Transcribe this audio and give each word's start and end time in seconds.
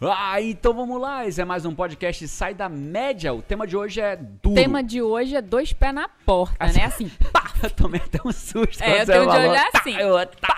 Ah, 0.00 0.40
então 0.40 0.72
vamos 0.72 1.00
lá. 1.00 1.26
Esse 1.26 1.40
é 1.40 1.44
mais 1.44 1.64
um 1.64 1.74
podcast 1.74 2.28
Sai 2.28 2.54
da 2.54 2.68
Média. 2.68 3.34
O 3.34 3.42
tema 3.42 3.66
de 3.66 3.76
hoje 3.76 4.00
é 4.00 4.14
duro. 4.14 4.52
O 4.52 4.54
tema 4.54 4.80
de 4.80 5.02
hoje 5.02 5.34
é 5.34 5.42
dois 5.42 5.72
pés 5.72 5.92
na 5.92 6.08
porta, 6.08 6.54
Assim- 6.60 6.78
né? 6.78 6.84
Assim, 6.84 7.08
pá! 7.32 7.52
Eu 7.60 7.68
tomei 7.70 8.00
até 8.00 8.20
um 8.24 8.30
susto. 8.30 8.80
É, 8.80 9.02
o 9.02 9.06
tema 9.06 9.32
de 9.32 9.38
hoje 9.48 9.56
é 9.56 9.70
Tá, 9.72 9.78
assim, 9.80 9.96
eu- 9.96 10.26
tá. 10.26 10.56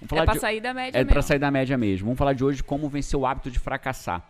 Vamos 0.00 0.08
falar 0.08 0.22
É 0.22 0.24
pra 0.24 0.32
de- 0.34 0.40
sair 0.40 0.60
da 0.62 0.72
média 0.72 0.96
É 0.98 1.00
mesmo. 1.00 1.12
pra 1.12 1.20
sair 1.20 1.38
da 1.38 1.50
média 1.50 1.76
mesmo. 1.76 2.06
Vamos 2.06 2.18
falar 2.18 2.32
de 2.32 2.42
hoje 2.42 2.62
como 2.62 2.88
vencer 2.88 3.20
o 3.20 3.26
hábito 3.26 3.50
de 3.50 3.58
fracassar. 3.58 4.26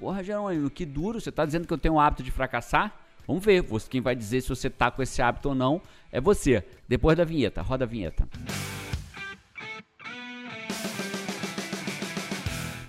Porra, 0.00 0.20
Jerônimo, 0.24 0.68
que 0.68 0.84
duro. 0.84 1.20
Você 1.20 1.30
tá 1.30 1.46
dizendo 1.46 1.68
que 1.68 1.72
eu 1.72 1.78
tenho 1.78 1.94
o 1.94 2.00
hábito 2.00 2.24
de 2.24 2.32
fracassar? 2.32 2.92
Vamos 3.24 3.44
ver. 3.44 3.62
Você- 3.62 3.88
Quem 3.88 4.00
vai 4.00 4.16
dizer 4.16 4.40
se 4.40 4.48
você 4.48 4.68
tá 4.68 4.90
com 4.90 5.00
esse 5.00 5.22
hábito 5.22 5.50
ou 5.50 5.54
não 5.54 5.80
é 6.10 6.20
você. 6.20 6.64
Depois 6.88 7.16
da 7.16 7.22
vinheta. 7.24 7.62
Roda 7.62 7.84
a 7.84 7.86
vinheta. 7.86 8.26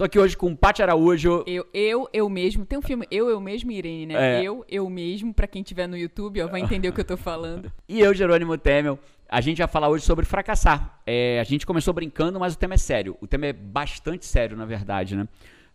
Tô 0.04 0.07
aqui 0.07 0.20
hoje 0.20 0.35
com 0.35 0.51
o 0.51 0.57
Paty 0.57 0.83
Araújo. 0.83 1.45
Eu, 1.47 1.65
eu, 1.73 2.09
eu 2.11 2.29
mesmo. 2.29 2.65
Tem 2.65 2.77
um 2.77 2.81
filme 2.81 3.07
Eu, 3.09 3.30
eu 3.30 3.39
mesmo, 3.39 3.71
Irene, 3.71 4.07
né? 4.07 4.41
É. 4.41 4.44
Eu, 4.44 4.66
eu 4.67 4.89
mesmo. 4.89 5.34
Pra 5.34 5.48
quem 5.48 5.63
tiver 5.63 5.88
no 5.88 5.95
YouTube, 5.95 6.41
ó, 6.41 6.48
vai 6.49 6.59
entender 6.59 6.89
o 6.89 6.91
que 6.91 6.99
eu 6.99 7.05
tô 7.05 7.16
falando. 7.16 7.71
E 7.88 8.02
eu, 8.02 8.13
Jerônimo 8.13 8.58
Temel. 8.58 8.99
A 9.30 9.39
gente 9.39 9.59
vai 9.59 9.67
falar 9.70 9.88
hoje 9.88 10.03
sobre 10.03 10.25
fracassar. 10.25 10.99
É, 11.08 11.39
a 11.39 11.45
gente 11.45 11.66
começou 11.66 11.94
brincando, 11.94 12.38
mas 12.38 12.53
o 12.53 12.58
tema 12.58 12.73
é 12.73 12.77
sério. 12.77 13.16
O 13.21 13.27
tema 13.27 13.45
é 13.45 13.53
bastante 13.53 14.25
sério, 14.25 14.58
na 14.58 14.66
verdade, 14.66 15.16
né? 15.16 15.25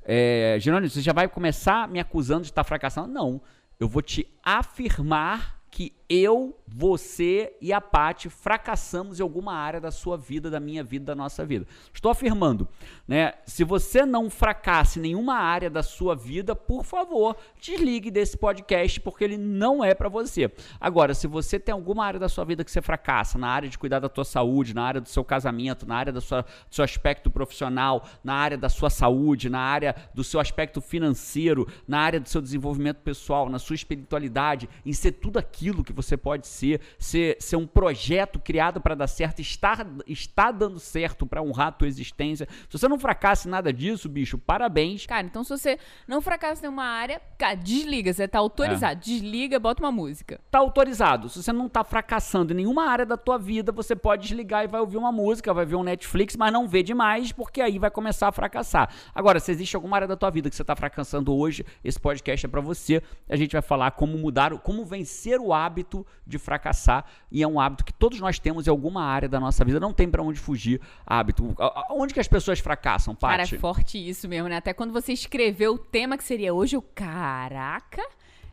É, 0.04 0.58
Jerônimo, 0.60 0.90
você 0.90 1.00
já 1.00 1.14
vai 1.14 1.26
começar 1.26 1.88
me 1.88 1.98
acusando 1.98 2.42
de 2.42 2.50
estar 2.50 2.64
fracassando? 2.64 3.08
Não. 3.08 3.40
Eu 3.80 3.88
vou 3.88 4.02
te 4.02 4.28
afirmar 4.44 5.58
que 5.70 5.94
eu, 6.08 6.58
você 6.66 7.54
e 7.60 7.70
a 7.70 7.80
Paty 7.80 8.30
fracassamos 8.30 9.20
em 9.20 9.22
alguma 9.22 9.52
área 9.52 9.80
da 9.80 9.90
sua 9.90 10.16
vida, 10.16 10.50
da 10.50 10.58
minha 10.58 10.82
vida, 10.82 11.04
da 11.06 11.14
nossa 11.14 11.44
vida. 11.44 11.66
Estou 11.92 12.10
afirmando, 12.10 12.66
né? 13.06 13.34
Se 13.44 13.62
você 13.62 14.06
não 14.06 14.30
fracassa 14.30 14.98
em 14.98 15.02
nenhuma 15.02 15.34
área 15.34 15.68
da 15.68 15.82
sua 15.82 16.16
vida, 16.16 16.56
por 16.56 16.82
favor, 16.82 17.36
desligue 17.60 18.10
desse 18.10 18.38
podcast 18.38 19.00
porque 19.00 19.22
ele 19.22 19.36
não 19.36 19.84
é 19.84 19.94
para 19.94 20.08
você. 20.08 20.50
Agora, 20.80 21.12
se 21.12 21.26
você 21.26 21.58
tem 21.58 21.72
alguma 21.72 22.06
área 22.06 22.18
da 22.18 22.28
sua 22.28 22.44
vida 22.44 22.64
que 22.64 22.70
você 22.70 22.80
fracassa, 22.80 23.38
na 23.38 23.48
área 23.48 23.68
de 23.68 23.78
cuidar 23.78 23.98
da 23.98 24.08
tua 24.08 24.24
saúde, 24.24 24.74
na 24.74 24.84
área 24.84 25.00
do 25.00 25.08
seu 25.08 25.24
casamento, 25.24 25.86
na 25.86 25.96
área 25.96 26.12
do 26.12 26.20
seu 26.22 26.84
aspecto 26.84 27.30
profissional, 27.30 28.06
na 28.24 28.34
área 28.34 28.56
da 28.56 28.70
sua 28.70 28.88
saúde, 28.88 29.50
na 29.50 29.60
área 29.60 29.94
do 30.14 30.24
seu 30.24 30.40
aspecto 30.40 30.80
financeiro, 30.80 31.68
na 31.86 32.00
área 32.00 32.18
do 32.18 32.28
seu 32.28 32.40
desenvolvimento 32.40 32.98
pessoal, 32.98 33.50
na 33.50 33.58
sua 33.58 33.74
espiritualidade, 33.74 34.68
em 34.86 34.92
ser 34.92 35.12
tudo 35.12 35.38
aquilo 35.38 35.84
que 35.84 35.97
você 36.02 36.16
pode 36.16 36.46
ser, 36.46 36.80
ser, 36.98 37.36
ser 37.40 37.56
um 37.56 37.66
projeto 37.66 38.38
criado 38.38 38.80
para 38.80 38.94
dar 38.94 39.06
certo, 39.06 39.40
estar, 39.40 39.86
está 40.06 40.50
dando 40.50 40.78
certo 40.78 41.26
para 41.26 41.42
honrar 41.42 41.68
a 41.68 41.72
tua 41.72 41.88
existência. 41.88 42.46
Se 42.68 42.78
você 42.78 42.88
não 42.88 42.98
fracassa 42.98 43.48
em 43.48 43.50
nada 43.50 43.72
disso, 43.72 44.08
bicho, 44.08 44.38
parabéns. 44.38 45.06
Cara, 45.06 45.26
então 45.26 45.42
se 45.42 45.50
você 45.50 45.78
não 46.06 46.20
fracassa 46.20 46.66
em 46.66 46.68
uma 46.68 46.84
área, 46.84 47.20
cara, 47.36 47.54
desliga. 47.54 48.12
Você 48.12 48.28
tá 48.28 48.38
autorizado. 48.38 49.00
Desliga, 49.00 49.58
bota 49.58 49.82
uma 49.82 49.92
música. 49.92 50.40
tá 50.50 50.58
autorizado. 50.58 51.28
Se 51.28 51.42
você 51.42 51.52
não 51.52 51.68
tá 51.68 51.82
fracassando 51.82 52.52
em 52.52 52.56
nenhuma 52.56 52.84
área 52.84 53.06
da 53.06 53.16
tua 53.16 53.38
vida, 53.38 53.72
você 53.72 53.96
pode 53.96 54.22
desligar 54.28 54.64
e 54.64 54.68
vai 54.68 54.80
ouvir 54.80 54.96
uma 54.96 55.12
música, 55.12 55.52
vai 55.54 55.64
ver 55.64 55.76
um 55.76 55.82
Netflix, 55.82 56.36
mas 56.36 56.52
não 56.52 56.68
vê 56.68 56.82
demais, 56.82 57.32
porque 57.32 57.60
aí 57.60 57.78
vai 57.78 57.90
começar 57.90 58.28
a 58.28 58.32
fracassar. 58.32 58.90
Agora, 59.14 59.40
se 59.40 59.50
existe 59.50 59.74
alguma 59.76 59.96
área 59.96 60.08
da 60.08 60.16
tua 60.16 60.30
vida 60.30 60.50
que 60.50 60.56
você 60.56 60.64
tá 60.64 60.76
fracassando 60.76 61.34
hoje, 61.34 61.64
esse 61.82 61.98
podcast 61.98 62.44
é 62.44 62.48
para 62.48 62.60
você. 62.60 63.02
A 63.28 63.36
gente 63.36 63.52
vai 63.52 63.62
falar 63.62 63.92
como 63.92 64.18
mudar, 64.18 64.56
como 64.58 64.84
vencer 64.84 65.40
o 65.40 65.52
hábito 65.52 65.87
de 66.26 66.38
fracassar, 66.38 67.04
e 67.30 67.42
é 67.42 67.48
um 67.48 67.60
hábito 67.60 67.84
que 67.84 67.92
todos 67.92 68.20
nós 68.20 68.38
temos 68.38 68.66
em 68.66 68.70
alguma 68.70 69.04
área 69.04 69.28
da 69.28 69.40
nossa 69.40 69.64
vida, 69.64 69.80
não 69.80 69.92
tem 69.92 70.08
para 70.08 70.22
onde 70.22 70.38
fugir 70.38 70.80
hábito. 71.06 71.54
Onde 71.90 72.12
que 72.12 72.20
as 72.20 72.28
pessoas 72.28 72.58
fracassam, 72.60 73.14
Cara, 73.14 73.42
é 73.42 73.46
Paty? 73.46 73.58
forte 73.58 74.08
isso 74.08 74.28
mesmo, 74.28 74.48
né? 74.48 74.56
Até 74.56 74.72
quando 74.72 74.92
você 74.92 75.12
escreveu 75.12 75.74
o 75.74 75.78
tema 75.78 76.16
que 76.16 76.24
seria 76.24 76.52
hoje, 76.52 76.76
o 76.76 76.82
caraca, 76.82 78.02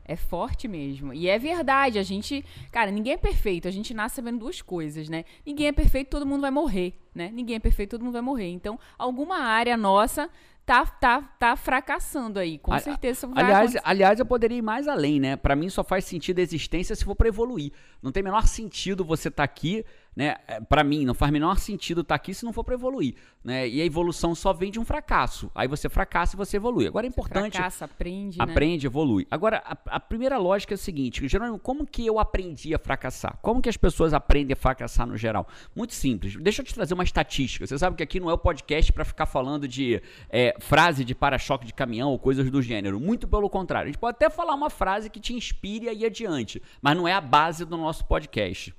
é 0.07 0.15
forte 0.15 0.67
mesmo. 0.67 1.13
E 1.13 1.27
é 1.27 1.39
verdade, 1.39 1.97
a 1.97 2.03
gente, 2.03 2.45
cara, 2.71 2.91
ninguém 2.91 3.13
é 3.13 3.17
perfeito, 3.17 3.67
a 3.67 3.71
gente 3.71 3.93
nasce 3.93 4.17
sabendo 4.17 4.39
duas 4.39 4.61
coisas, 4.61 5.09
né? 5.09 5.25
Ninguém 5.45 5.67
é 5.67 5.71
perfeito, 5.71 6.09
todo 6.09 6.25
mundo 6.25 6.41
vai 6.41 6.51
morrer, 6.51 6.93
né? 7.13 7.31
Ninguém 7.33 7.55
é 7.55 7.59
perfeito, 7.59 7.91
todo 7.91 8.03
mundo 8.03 8.13
vai 8.13 8.21
morrer. 8.21 8.49
Então, 8.49 8.79
alguma 8.99 9.39
área 9.39 9.75
nossa 9.75 10.29
tá 10.65 10.85
tá 10.85 11.21
tá 11.37 11.55
fracassando 11.55 12.39
aí, 12.39 12.57
com 12.57 12.73
A- 12.73 12.79
certeza 12.79 13.27
vai 13.27 13.43
Aliás, 13.43 13.59
acontecer. 13.75 13.81
aliás, 13.85 14.19
eu 14.19 14.25
poderia 14.25 14.57
ir 14.57 14.61
mais 14.61 14.87
além, 14.87 15.19
né? 15.19 15.35
Pra 15.35 15.55
mim 15.55 15.69
só 15.69 15.83
faz 15.83 16.05
sentido 16.05 16.39
a 16.39 16.41
existência 16.41 16.95
se 16.95 17.05
for 17.05 17.15
pra 17.15 17.27
evoluir. 17.27 17.71
Não 18.01 18.11
tem 18.11 18.23
menor 18.23 18.47
sentido 18.47 19.05
você 19.05 19.27
estar 19.27 19.43
aqui, 19.43 19.85
né? 20.15 20.37
É, 20.47 20.61
Pra 20.61 20.83
mim, 20.83 21.05
não 21.05 21.13
faz 21.13 21.31
menor 21.31 21.57
sentido 21.57 22.01
estar 22.01 22.15
aqui 22.15 22.33
se 22.33 22.45
não 22.45 22.53
for 22.53 22.63
pra 22.63 22.73
evoluir, 22.73 23.15
né? 23.43 23.67
E 23.67 23.81
a 23.81 23.85
evolução 23.85 24.33
só 24.33 24.53
vem 24.53 24.71
de 24.71 24.79
um 24.79 24.85
fracasso. 24.85 25.51
Aí 25.53 25.67
você 25.67 25.89
fracassa 25.89 26.35
e 26.35 26.37
você 26.37 26.57
evolui. 26.57 26.87
Agora 26.87 27.05
é 27.05 27.09
importante 27.09 27.53
Fracassa, 27.53 27.85
aprende, 27.85 28.37
né? 28.37 28.43
Aprende, 28.43 28.87
evolui. 28.87 29.27
Agora, 29.29 29.61
a, 29.65 29.77
a 29.95 29.99
primeira 29.99 30.37
lógica 30.37 30.73
é 30.73 30.75
a 30.75 30.77
seguinte, 30.77 31.27
Jerônimo, 31.27 31.59
como 31.59 31.85
que 31.85 32.05
eu 32.05 32.19
aprendi 32.19 32.73
a 32.73 32.79
fracassar? 32.79 33.37
Como 33.41 33.61
que 33.61 33.69
as 33.69 33.77
pessoas 33.77 34.13
aprendem 34.13 34.53
a 34.53 34.55
fracassar 34.55 35.05
no 35.05 35.17
geral? 35.17 35.47
Muito 35.75 35.93
simples. 35.93 36.35
Deixa 36.37 36.61
eu 36.61 36.65
te 36.65 36.73
trazer 36.73 36.93
uma 36.93 37.03
estatística. 37.03 37.65
Você 37.67 37.77
sabe 37.77 37.95
que 37.95 38.03
aqui 38.03 38.19
não 38.19 38.29
é 38.29 38.33
o 38.33 38.37
podcast 38.37 38.91
para 38.91 39.05
ficar 39.05 39.25
falando 39.25 39.67
de 39.67 40.01
é, 40.29 40.55
frase 40.59 41.03
de 41.03 41.13
para-choque 41.13 41.65
de 41.65 41.73
caminhão 41.73 42.09
ou 42.09 42.19
coisas 42.19 42.49
do 42.49 42.61
gênero. 42.61 42.99
Muito 42.99 43.27
pelo 43.27 43.49
contrário. 43.49 43.89
A 43.89 43.91
gente 43.91 43.99
pode 43.99 44.15
até 44.15 44.29
falar 44.29 44.53
uma 44.53 44.69
frase 44.69 45.09
que 45.09 45.19
te 45.19 45.33
inspire 45.33 45.89
a 45.89 45.93
ir 45.93 46.05
adiante, 46.05 46.61
mas 46.81 46.95
não 46.95 47.07
é 47.07 47.13
a 47.13 47.21
base 47.21 47.65
do 47.65 47.77
nosso 47.77 48.05
podcast. 48.05 48.73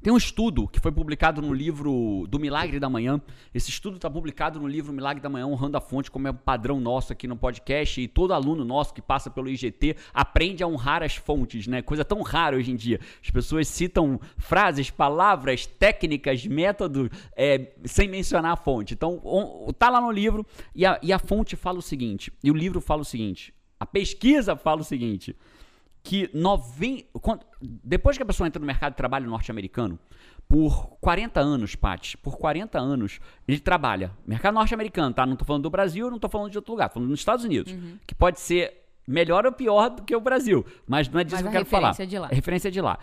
Tem 0.00 0.12
um 0.12 0.16
estudo 0.16 0.68
que 0.68 0.78
foi 0.78 0.92
publicado 0.92 1.42
no 1.42 1.52
livro 1.52 2.24
do 2.28 2.38
Milagre 2.38 2.78
da 2.78 2.88
Manhã. 2.88 3.20
Esse 3.52 3.68
estudo 3.68 3.96
está 3.96 4.08
publicado 4.08 4.60
no 4.60 4.68
livro 4.68 4.92
Milagre 4.92 5.20
da 5.20 5.28
Manhã, 5.28 5.44
honrando 5.46 5.76
a 5.76 5.80
fonte, 5.80 6.08
como 6.08 6.28
é 6.28 6.30
um 6.30 6.34
padrão 6.34 6.78
nosso 6.78 7.12
aqui 7.12 7.26
no 7.26 7.36
podcast. 7.36 8.00
E 8.00 8.06
todo 8.06 8.32
aluno 8.32 8.64
nosso 8.64 8.94
que 8.94 9.02
passa 9.02 9.28
pelo 9.28 9.48
IGT 9.48 9.96
aprende 10.14 10.62
a 10.62 10.68
honrar 10.68 11.02
as 11.02 11.16
fontes, 11.16 11.66
né? 11.66 11.82
Coisa 11.82 12.04
tão 12.04 12.22
rara 12.22 12.56
hoje 12.56 12.70
em 12.70 12.76
dia. 12.76 13.00
As 13.20 13.30
pessoas 13.30 13.66
citam 13.66 14.20
frases, 14.36 14.88
palavras, 14.88 15.66
técnicas, 15.66 16.46
métodos, 16.46 17.08
é, 17.36 17.72
sem 17.84 18.08
mencionar 18.08 18.52
a 18.52 18.56
fonte. 18.56 18.94
Então, 18.94 19.20
tá 19.76 19.90
lá 19.90 20.00
no 20.00 20.12
livro 20.12 20.46
e 20.76 20.86
a, 20.86 21.00
e 21.02 21.12
a 21.12 21.18
fonte 21.18 21.56
fala 21.56 21.78
o 21.78 21.82
seguinte, 21.82 22.32
e 22.42 22.52
o 22.52 22.54
livro 22.54 22.80
fala 22.80 23.02
o 23.02 23.04
seguinte, 23.04 23.52
a 23.80 23.86
pesquisa 23.86 24.54
fala 24.54 24.80
o 24.80 24.84
seguinte 24.84 25.34
que 26.02 26.30
90, 26.32 27.06
quando- 27.20 27.44
depois 27.60 28.16
que 28.16 28.22
a 28.22 28.26
pessoa 28.26 28.46
entra 28.46 28.60
no 28.60 28.66
mercado 28.66 28.92
de 28.92 28.96
trabalho 28.96 29.28
norte-americano, 29.28 29.98
por 30.48 30.96
40 31.00 31.40
anos, 31.40 31.74
Paty, 31.74 32.16
por 32.16 32.38
40 32.38 32.78
anos, 32.78 33.20
ele 33.46 33.60
trabalha. 33.60 34.12
Mercado 34.26 34.54
norte-americano, 34.54 35.14
tá? 35.14 35.26
Não 35.26 35.36
tô 35.36 35.44
falando 35.44 35.64
do 35.64 35.70
Brasil, 35.70 36.10
não 36.10 36.18
tô 36.18 36.28
falando 36.28 36.50
de 36.50 36.56
outro 36.58 36.72
lugar, 36.72 36.88
tô 36.88 36.94
falando 36.94 37.10
dos 37.10 37.20
Estados 37.20 37.44
Unidos, 37.44 37.74
que 38.06 38.14
pode 38.14 38.40
ser 38.40 38.86
melhor 39.06 39.44
ou 39.44 39.52
pior 39.52 39.90
do 39.90 40.02
que 40.02 40.14
o 40.16 40.20
Brasil, 40.20 40.64
mas 40.86 41.08
não 41.08 41.20
é 41.20 41.24
disso 41.24 41.36
Mas 41.36 41.42
que 41.42 41.48
eu 41.48 41.52
quero 41.52 41.66
falar. 41.66 41.88
referência 41.90 42.02
é 42.02 42.06
de 42.06 42.18
lá. 42.18 42.26
A 42.26 42.34
referência 42.34 42.68
é 42.68 42.70
de 42.70 42.80
lá. 42.80 42.98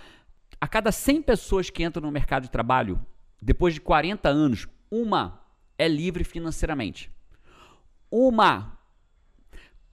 A 0.59 0.67
cada 0.67 0.91
100 0.91 1.22
pessoas 1.22 1.69
que 1.69 1.84
entram 1.84 2.01
no 2.03 2.11
mercado 2.11 2.44
de 2.44 2.50
trabalho, 2.51 3.00
depois 3.41 3.73
de 3.75 3.81
40 3.81 4.28
anos, 4.29 4.67
uma 4.89 5.41
é 5.78 5.88
livre 5.88 6.23
financeiramente. 6.23 7.11
Uma 8.09 8.73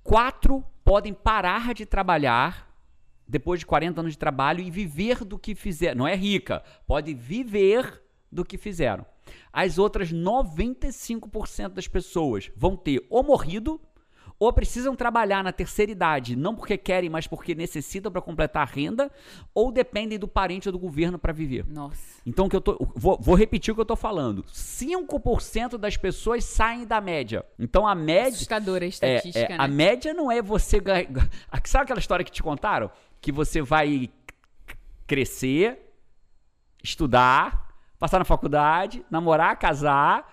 Quatro 0.02 0.64
podem 0.84 1.12
parar 1.14 1.74
de 1.74 1.86
trabalhar 1.86 2.71
depois 3.26 3.60
de 3.60 3.66
40 3.66 4.00
anos 4.00 4.12
de 4.12 4.18
trabalho 4.18 4.60
e 4.60 4.70
viver 4.70 5.24
do 5.24 5.38
que 5.38 5.54
fizeram. 5.54 5.98
Não 5.98 6.08
é 6.08 6.14
rica, 6.14 6.62
pode 6.86 7.14
viver 7.14 8.02
do 8.30 8.44
que 8.44 8.56
fizeram. 8.56 9.04
As 9.52 9.78
outras 9.78 10.12
95% 10.12 11.68
das 11.68 11.86
pessoas 11.86 12.50
vão 12.56 12.76
ter 12.76 13.04
ou 13.08 13.22
morrido 13.22 13.80
ou 14.38 14.52
precisam 14.52 14.94
trabalhar 14.96 15.42
na 15.42 15.52
terceira 15.52 15.92
idade, 15.92 16.36
não 16.36 16.54
porque 16.54 16.76
querem, 16.76 17.08
mas 17.08 17.26
porque 17.26 17.54
necessitam 17.54 18.10
para 18.10 18.20
completar 18.20 18.62
a 18.62 18.70
renda, 18.70 19.10
ou 19.54 19.70
dependem 19.70 20.18
do 20.18 20.28
parente 20.28 20.68
ou 20.68 20.72
do 20.72 20.78
governo 20.78 21.18
para 21.18 21.32
viver. 21.32 21.64
Nossa. 21.68 22.20
Então, 22.26 22.48
que 22.48 22.56
eu 22.56 22.60
tô, 22.60 22.76
vou, 22.94 23.18
vou 23.20 23.34
repetir 23.34 23.72
o 23.72 23.74
que 23.74 23.80
eu 23.80 23.86
tô 23.86 23.96
falando. 23.96 24.44
5% 24.44 25.76
das 25.78 25.96
pessoas 25.96 26.44
saem 26.44 26.86
da 26.86 27.00
média. 27.00 27.44
Então, 27.58 27.86
a 27.86 27.94
média. 27.94 28.34
Assustadora 28.34 28.84
a 28.84 28.86
É, 28.86 28.88
estatística, 28.88 29.38
é, 29.38 29.48
né? 29.48 29.56
A 29.58 29.68
média 29.68 30.12
não 30.14 30.30
é 30.30 30.42
você 30.42 30.80
ganhar. 30.80 31.08
Sabe 31.64 31.84
aquela 31.84 32.00
história 32.00 32.24
que 32.24 32.32
te 32.32 32.42
contaram? 32.42 32.90
Que 33.20 33.30
você 33.30 33.62
vai 33.62 34.10
crescer, 35.06 35.94
estudar, 36.82 37.68
passar 37.98 38.18
na 38.18 38.24
faculdade, 38.24 39.04
namorar, 39.10 39.56
casar, 39.58 40.26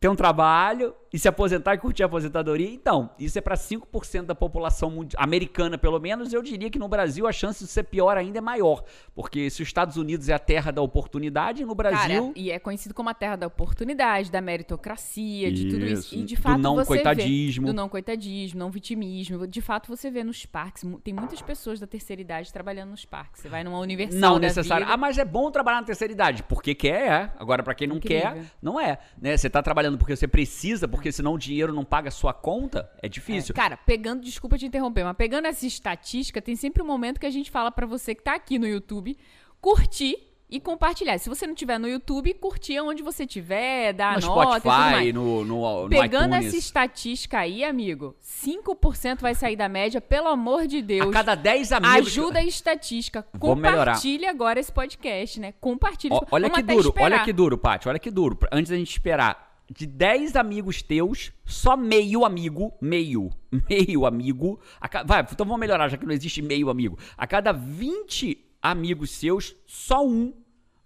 ter 0.00 0.08
um 0.08 0.16
trabalho 0.16 0.94
e 1.12 1.18
se 1.18 1.26
aposentar 1.28 1.74
e 1.74 1.78
curtir 1.78 2.02
a 2.02 2.06
aposentadoria. 2.06 2.68
Então, 2.70 3.10
isso 3.18 3.38
é 3.38 3.40
para 3.42 3.56
5% 3.56 4.26
da 4.26 4.34
população 4.34 5.06
americana, 5.16 5.76
pelo 5.76 5.98
menos. 5.98 6.32
Eu 6.32 6.42
diria 6.42 6.70
que 6.70 6.78
no 6.78 6.88
Brasil 6.88 7.26
a 7.26 7.32
chance 7.32 7.64
de 7.64 7.70
ser 7.70 7.84
pior 7.84 8.16
ainda 8.16 8.38
é 8.38 8.40
maior. 8.40 8.84
Porque 9.14 9.50
se 9.50 9.62
os 9.62 9.68
Estados 9.68 9.96
Unidos 9.96 10.28
é 10.28 10.32
a 10.34 10.38
terra 10.38 10.70
da 10.70 10.82
oportunidade, 10.82 11.64
no 11.64 11.74
Brasil. 11.74 11.98
Cara, 12.28 12.32
e 12.36 12.50
é 12.50 12.58
conhecido 12.58 12.94
como 12.94 13.08
a 13.08 13.14
terra 13.14 13.36
da 13.36 13.46
oportunidade, 13.46 14.30
da 14.30 14.40
meritocracia, 14.40 15.52
de 15.52 15.68
tudo 15.68 15.84
isso. 15.86 16.14
E 16.14 16.22
de 16.22 16.36
do 16.36 16.42
fato 16.42 16.58
não 16.58 16.76
você 16.76 16.86
coitadismo. 16.86 17.66
vê 17.66 17.72
do 17.72 17.76
não 17.76 17.88
coitadismo, 17.88 18.58
não 18.58 18.70
vitimismo. 18.70 19.46
De 19.46 19.60
fato 19.60 19.88
você 19.88 20.10
vê 20.10 20.22
nos 20.24 20.44
parques, 20.46 20.84
tem 21.02 21.12
muitas 21.14 21.40
pessoas 21.42 21.80
da 21.80 21.86
terceira 21.86 22.20
idade 22.22 22.52
trabalhando 22.52 22.90
nos 22.90 23.04
parques. 23.04 23.40
Você 23.42 23.48
vai 23.48 23.64
numa 23.64 23.78
universal 23.78 24.18
Não 24.20 24.38
necessário. 24.38 24.86
vida, 24.86 24.94
Ah, 24.94 24.96
mas 24.96 25.18
é 25.18 25.24
bom 25.24 25.50
trabalhar 25.50 25.80
na 25.80 25.86
terceira 25.86 26.12
idade. 26.12 26.42
Porque 26.44 26.74
quer, 26.74 27.00
é. 27.10 27.32
Agora, 27.38 27.62
pra 27.62 27.74
quem 27.74 27.86
não 27.88 27.96
Incrível. 27.96 28.32
quer, 28.32 28.44
não 28.60 28.80
é. 28.80 28.98
Né? 29.20 29.36
Você 29.36 29.48
tá 29.48 29.62
trabalhando 29.62 29.98
porque 29.98 30.14
você 30.14 30.28
precisa, 30.28 30.86
porque 30.88 30.99
porque 31.00 31.10
senão 31.10 31.32
o 31.34 31.38
dinheiro 31.38 31.72
não 31.72 31.84
paga 31.84 32.08
a 32.08 32.12
sua 32.12 32.34
conta, 32.34 32.90
é 33.02 33.08
difícil. 33.08 33.52
É, 33.52 33.56
cara, 33.56 33.76
pegando, 33.78 34.22
desculpa 34.22 34.58
te 34.58 34.66
interromper, 34.66 35.02
mas 35.02 35.16
pegando 35.16 35.46
essa 35.46 35.66
estatística, 35.66 36.42
tem 36.42 36.54
sempre 36.54 36.82
um 36.82 36.86
momento 36.86 37.18
que 37.18 37.26
a 37.26 37.30
gente 37.30 37.50
fala 37.50 37.72
para 37.72 37.86
você 37.86 38.14
que 38.14 38.22
tá 38.22 38.34
aqui 38.34 38.58
no 38.58 38.66
YouTube, 38.66 39.16
curtir 39.60 40.30
e 40.50 40.60
compartilhar. 40.60 41.16
Se 41.18 41.28
você 41.28 41.46
não 41.46 41.54
tiver 41.54 41.78
no 41.78 41.88
YouTube, 41.88 42.34
curtir 42.34 42.80
onde 42.80 43.02
você 43.02 43.26
tiver, 43.26 43.92
dar 43.92 44.20
no 44.20 44.26
nota 44.26 44.60
Spotify, 44.60 45.12
no, 45.12 45.44
no, 45.44 45.82
no 45.84 45.88
Pegando 45.88 46.34
iTunes. 46.34 46.46
essa 46.48 46.56
estatística 46.56 47.38
aí, 47.38 47.64
amigo, 47.64 48.14
5% 48.22 49.20
vai 49.20 49.34
sair 49.34 49.56
da 49.56 49.68
média, 49.68 50.00
pelo 50.00 50.28
amor 50.28 50.66
de 50.66 50.82
Deus. 50.82 51.08
A 51.08 51.12
cada 51.12 51.34
10 51.34 51.72
amigos... 51.72 51.96
Ajuda 52.08 52.40
a 52.40 52.44
estatística. 52.44 53.24
Vou 53.32 53.54
melhorar. 53.56 53.92
Compartilhe 53.92 54.26
agora 54.26 54.60
esse 54.60 54.72
podcast, 54.72 55.40
né? 55.40 55.54
Compartilhe. 55.60 56.14
Olha 56.30 56.48
Vamos 56.48 56.56
que 56.56 56.74
duro, 56.74 56.88
esperar. 56.88 57.04
olha 57.04 57.24
que 57.24 57.32
duro, 57.32 57.56
Paty, 57.58 57.88
olha 57.88 57.98
que 57.98 58.10
duro. 58.10 58.38
Antes 58.52 58.70
da 58.70 58.76
gente 58.76 58.90
esperar, 58.90 59.49
de 59.72 59.86
10 59.86 60.34
amigos 60.34 60.82
teus, 60.82 61.32
só 61.44 61.76
meio 61.76 62.24
amigo, 62.24 62.72
meio, 62.80 63.30
meio 63.70 64.04
amigo. 64.04 64.58
ca- 64.90 65.04
vai, 65.04 65.20
então 65.20 65.46
vamos 65.46 65.60
melhorar, 65.60 65.88
já 65.88 65.96
que 65.96 66.04
não 66.04 66.12
existe 66.12 66.42
meio 66.42 66.68
amigo. 66.68 66.98
A 67.16 67.24
cada 67.26 67.52
20 67.52 68.36
amigos 68.60 69.10
seus, 69.12 69.54
só 69.66 70.04
um 70.04 70.34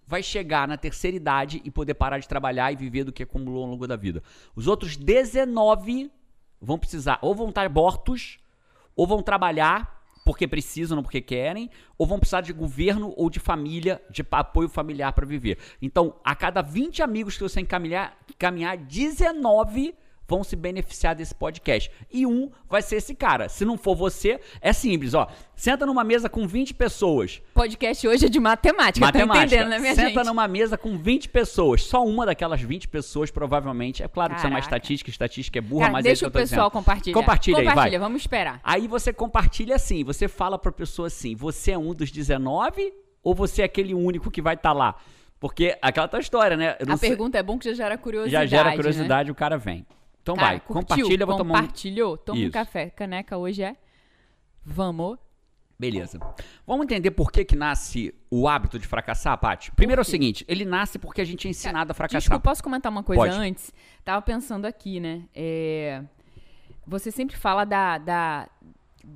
vai 0.07 0.21
chegar 0.21 0.67
na 0.67 0.77
terceira 0.77 1.17
idade 1.17 1.61
e 1.65 1.71
poder 1.71 1.95
parar 1.95 2.19
de 2.19 2.27
trabalhar 2.27 2.71
e 2.71 2.75
viver 2.75 3.03
do 3.03 3.11
que 3.11 3.23
acumulou 3.23 3.63
ao 3.63 3.69
longo 3.71 3.87
da 3.87 3.95
vida. 3.95 4.21
Os 4.55 4.67
outros 4.67 4.95
19 4.95 6.11
vão 6.61 6.77
precisar, 6.77 7.17
ou 7.23 7.33
vão 7.33 7.49
estar 7.49 7.67
mortos, 7.69 8.37
ou 8.95 9.07
vão 9.07 9.23
trabalhar 9.23 9.94
porque 10.25 10.47
precisam, 10.47 10.95
não 10.95 11.03
porque 11.03 11.21
querem, 11.21 11.69
ou 11.97 12.07
vão 12.07 12.17
precisar 12.17 12.41
de 12.41 12.51
governo 12.51 13.13
ou 13.15 13.29
de 13.29 13.39
família, 13.39 14.01
de 14.09 14.25
apoio 14.31 14.67
familiar 14.67 15.13
para 15.13 15.25
viver. 15.25 15.59
Então, 15.79 16.15
a 16.23 16.35
cada 16.35 16.63
20 16.63 17.03
amigos 17.03 17.37
que 17.37 17.43
você 17.43 17.61
encaminhar, 17.61 18.17
encaminhar 18.27 18.75
19 18.75 19.93
vão 20.27 20.43
se 20.43 20.55
beneficiar 20.55 21.15
desse 21.15 21.33
podcast. 21.33 21.91
E 22.11 22.25
um 22.25 22.49
vai 22.69 22.81
ser 22.81 22.97
esse 22.97 23.13
cara. 23.15 23.47
Se 23.49 23.63
não 23.65 23.77
for 23.77 23.95
você, 23.95 24.39
é 24.61 24.73
simples, 24.73 25.13
ó. 25.13 25.27
Senta 25.55 25.85
numa 25.85 26.03
mesa 26.03 26.27
com 26.29 26.47
20 26.47 26.73
pessoas. 26.73 27.41
Podcast 27.53 28.07
hoje 28.07 28.25
é 28.25 28.29
de 28.29 28.39
matemática, 28.39 29.11
tá 29.11 29.19
entendendo, 29.21 29.69
né, 29.69 29.79
minha 29.79 29.95
Senta 29.95 30.09
gente? 30.09 30.25
numa 30.25 30.47
mesa 30.47 30.77
com 30.77 30.97
20 30.97 31.29
pessoas. 31.29 31.83
Só 31.83 32.03
uma 32.05 32.25
daquelas 32.25 32.61
20 32.61 32.87
pessoas, 32.87 33.31
provavelmente. 33.31 34.03
É 34.03 34.07
claro 34.07 34.33
que 34.33 34.39
isso 34.39 34.47
é 34.47 34.49
uma 34.49 34.59
Caraca. 34.59 34.75
estatística, 34.77 35.09
estatística 35.09 35.59
é 35.59 35.61
burra, 35.61 35.81
Cara, 35.83 35.93
mas 35.93 36.03
deixa 36.03 36.09
é 36.09 36.11
o 36.11 36.27
isso 36.27 36.31
que 36.31 36.37
eu 36.37 36.41
tô 36.41 36.49
pessoal 36.49 36.69
dizendo. 36.69 36.71
compartilhar. 36.71 37.13
Compartilha 37.13 37.57
aí, 37.59 37.63
vai. 37.65 37.73
Compartilha, 37.73 37.99
vamos 37.99 38.21
esperar. 38.21 38.59
Aí 38.63 38.87
você 38.87 39.13
compartilha 39.13 39.75
assim, 39.75 40.03
você 40.03 40.27
fala 40.27 40.57
pra 40.59 40.71
pessoa 40.71 41.07
assim, 41.07 41.35
você 41.35 41.71
é 41.71 41.77
um 41.77 41.93
dos 41.93 42.11
19 42.11 42.93
ou 43.23 43.33
você 43.33 43.61
é 43.61 43.65
aquele 43.65 43.93
único 43.93 44.29
que 44.29 44.41
vai 44.41 44.55
estar 44.55 44.73
lá? 44.73 44.95
Porque 45.39 45.77
aquela 45.81 46.07
tua 46.07 46.19
história, 46.19 46.57
né? 46.57 46.75
A 46.87 46.97
sei- 46.97 47.09
pergunta 47.09 47.37
é 47.37 47.43
bom 47.43 47.57
que 47.57 47.65
já 47.69 47.73
gera 47.75 47.91
já 47.95 47.97
curiosidade. 47.97 48.49
gera 48.49 48.69
né? 48.71 48.75
curiosidade, 48.75 49.31
o 49.31 49.35
cara 49.35 49.57
vem. 49.57 49.85
Então 50.25 50.33
Cara, 50.33 50.47
vai, 50.47 50.59
curtiu, 50.59 50.95
compartilha, 50.97 51.23
vou 51.23 51.37
tomar 51.37 51.59
um... 51.59 51.61
Compartilhou? 51.61 52.17
Toma 52.17 52.39
um 52.39 52.41
Isso. 52.41 52.51
café. 52.51 52.89
Caneca 52.89 53.37
hoje 53.37 53.61
é. 53.61 53.75
Vamos. 54.65 55.19
Beleza. 55.77 56.19
Vamos 56.65 56.85
entender 56.85 57.11
por 57.11 57.31
que 57.31 57.45
que 57.45 57.55
nasce 57.55 58.11
o 58.31 58.47
hábito 58.47 58.79
de 58.79 58.87
fracassar, 58.87 59.37
Paty? 59.37 59.71
Primeiro 59.73 59.99
é 59.99 60.01
o 60.01 60.05
seguinte, 60.05 60.43
ele 60.47 60.65
nasce 60.65 60.97
porque 60.97 61.21
a 61.21 61.25
gente 61.25 61.47
é 61.47 61.51
ensinado 61.51 61.91
a 61.91 61.93
fracassar. 61.93 62.21
Desculpa, 62.21 62.41
posso 62.41 62.63
comentar 62.63 62.91
uma 62.91 63.03
coisa 63.03 63.21
Pode. 63.21 63.35
antes? 63.35 63.71
Tava 64.03 64.19
pensando 64.23 64.65
aqui, 64.65 64.99
né? 64.99 65.25
É, 65.35 66.01
Você 66.87 67.11
sempre 67.11 67.37
fala 67.37 67.63
da, 67.63 67.99
da, 67.99 68.49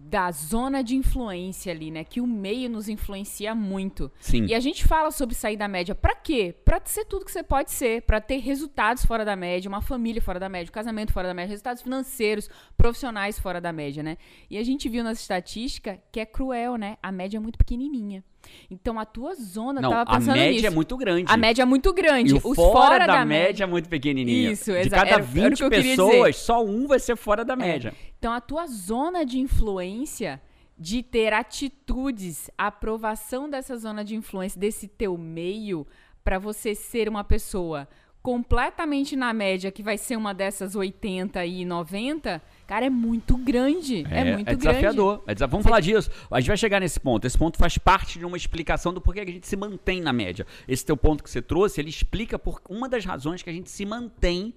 da 0.09 0.31
zona 0.31 0.83
de 0.83 0.95
influência 0.95 1.71
ali, 1.71 1.89
né? 1.89 2.03
Que 2.03 2.21
o 2.21 2.27
meio 2.27 2.69
nos 2.69 2.87
influencia 2.87 3.53
muito. 3.55 4.11
Sim. 4.19 4.45
E 4.45 4.53
a 4.53 4.59
gente 4.59 4.85
fala 4.85 5.11
sobre 5.11 5.35
sair 5.35 5.57
da 5.57 5.67
média. 5.67 5.95
Pra 5.95 6.15
quê? 6.15 6.55
Pra 6.63 6.81
ser 6.83 7.05
tudo 7.05 7.25
que 7.25 7.31
você 7.31 7.43
pode 7.43 7.71
ser. 7.71 8.03
Pra 8.03 8.21
ter 8.21 8.37
resultados 8.37 9.05
fora 9.05 9.25
da 9.25 9.35
média, 9.35 9.69
uma 9.69 9.81
família 9.81 10.21
fora 10.21 10.39
da 10.39 10.49
média, 10.49 10.69
um 10.69 10.73
casamento 10.73 11.13
fora 11.13 11.27
da 11.27 11.33
média, 11.33 11.49
resultados 11.49 11.81
financeiros, 11.81 12.49
profissionais 12.77 13.39
fora 13.39 13.59
da 13.59 13.71
média, 13.71 14.01
né? 14.01 14.17
E 14.49 14.57
a 14.57 14.63
gente 14.63 14.89
viu 14.89 15.03
nessa 15.03 15.21
estatística 15.21 16.01
que 16.11 16.19
é 16.19 16.25
cruel, 16.25 16.75
né? 16.75 16.97
A 17.01 17.11
média 17.11 17.37
é 17.37 17.39
muito 17.39 17.57
pequenininha. 17.57 18.23
Então 18.69 18.99
a 18.99 19.05
tua 19.05 19.33
zona, 19.35 19.81
Não, 19.81 19.89
tava 19.89 20.11
a 20.11 20.15
pensando 20.17 20.35
média 20.35 20.51
nisso. 20.53 20.65
é 20.67 20.69
muito 20.69 20.97
grande. 20.97 21.25
A 21.31 21.37
média 21.37 21.61
é 21.61 21.65
muito 21.65 21.93
grande. 21.93 22.31
E 22.31 22.37
o 22.37 22.41
Os 22.43 22.55
fora, 22.55 23.05
da, 23.07 23.25
média 23.25 23.63
é 23.63 23.67
muito 23.67 23.89
pequenininho. 23.89 24.51
Isso, 24.51 24.71
De 24.71 24.77
exa- 24.79 24.89
cada 24.95 25.07
era- 25.09 25.15
era 25.15 25.23
o 25.23 25.25
20 25.27 25.57
que 25.57 25.63
eu 25.63 25.69
queria 25.69 25.91
pessoas, 25.91 26.35
só 26.37 26.63
um 26.63 26.87
vai 26.87 26.99
ser 26.99 27.15
fora 27.15 27.43
da 27.43 27.55
média. 27.55 27.93
Então, 28.17 28.31
a 28.33 28.39
tua 28.41 28.67
zona 28.67 29.25
de 29.25 29.39
influência, 29.39 30.41
de 30.77 31.03
ter 31.03 31.33
atitudes, 31.33 32.49
a 32.57 32.67
aprovação 32.67 33.49
dessa 33.49 33.77
zona 33.77 34.03
de 34.03 34.15
influência, 34.15 34.59
desse 34.59 34.87
teu 34.87 35.17
meio, 35.17 35.85
para 36.23 36.37
você 36.39 36.75
ser 36.75 37.07
uma 37.09 37.23
pessoa 37.23 37.87
completamente 38.29 39.15
na 39.15 39.33
média, 39.33 39.71
que 39.71 39.81
vai 39.81 39.97
ser 39.97 40.15
uma 40.15 40.33
dessas 40.35 40.75
80 40.75 41.43
e 41.47 41.65
90, 41.65 42.39
cara, 42.67 42.85
é 42.85 42.89
muito 42.89 43.35
grande. 43.37 44.05
É, 44.07 44.33
muito 44.35 44.45
grande. 44.45 44.55
desafiador. 44.57 45.23
É 45.25 45.33
desa- 45.33 45.47
Vamos 45.47 45.63
falar 45.65 45.79
disso. 45.79 46.11
A 46.29 46.39
gente 46.39 46.47
vai 46.49 46.57
chegar 46.57 46.79
nesse 46.79 46.99
ponto. 46.99 47.25
Esse 47.25 47.35
ponto 47.37 47.57
faz 47.57 47.79
parte 47.79 48.19
de 48.19 48.25
uma 48.25 48.37
explicação 48.37 48.93
do 48.93 49.01
porquê 49.01 49.25
que 49.25 49.31
a 49.31 49.33
gente 49.33 49.47
se 49.47 49.57
mantém 49.57 49.99
na 49.99 50.13
média. 50.13 50.45
Esse 50.67 50.85
teu 50.85 50.95
ponto 50.95 51.23
que 51.23 51.29
você 51.29 51.41
trouxe, 51.41 51.81
ele 51.81 51.89
explica 51.89 52.37
por 52.37 52.61
uma 52.69 52.87
das 52.87 53.03
razões 53.03 53.41
que 53.41 53.49
a 53.49 53.53
gente 53.53 53.71
se 53.71 53.83
mantém 53.83 54.53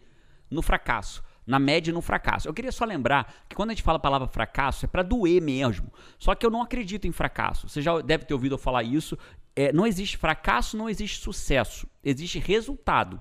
no 0.51 0.61
fracasso. 0.61 1.23
Na 1.47 1.59
média 1.59 1.91
e 1.91 1.95
no 1.95 2.03
fracasso. 2.03 2.47
Eu 2.47 2.53
queria 2.53 2.71
só 2.71 2.85
lembrar 2.85 3.33
que 3.49 3.57
quando 3.57 3.71
a 3.71 3.73
gente 3.73 3.83
fala 3.83 3.97
a 3.97 4.01
palavra 4.01 4.29
fracasso, 4.29 4.85
é 4.85 4.89
pra 4.89 5.03
doer 5.03 5.41
mesmo. 5.41 5.91
Só 6.19 6.35
que 6.35 6.45
eu 6.45 6.51
não 6.51 6.61
acredito 6.61 7.07
em 7.09 7.13
fracasso. 7.13 7.69
Você 7.71 7.81
já 7.81 7.99
deve 8.03 8.27
ter 8.27 8.35
ouvido 8.35 8.55
eu 8.55 8.59
falar 8.59 8.83
isso. 8.83 9.17
É, 9.57 9.73
não 9.73 9.87
existe 9.87 10.19
fracasso, 10.19 10.77
não 10.77 10.91
existe 10.91 11.19
sucesso. 11.21 11.87
Existe 12.05 12.39
resultado. 12.39 13.21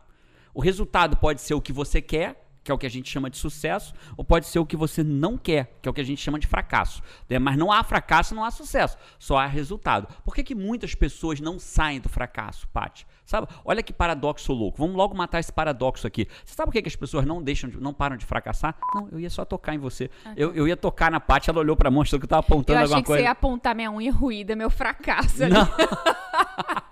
O 0.53 0.61
resultado 0.61 1.17
pode 1.17 1.41
ser 1.41 1.53
o 1.53 1.61
que 1.61 1.71
você 1.73 2.01
quer, 2.01 2.47
que 2.63 2.69
é 2.71 2.73
o 2.75 2.77
que 2.77 2.85
a 2.85 2.89
gente 2.89 3.09
chama 3.09 3.27
de 3.27 3.37
sucesso, 3.37 3.91
ou 4.15 4.23
pode 4.23 4.45
ser 4.45 4.59
o 4.59 4.65
que 4.67 4.77
você 4.77 5.03
não 5.03 5.35
quer, 5.35 5.79
que 5.81 5.89
é 5.89 5.91
o 5.91 5.93
que 5.93 6.01
a 6.01 6.03
gente 6.03 6.21
chama 6.21 6.37
de 6.37 6.45
fracasso. 6.45 7.01
né? 7.27 7.39
Mas 7.39 7.57
não 7.57 7.71
há 7.71 7.83
fracasso, 7.83 8.35
não 8.35 8.43
há 8.43 8.51
sucesso, 8.51 8.97
só 9.17 9.37
há 9.37 9.47
resultado. 9.47 10.07
Por 10.23 10.35
que, 10.35 10.43
que 10.43 10.53
muitas 10.53 10.93
pessoas 10.93 11.39
não 11.39 11.57
saem 11.57 11.99
do 11.99 12.07
fracasso, 12.07 12.67
Paty? 12.67 13.07
Sabe? 13.25 13.47
Olha 13.65 13.81
que 13.81 13.91
paradoxo 13.93 14.53
louco. 14.53 14.77
Vamos 14.77 14.95
logo 14.95 15.15
matar 15.15 15.39
esse 15.39 15.51
paradoxo 15.51 16.05
aqui. 16.05 16.27
Você 16.45 16.53
sabe 16.53 16.67
por 16.67 16.73
que, 16.73 16.81
que 16.83 16.89
as 16.89 16.95
pessoas 16.95 17.25
não 17.25 17.41
deixam, 17.41 17.67
de- 17.67 17.79
não 17.79 17.93
param 17.95 18.15
de 18.17 18.25
fracassar? 18.27 18.75
Não, 18.93 19.07
eu 19.11 19.19
ia 19.19 19.29
só 19.29 19.43
tocar 19.45 19.73
em 19.73 19.79
você. 19.79 20.11
Eu, 20.35 20.53
eu 20.53 20.67
ia 20.67 20.77
tocar 20.77 21.09
na 21.09 21.19
Paty, 21.19 21.49
ela 21.49 21.59
olhou 21.59 21.75
pra 21.75 21.89
mão, 21.89 22.01
achou 22.03 22.19
que 22.19 22.25
eu 22.25 22.29
tava 22.29 22.41
Ah, 22.41 22.43
tá. 22.43 22.53
Eu 22.53 22.57
apontando 22.57 22.79
achei 22.79 22.83
alguma 22.93 23.01
que 23.01 23.07
você 23.07 23.13
coisa. 23.13 23.23
ia 23.23 23.31
apontar 23.31 23.73
minha 23.73 23.89
unha 23.91 24.11
ruída, 24.11 24.55
meu 24.55 24.69
fracasso 24.69 25.43
ali. 25.45 25.53
Não. 25.53 25.67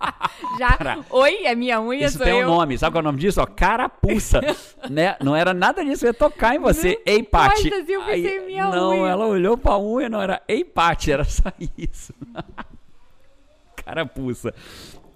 Já. 0.58 1.04
Oi, 1.10 1.46
é 1.46 1.56
minha 1.56 1.80
unha, 1.82 2.06
Isso 2.06 2.18
sou 2.18 2.26
tem 2.26 2.36
um 2.36 2.40
eu. 2.42 2.48
nome, 2.48 2.78
sabe 2.78 2.94
qual 2.94 3.00
é 3.00 3.04
o 3.04 3.06
nome 3.06 3.20
disso? 3.20 3.42
Ó, 3.42 3.46
carapuça. 3.46 4.42
né? 4.90 5.16
Não 5.22 5.36
era 5.36 5.54
nada 5.54 5.84
disso, 5.84 6.06
eu 6.06 6.10
ia 6.10 6.14
tocar 6.14 6.56
em 6.56 6.60
você. 6.60 7.02
Ei, 7.06 7.24
Paty. 7.24 7.70
eu 7.70 8.06
pensei 8.06 8.38
em 8.40 8.46
minha 8.48 8.68
não, 8.68 8.90
unha. 8.90 9.10
ela 9.12 9.26
olhou 9.28 9.58
pra 9.58 9.78
unha, 9.78 10.10
não 10.10 10.22
era 10.22 10.42
Ei, 10.48 10.64
Paty, 10.66 11.12
era 11.12 11.24
só 11.24 11.52
isso. 11.78 12.14
carapuça. 13.76 14.54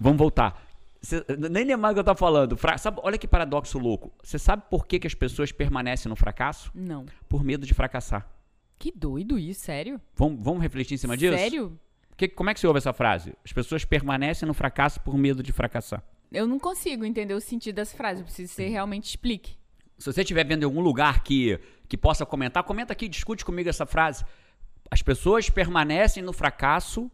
Vamos 0.00 0.18
voltar. 0.18 0.62
Cê- 1.00 1.24
nem 1.50 1.64
lembrar 1.64 1.90
o 1.90 1.94
que 1.94 2.00
eu 2.00 2.04
tava 2.04 2.18
falando. 2.18 2.56
Fra- 2.56 2.78
sabe, 2.78 2.98
olha 3.02 3.18
que 3.18 3.28
paradoxo 3.28 3.78
louco. 3.78 4.12
Você 4.22 4.38
sabe 4.38 4.62
por 4.70 4.86
que, 4.86 4.98
que 4.98 5.06
as 5.06 5.14
pessoas 5.14 5.52
permanecem 5.52 6.08
no 6.08 6.16
fracasso? 6.16 6.70
Não. 6.74 7.04
Por 7.28 7.44
medo 7.44 7.66
de 7.66 7.74
fracassar. 7.74 8.26
Que 8.78 8.90
doido 8.90 9.38
isso, 9.38 9.60
sério? 9.60 10.00
Vamos, 10.16 10.42
vamos 10.42 10.62
refletir 10.62 10.94
em 10.94 10.98
cima 10.98 11.16
disso? 11.16 11.36
Sério? 11.36 11.78
Que- 12.16 12.28
como 12.28 12.50
é 12.50 12.54
que 12.54 12.60
você 12.60 12.66
ouve 12.66 12.78
essa 12.78 12.92
frase? 12.92 13.34
As 13.44 13.52
pessoas 13.52 13.84
permanecem 13.84 14.46
no 14.46 14.54
fracasso 14.54 15.00
por 15.00 15.16
medo 15.16 15.42
de 15.42 15.52
fracassar. 15.52 16.02
Eu 16.32 16.46
não 16.46 16.58
consigo 16.58 17.04
entender 17.04 17.34
o 17.34 17.40
sentido 17.40 17.76
dessa 17.76 17.96
frase. 17.96 18.20
Eu 18.20 18.24
preciso 18.24 18.48
que 18.50 18.54
você 18.56 18.68
realmente 18.68 19.04
explique. 19.08 19.56
Se 19.98 20.12
você 20.12 20.22
estiver 20.22 20.44
vendo 20.44 20.62
em 20.62 20.64
algum 20.64 20.80
lugar 20.80 21.22
que, 21.22 21.58
que 21.88 21.96
possa 21.96 22.26
comentar, 22.26 22.62
comenta 22.64 22.92
aqui, 22.92 23.08
discute 23.08 23.44
comigo 23.44 23.68
essa 23.68 23.86
frase. 23.86 24.24
As 24.90 25.02
pessoas 25.02 25.48
permanecem 25.48 26.22
no 26.22 26.32
fracasso 26.32 27.10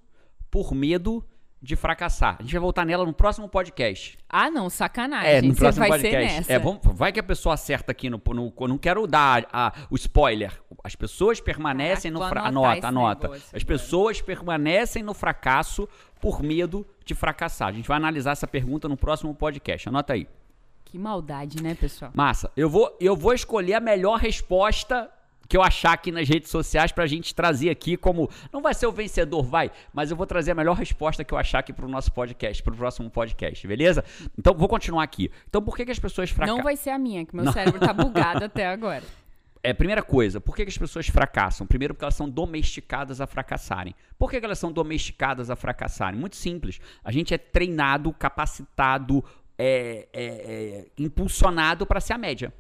por 0.51 0.75
medo 0.75 1.25
de 1.63 1.77
fracassar. 1.77 2.37
A 2.39 2.43
gente 2.43 2.53
vai 2.53 2.61
voltar 2.61 2.87
nela 2.87 3.05
no 3.05 3.13
próximo 3.13 3.49
podcast. 3.49 4.17
Ah, 4.29 4.51
não, 4.51 4.71
sacanagem. 4.71 5.31
É, 5.31 5.43
no 5.43 5.53
Você 5.55 5.61
próximo 5.61 5.81
vai 5.87 5.91
podcast. 5.91 6.29
ser 6.31 6.37
nessa. 6.39 6.53
É, 6.53 6.59
vamos, 6.59 6.81
vai 6.85 7.13
que 7.13 7.21
a 7.21 7.23
pessoa 7.23 7.55
acerta 7.55 7.93
aqui 7.93 8.09
no. 8.09 8.21
no 8.35 8.53
não 8.67 8.79
quero 8.79 9.07
dar 9.07 9.47
a- 9.53 9.73
o 9.91 9.97
spoiler. 9.97 10.59
As 10.83 10.95
pessoas 10.95 11.41
permanecem 11.41 12.11
Caraca, 12.13 12.25
no 12.25 12.31
fracasso. 12.31 12.59
Anota, 12.59 12.89
anota. 12.89 13.29
negócio 13.29 13.57
As 13.57 13.63
pessoas 13.65 14.23
permanecem 14.23 15.03
no 15.03 15.13
fracasso 15.13 15.87
por 16.21 16.43
medo 16.43 16.87
de 17.05 17.15
fracassar. 17.15 17.69
A 17.69 17.73
gente 17.73 17.87
vai 17.89 17.97
analisar 17.99 18.33
essa 18.33 18.47
pergunta 18.47 18.89
no 18.89 18.97
próximo 18.97 19.35
podcast. 19.35 19.89
Anota 19.89 20.15
aí. 20.15 20.27
Que 20.87 20.99
maldade, 20.99 21.63
né, 21.63 21.75
pessoal? 21.75 22.11
Massa. 22.15 22.51
Eu 22.57 22.69
vou, 22.71 22.97
eu 23.01 23.15
vou 23.15 23.33
escolher 23.35 23.75
a 23.75 23.81
melhor 23.81 24.19
resposta 24.19 25.11
que 25.51 25.57
eu 25.57 25.63
achar 25.65 25.93
aqui 25.95 26.13
nas 26.13 26.29
redes 26.29 26.49
sociais 26.49 26.93
pra 26.93 27.09
gente 27.09 27.35
trazer 27.35 27.71
aqui 27.71 27.97
como. 27.97 28.31
Não 28.53 28.63
vai 28.63 28.73
ser 28.73 28.87
o 28.87 28.93
vencedor, 28.93 29.43
vai, 29.43 29.69
mas 29.93 30.09
eu 30.09 30.17
vou 30.17 30.25
trazer 30.25 30.53
a 30.53 30.55
melhor 30.55 30.77
resposta 30.77 31.25
que 31.25 31.35
eu 31.35 31.39
achar 31.39 31.59
aqui 31.59 31.73
pro 31.73 31.89
nosso 31.89 32.13
podcast, 32.13 32.63
pro 32.63 32.73
próximo 32.73 33.11
podcast, 33.11 33.67
beleza? 33.67 34.05
Então, 34.39 34.55
vou 34.55 34.69
continuar 34.69 35.03
aqui. 35.03 35.29
Então, 35.49 35.61
por 35.61 35.77
que, 35.77 35.85
que 35.85 35.91
as 35.91 35.99
pessoas 35.99 36.31
fracassam? 36.31 36.57
Não 36.57 36.63
vai 36.63 36.77
ser 36.77 36.91
a 36.91 36.99
minha, 36.99 37.27
que 37.27 37.35
meu 37.35 37.51
cérebro 37.53 37.81
tá 37.81 37.93
bugado 37.93 38.45
até 38.45 38.65
agora. 38.65 39.03
É, 39.61 39.75
primeira 39.75 40.05
coisa, 40.05 40.41
por 40.41 40.55
que, 40.55 40.65
que 40.65 40.71
as 40.71 40.79
pessoas 40.79 41.09
fracassam? 41.09 41.67
Primeiro, 41.67 41.95
porque 41.95 42.05
elas 42.05 42.15
são 42.15 42.31
domesticadas 42.31 43.21
a 43.21 43.27
fracassarem. 43.27 43.93
Por 44.17 44.31
que, 44.31 44.39
que 44.39 44.47
elas 44.47 44.59
são 44.59 44.71
domesticadas 44.71 45.51
a 45.51 45.57
fracassarem? 45.57 46.19
Muito 46.19 46.37
simples. 46.37 46.81
A 47.03 47.11
gente 47.11 47.35
é 47.35 47.39
treinado, 47.39 48.13
capacitado, 48.13 49.25
é, 49.59 50.07
é, 50.13 50.25
é, 50.25 50.87
impulsionado 50.97 51.85
para 51.85 52.01
ser 52.01 52.13
a 52.13 52.19
média. 52.19 52.55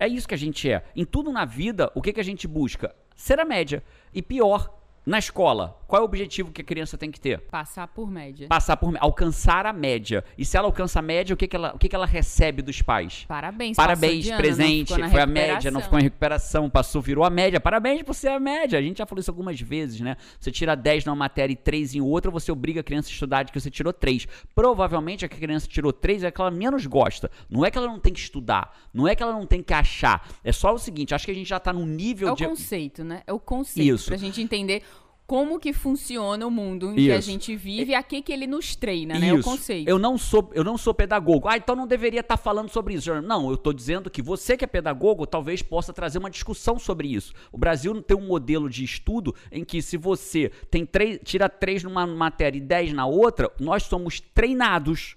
É 0.00 0.08
isso 0.08 0.26
que 0.26 0.34
a 0.34 0.38
gente 0.38 0.70
é. 0.72 0.82
Em 0.96 1.04
tudo 1.04 1.30
na 1.30 1.44
vida, 1.44 1.92
o 1.94 2.00
que, 2.00 2.14
que 2.14 2.20
a 2.20 2.24
gente 2.24 2.48
busca? 2.48 2.96
Ser 3.14 3.38
a 3.38 3.44
média. 3.44 3.84
E 4.14 4.22
pior, 4.22 4.79
na 5.04 5.18
escola, 5.18 5.80
qual 5.86 6.00
é 6.00 6.02
o 6.02 6.04
objetivo 6.04 6.52
que 6.52 6.60
a 6.60 6.64
criança 6.64 6.96
tem 6.98 7.10
que 7.10 7.18
ter? 7.18 7.40
Passar 7.40 7.88
por 7.88 8.10
média. 8.10 8.46
Passar 8.46 8.76
por 8.76 8.94
alcançar 9.00 9.64
a 9.64 9.72
média. 9.72 10.22
E 10.36 10.44
se 10.44 10.56
ela 10.56 10.68
alcança 10.68 10.98
a 10.98 11.02
média, 11.02 11.34
o 11.34 11.36
que, 11.36 11.48
que, 11.48 11.56
ela, 11.56 11.72
o 11.74 11.78
que, 11.78 11.88
que 11.88 11.96
ela 11.96 12.06
recebe 12.06 12.60
dos 12.60 12.82
pais? 12.82 13.24
Parabéns, 13.26 13.76
Parabéns, 13.76 14.28
ano, 14.28 14.36
presente, 14.36 14.94
foi 14.94 15.20
a 15.20 15.26
média, 15.26 15.70
não 15.70 15.80
ficou 15.80 15.98
em 15.98 16.02
recuperação, 16.02 16.68
passou, 16.68 17.00
virou 17.00 17.24
a 17.24 17.30
média. 17.30 17.58
Parabéns 17.58 18.02
por 18.02 18.14
ser 18.14 18.28
a 18.28 18.38
média. 18.38 18.78
A 18.78 18.82
gente 18.82 18.98
já 18.98 19.06
falou 19.06 19.20
isso 19.20 19.30
algumas 19.30 19.60
vezes, 19.60 20.00
né? 20.00 20.16
Você 20.38 20.52
tira 20.52 20.76
10 20.76 21.06
numa 21.06 21.16
matéria 21.16 21.52
e 21.52 21.56
3 21.56 21.94
em 21.94 22.00
outra, 22.00 22.30
você 22.30 22.52
obriga 22.52 22.80
a 22.80 22.84
criança 22.84 23.08
a 23.08 23.12
estudar 23.12 23.42
de 23.42 23.50
que 23.50 23.58
você 23.58 23.70
tirou 23.70 23.92
3. 23.92 24.28
Provavelmente 24.54 25.24
a 25.24 25.28
que 25.28 25.36
a 25.36 25.40
criança 25.40 25.66
tirou 25.66 25.92
3 25.92 26.24
é 26.24 26.26
a 26.28 26.30
que 26.30 26.40
ela 26.40 26.50
menos 26.50 26.86
gosta. 26.86 27.30
Não 27.48 27.64
é 27.64 27.70
que 27.70 27.78
ela 27.78 27.88
não 27.88 27.98
tem 27.98 28.12
que 28.12 28.20
estudar, 28.20 28.76
não 28.92 29.08
é 29.08 29.14
que 29.14 29.22
ela 29.22 29.32
não 29.32 29.46
tem 29.46 29.62
que 29.62 29.72
achar. 29.72 30.28
É 30.44 30.52
só 30.52 30.74
o 30.74 30.78
seguinte, 30.78 31.14
acho 31.14 31.24
que 31.24 31.32
a 31.32 31.34
gente 31.34 31.48
já 31.48 31.58
tá 31.58 31.72
num 31.72 31.86
nível 31.86 32.28
É 32.28 32.32
o 32.32 32.36
de 32.36 32.46
conceito, 32.46 33.02
né? 33.02 33.22
É 33.26 33.32
o 33.32 33.40
conceito. 33.40 33.94
Isso. 33.94 34.06
Pra 34.06 34.16
gente 34.16 34.40
entender 34.40 34.84
como 35.30 35.60
que 35.60 35.72
funciona 35.72 36.44
o 36.44 36.50
mundo 36.50 36.90
em 36.90 36.96
que 36.96 37.12
a 37.12 37.18
Isso. 37.18 37.30
gente 37.30 37.54
vive 37.54 37.92
e 37.92 37.94
a 37.94 38.02
que 38.02 38.20
que 38.20 38.32
ele 38.32 38.48
nos 38.48 38.74
treina, 38.74 39.16
né? 39.16 39.32
O 39.32 39.38
Isso. 39.38 39.48
conceito. 39.48 39.88
Eu 39.88 39.96
não 39.96 40.18
sou, 40.18 40.50
eu 40.52 40.64
não 40.64 40.76
sou 40.76 40.92
pedagogo. 40.92 41.46
Ah, 41.46 41.56
então 41.56 41.76
não 41.76 41.86
deveria 41.86 42.18
estar 42.18 42.36
falando 42.36 42.68
sobre 42.68 42.94
isso. 42.94 43.14
Não, 43.22 43.46
eu 43.46 43.54
estou 43.54 43.72
dizendo 43.72 44.10
que 44.10 44.20
você 44.20 44.56
que 44.56 44.64
é 44.64 44.66
pedagogo 44.66 45.24
talvez 45.28 45.62
possa 45.62 45.92
trazer 45.92 46.18
uma 46.18 46.28
discussão 46.28 46.80
sobre 46.80 47.14
isso. 47.14 47.32
O 47.52 47.58
Brasil 47.58 47.94
tem 48.02 48.16
um 48.16 48.26
modelo 48.26 48.68
de 48.68 48.82
estudo 48.82 49.32
em 49.52 49.64
que 49.64 49.80
se 49.80 49.96
você 49.96 50.50
tem 50.68 50.84
três, 50.84 51.20
tira 51.22 51.48
três 51.48 51.84
numa 51.84 52.04
matéria 52.08 52.58
e 52.58 52.60
dez 52.60 52.92
na 52.92 53.06
outra, 53.06 53.52
nós 53.60 53.84
somos 53.84 54.18
treinados 54.18 55.14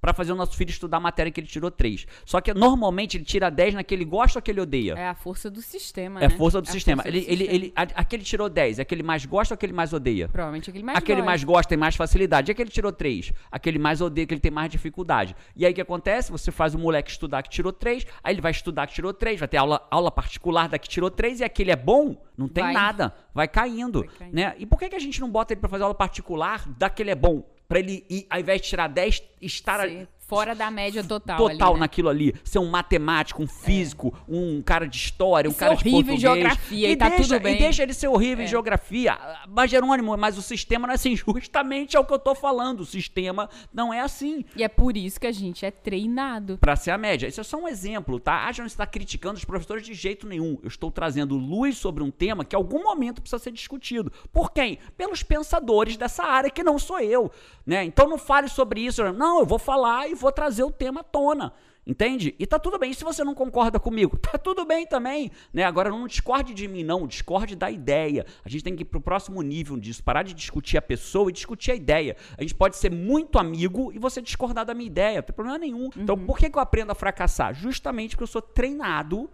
para 0.00 0.12
fazer 0.12 0.32
o 0.32 0.36
nosso 0.36 0.56
filho 0.56 0.70
estudar 0.70 0.98
a 0.98 1.00
matéria 1.00 1.30
que 1.32 1.40
ele 1.40 1.46
tirou 1.46 1.70
três. 1.70 2.06
Só 2.24 2.40
que 2.40 2.52
normalmente 2.54 3.16
ele 3.16 3.24
tira 3.24 3.50
10 3.50 3.74
na 3.74 3.82
que 3.84 3.94
ele 3.94 4.04
gosta 4.04 4.38
ou 4.38 4.42
que 4.42 4.50
ele 4.50 4.60
odeia. 4.60 4.94
É 4.94 5.08
a 5.08 5.14
força 5.14 5.50
do 5.50 5.60
sistema, 5.60 6.20
É 6.20 6.28
né? 6.28 6.36
força 6.36 6.60
do 6.60 6.66
É 6.66 6.70
a 6.70 6.72
sistema. 6.72 7.02
força 7.02 7.16
ele, 7.16 7.24
do 7.26 7.30
ele, 7.32 7.44
sistema. 7.44 7.54
ele, 7.56 7.72
a- 7.76 8.00
aquele 8.00 8.22
tirou 8.22 8.48
10, 8.48 8.78
é 8.78 8.82
aquele 8.82 9.02
mais 9.02 9.24
gosta 9.26 9.54
ou 9.54 9.56
aquele 9.56 9.72
mais 9.72 9.92
odeia? 9.92 10.28
Provavelmente 10.28 10.70
aquele 10.70 10.84
mais 10.84 10.98
aquele 10.98 11.16
gosta. 11.20 11.26
mais 11.30 11.44
gosta 11.44 11.68
tem 11.68 11.78
mais 11.78 11.96
facilidade. 11.96 12.50
E 12.50 12.52
aquele 12.52 12.70
tirou 12.70 12.92
três. 12.92 13.32
Aquele 13.50 13.78
mais 13.78 14.00
odeia, 14.00 14.26
que 14.26 14.34
ele 14.34 14.40
tem 14.40 14.50
mais 14.50 14.70
dificuldade. 14.70 15.34
E 15.56 15.66
aí 15.66 15.72
o 15.72 15.74
que 15.74 15.80
acontece? 15.80 16.30
Você 16.30 16.50
faz 16.50 16.74
o 16.74 16.78
moleque 16.78 17.10
estudar 17.10 17.42
que 17.42 17.50
tirou 17.50 17.72
três, 17.72 18.06
aí 18.22 18.34
ele 18.34 18.40
vai 18.40 18.50
estudar 18.52 18.86
que 18.86 18.94
tirou 18.94 19.12
três, 19.12 19.38
vai 19.38 19.48
ter 19.48 19.56
aula, 19.56 19.86
aula 19.90 20.10
particular 20.10 20.68
da 20.68 20.78
que 20.78 20.88
tirou 20.88 21.10
três, 21.10 21.40
e 21.40 21.44
aquele 21.44 21.70
é 21.70 21.76
bom, 21.76 22.16
não 22.36 22.48
tem 22.48 22.64
Vai. 22.64 22.72
nada. 22.74 23.14
Vai 23.34 23.48
caindo. 23.48 24.00
Vai 24.00 24.08
caindo. 24.18 24.34
Né? 24.34 24.54
E 24.58 24.66
por 24.66 24.78
que, 24.78 24.88
que 24.88 24.96
a 24.96 25.00
gente 25.00 25.20
não 25.20 25.30
bota 25.30 25.52
ele 25.52 25.60
pra 25.60 25.68
fazer 25.68 25.82
aula 25.82 25.94
particular 25.94 26.68
daquele 26.78 27.10
é 27.10 27.14
bom? 27.14 27.42
Pra 27.68 27.78
ele, 27.80 28.04
ir, 28.08 28.26
ao 28.30 28.40
invés 28.40 28.62
de 28.62 28.68
tirar 28.68 28.88
10, 28.88 29.22
estar 29.42 29.80
Ser 29.80 30.08
fora 30.28 30.54
da 30.54 30.70
média 30.70 31.02
total. 31.02 31.38
total 31.38 31.68
ali, 31.70 31.74
né? 31.74 31.80
naquilo 31.80 32.08
ali. 32.10 32.34
Ser 32.44 32.58
um 32.58 32.68
matemático, 32.68 33.42
um 33.42 33.46
físico, 33.46 34.14
um 34.28 34.60
cara 34.62 34.86
de 34.86 34.96
história, 34.96 35.48
um 35.48 35.52
E 35.52 35.54
ser 35.54 35.60
cara 35.60 35.74
de 35.74 35.80
horrível 35.88 35.98
em 35.98 36.04
português. 36.04 36.20
geografia, 36.20 36.90
e 36.90 36.96
tá 36.96 37.08
deixa, 37.08 37.22
tudo 37.24 37.40
bem. 37.42 37.56
E 37.56 37.58
deixa 37.58 37.82
ele 37.82 37.94
ser 37.94 38.08
horrível 38.08 38.42
em 38.42 38.46
É. 38.46 38.50
geografia. 38.50 39.18
Mas, 39.48 39.70
Jerônimo, 39.70 40.16
mas 40.18 40.36
o 40.36 40.42
sistema 40.42 40.86
não 40.86 40.92
é 40.92 40.96
assim. 40.96 41.16
Justamente 41.40 41.96
é 41.96 42.00
o 42.00 42.04
que 42.04 42.12
eu 42.12 42.18
tô 42.18 42.34
falando. 42.34 42.80
O 42.80 42.84
sistema 42.86 43.48
não 43.72 43.92
é 43.92 44.00
assim. 44.00 44.44
E 44.54 44.62
é 44.62 44.68
por 44.68 44.96
isso 44.96 45.18
que 45.18 45.26
a 45.26 45.32
gente 45.32 45.64
é 45.64 45.70
treinado. 45.70 46.58
Pra 46.58 46.76
ser 46.76 46.90
a 46.90 46.98
média. 46.98 47.26
Isso 47.26 47.40
é 47.40 47.44
só 47.44 47.56
um 47.56 47.66
exemplo, 47.66 48.20
tá? 48.20 48.44
A 48.44 48.52
gente 48.52 48.60
não 48.60 48.66
está 48.66 48.86
criticando 48.86 49.38
os 49.38 49.44
professores 49.46 49.84
de 49.86 49.94
jeito 49.94 50.26
nenhum. 50.26 50.58
Eu 50.62 50.68
estou 50.68 50.90
trazendo 50.90 51.36
luz 51.36 51.78
sobre 51.78 52.02
um 52.02 52.10
tema 52.10 52.44
que 52.44 52.54
em 52.54 52.58
algum 52.58 52.82
momento 52.82 53.22
precisa 53.22 53.42
ser 53.42 53.50
discutido. 53.50 54.12
Por 54.30 54.52
quem? 54.52 54.78
Pelos 54.96 55.22
pensadores 55.22 55.96
dessa 55.96 56.22
área, 56.24 56.50
que 56.50 56.62
não 56.62 56.78
sou 56.78 57.00
eu. 57.00 57.30
Né? 57.66 57.84
Então 57.84 58.08
não 58.08 58.18
fale 58.18 58.48
sobre 58.48 58.80
isso. 58.82 59.02
Não, 59.12 59.40
eu 59.40 59.46
vou 59.46 59.58
falar 59.58 60.08
e 60.10 60.14
vou 60.18 60.32
trazer 60.32 60.64
o 60.64 60.70
tema 60.70 61.00
à 61.00 61.04
tona. 61.04 61.52
Entende? 61.88 62.34
E 62.38 62.46
tá 62.46 62.58
tudo 62.58 62.78
bem. 62.78 62.90
E 62.90 62.94
se 62.94 63.02
você 63.02 63.24
não 63.24 63.34
concorda 63.34 63.80
comigo, 63.80 64.16
tá 64.20 64.36
tudo 64.36 64.66
bem 64.66 64.86
também. 64.86 65.30
Né? 65.54 65.64
Agora 65.64 65.88
não 65.88 66.06
discorde 66.06 66.52
de 66.52 66.68
mim, 66.68 66.84
não. 66.84 67.06
Discorde 67.06 67.56
da 67.56 67.70
ideia. 67.70 68.26
A 68.44 68.48
gente 68.50 68.62
tem 68.62 68.76
que 68.76 68.82
ir 68.82 68.84
pro 68.84 69.00
próximo 69.00 69.40
nível 69.40 69.78
disso. 69.78 70.04
Parar 70.04 70.22
de 70.22 70.34
discutir 70.34 70.76
a 70.76 70.82
pessoa 70.82 71.30
e 71.30 71.32
discutir 71.32 71.70
a 71.70 71.74
ideia. 71.74 72.14
A 72.36 72.42
gente 72.42 72.54
pode 72.54 72.76
ser 72.76 72.92
muito 72.92 73.38
amigo 73.38 73.90
e 73.90 73.98
você 73.98 74.20
discordar 74.20 74.66
da 74.66 74.74
minha 74.74 74.86
ideia. 74.86 75.16
Não 75.16 75.22
tem 75.22 75.34
problema 75.34 75.58
nenhum. 75.58 75.88
Então, 75.96 76.18
por 76.18 76.36
que, 76.36 76.50
que 76.50 76.58
eu 76.58 76.62
aprendo 76.62 76.92
a 76.92 76.94
fracassar? 76.94 77.54
Justamente 77.54 78.10
porque 78.10 78.24
eu 78.24 78.28
sou 78.28 78.42
treinado 78.42 79.30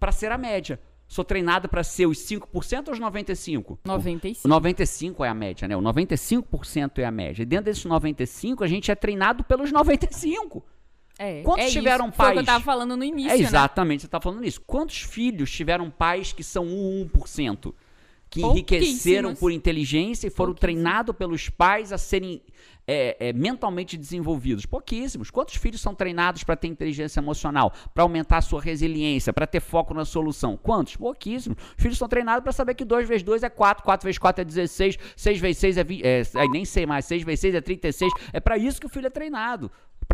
para 0.00 0.10
ser 0.10 0.32
a 0.32 0.38
média. 0.38 0.80
Sou 1.08 1.24
treinado 1.24 1.68
para 1.68 1.82
ser 1.82 2.06
os 2.06 2.18
5% 2.18 2.88
ou 2.88 2.92
os 2.92 3.00
95%? 3.00 3.78
95. 3.82 4.46
O 4.46 4.48
95 4.48 5.24
é 5.24 5.28
a 5.28 5.34
média, 5.34 5.66
né? 5.66 5.74
O 5.74 5.80
95% 5.80 6.98
é 6.98 7.04
a 7.06 7.10
média. 7.10 7.42
E 7.42 7.46
dentro 7.46 7.64
desses 7.64 7.84
95, 7.86 8.62
a 8.62 8.68
gente 8.68 8.90
é 8.90 8.94
treinado 8.94 9.42
pelos 9.42 9.72
95. 9.72 10.62
É, 11.18 11.42
Quantos 11.42 11.64
é 11.64 11.68
tiveram 11.70 12.08
isso. 12.08 12.16
Foi 12.16 12.26
o 12.26 12.32
que 12.32 12.38
eu 12.38 12.44
pais? 12.44 12.46
tava 12.46 12.64
falando 12.64 12.96
no 12.96 13.02
início, 13.02 13.32
é 13.32 13.38
né? 13.38 13.42
exatamente, 13.42 14.02
você 14.02 14.06
está 14.06 14.20
falando 14.20 14.44
isso. 14.44 14.60
Quantos 14.60 15.00
filhos 15.02 15.50
tiveram 15.50 15.90
pais 15.90 16.32
que 16.32 16.44
são 16.44 16.66
o 16.66 17.10
1%? 17.12 17.74
Que 18.30 18.42
enriqueceram 18.42 19.34
por 19.34 19.50
inteligência 19.50 20.26
e 20.26 20.30
foram 20.30 20.52
treinados 20.52 21.16
pelos 21.16 21.48
pais 21.48 21.92
a 21.92 21.98
serem 21.98 22.42
é, 22.86 23.28
é, 23.28 23.32
mentalmente 23.32 23.96
desenvolvidos? 23.96 24.64
Pouquíssimos. 24.64 25.30
Quantos 25.30 25.56
filhos 25.56 25.80
são 25.80 25.94
treinados 25.94 26.44
para 26.44 26.56
ter 26.56 26.68
inteligência 26.68 27.20
emocional, 27.20 27.72
para 27.94 28.02
aumentar 28.02 28.38
a 28.38 28.40
sua 28.40 28.60
resiliência, 28.60 29.32
para 29.32 29.46
ter 29.46 29.60
foco 29.60 29.92
na 29.92 30.04
solução? 30.04 30.56
Quantos? 30.56 30.96
Pouquíssimos. 30.96 31.58
Os 31.76 31.82
filhos 31.82 31.98
são 31.98 32.08
treinados 32.08 32.42
para 32.42 32.52
saber 32.52 32.74
que 32.74 32.84
2 32.84 33.08
vezes 33.08 33.22
2 33.22 33.42
é 33.42 33.50
4, 33.50 33.84
4 33.84 34.06
vezes 34.06 34.18
4 34.18 34.42
é 34.42 34.44
16, 34.44 34.98
6 35.16 35.40
vezes 35.40 35.58
6 35.58 35.76
é, 35.76 35.84
20, 35.84 36.02
é, 36.02 36.22
é 36.34 36.48
nem 36.48 36.64
sei 36.64 36.86
mais, 36.86 37.04
6 37.04 37.22
vezes 37.22 37.40
6 37.40 37.54
é 37.54 37.60
36. 37.60 38.12
É 38.32 38.40
para 38.40 38.56
isso 38.56 38.80
que 38.80 38.86
o 38.86 38.90
filho 38.90 39.06
é 39.06 39.10
treinado. 39.10 39.70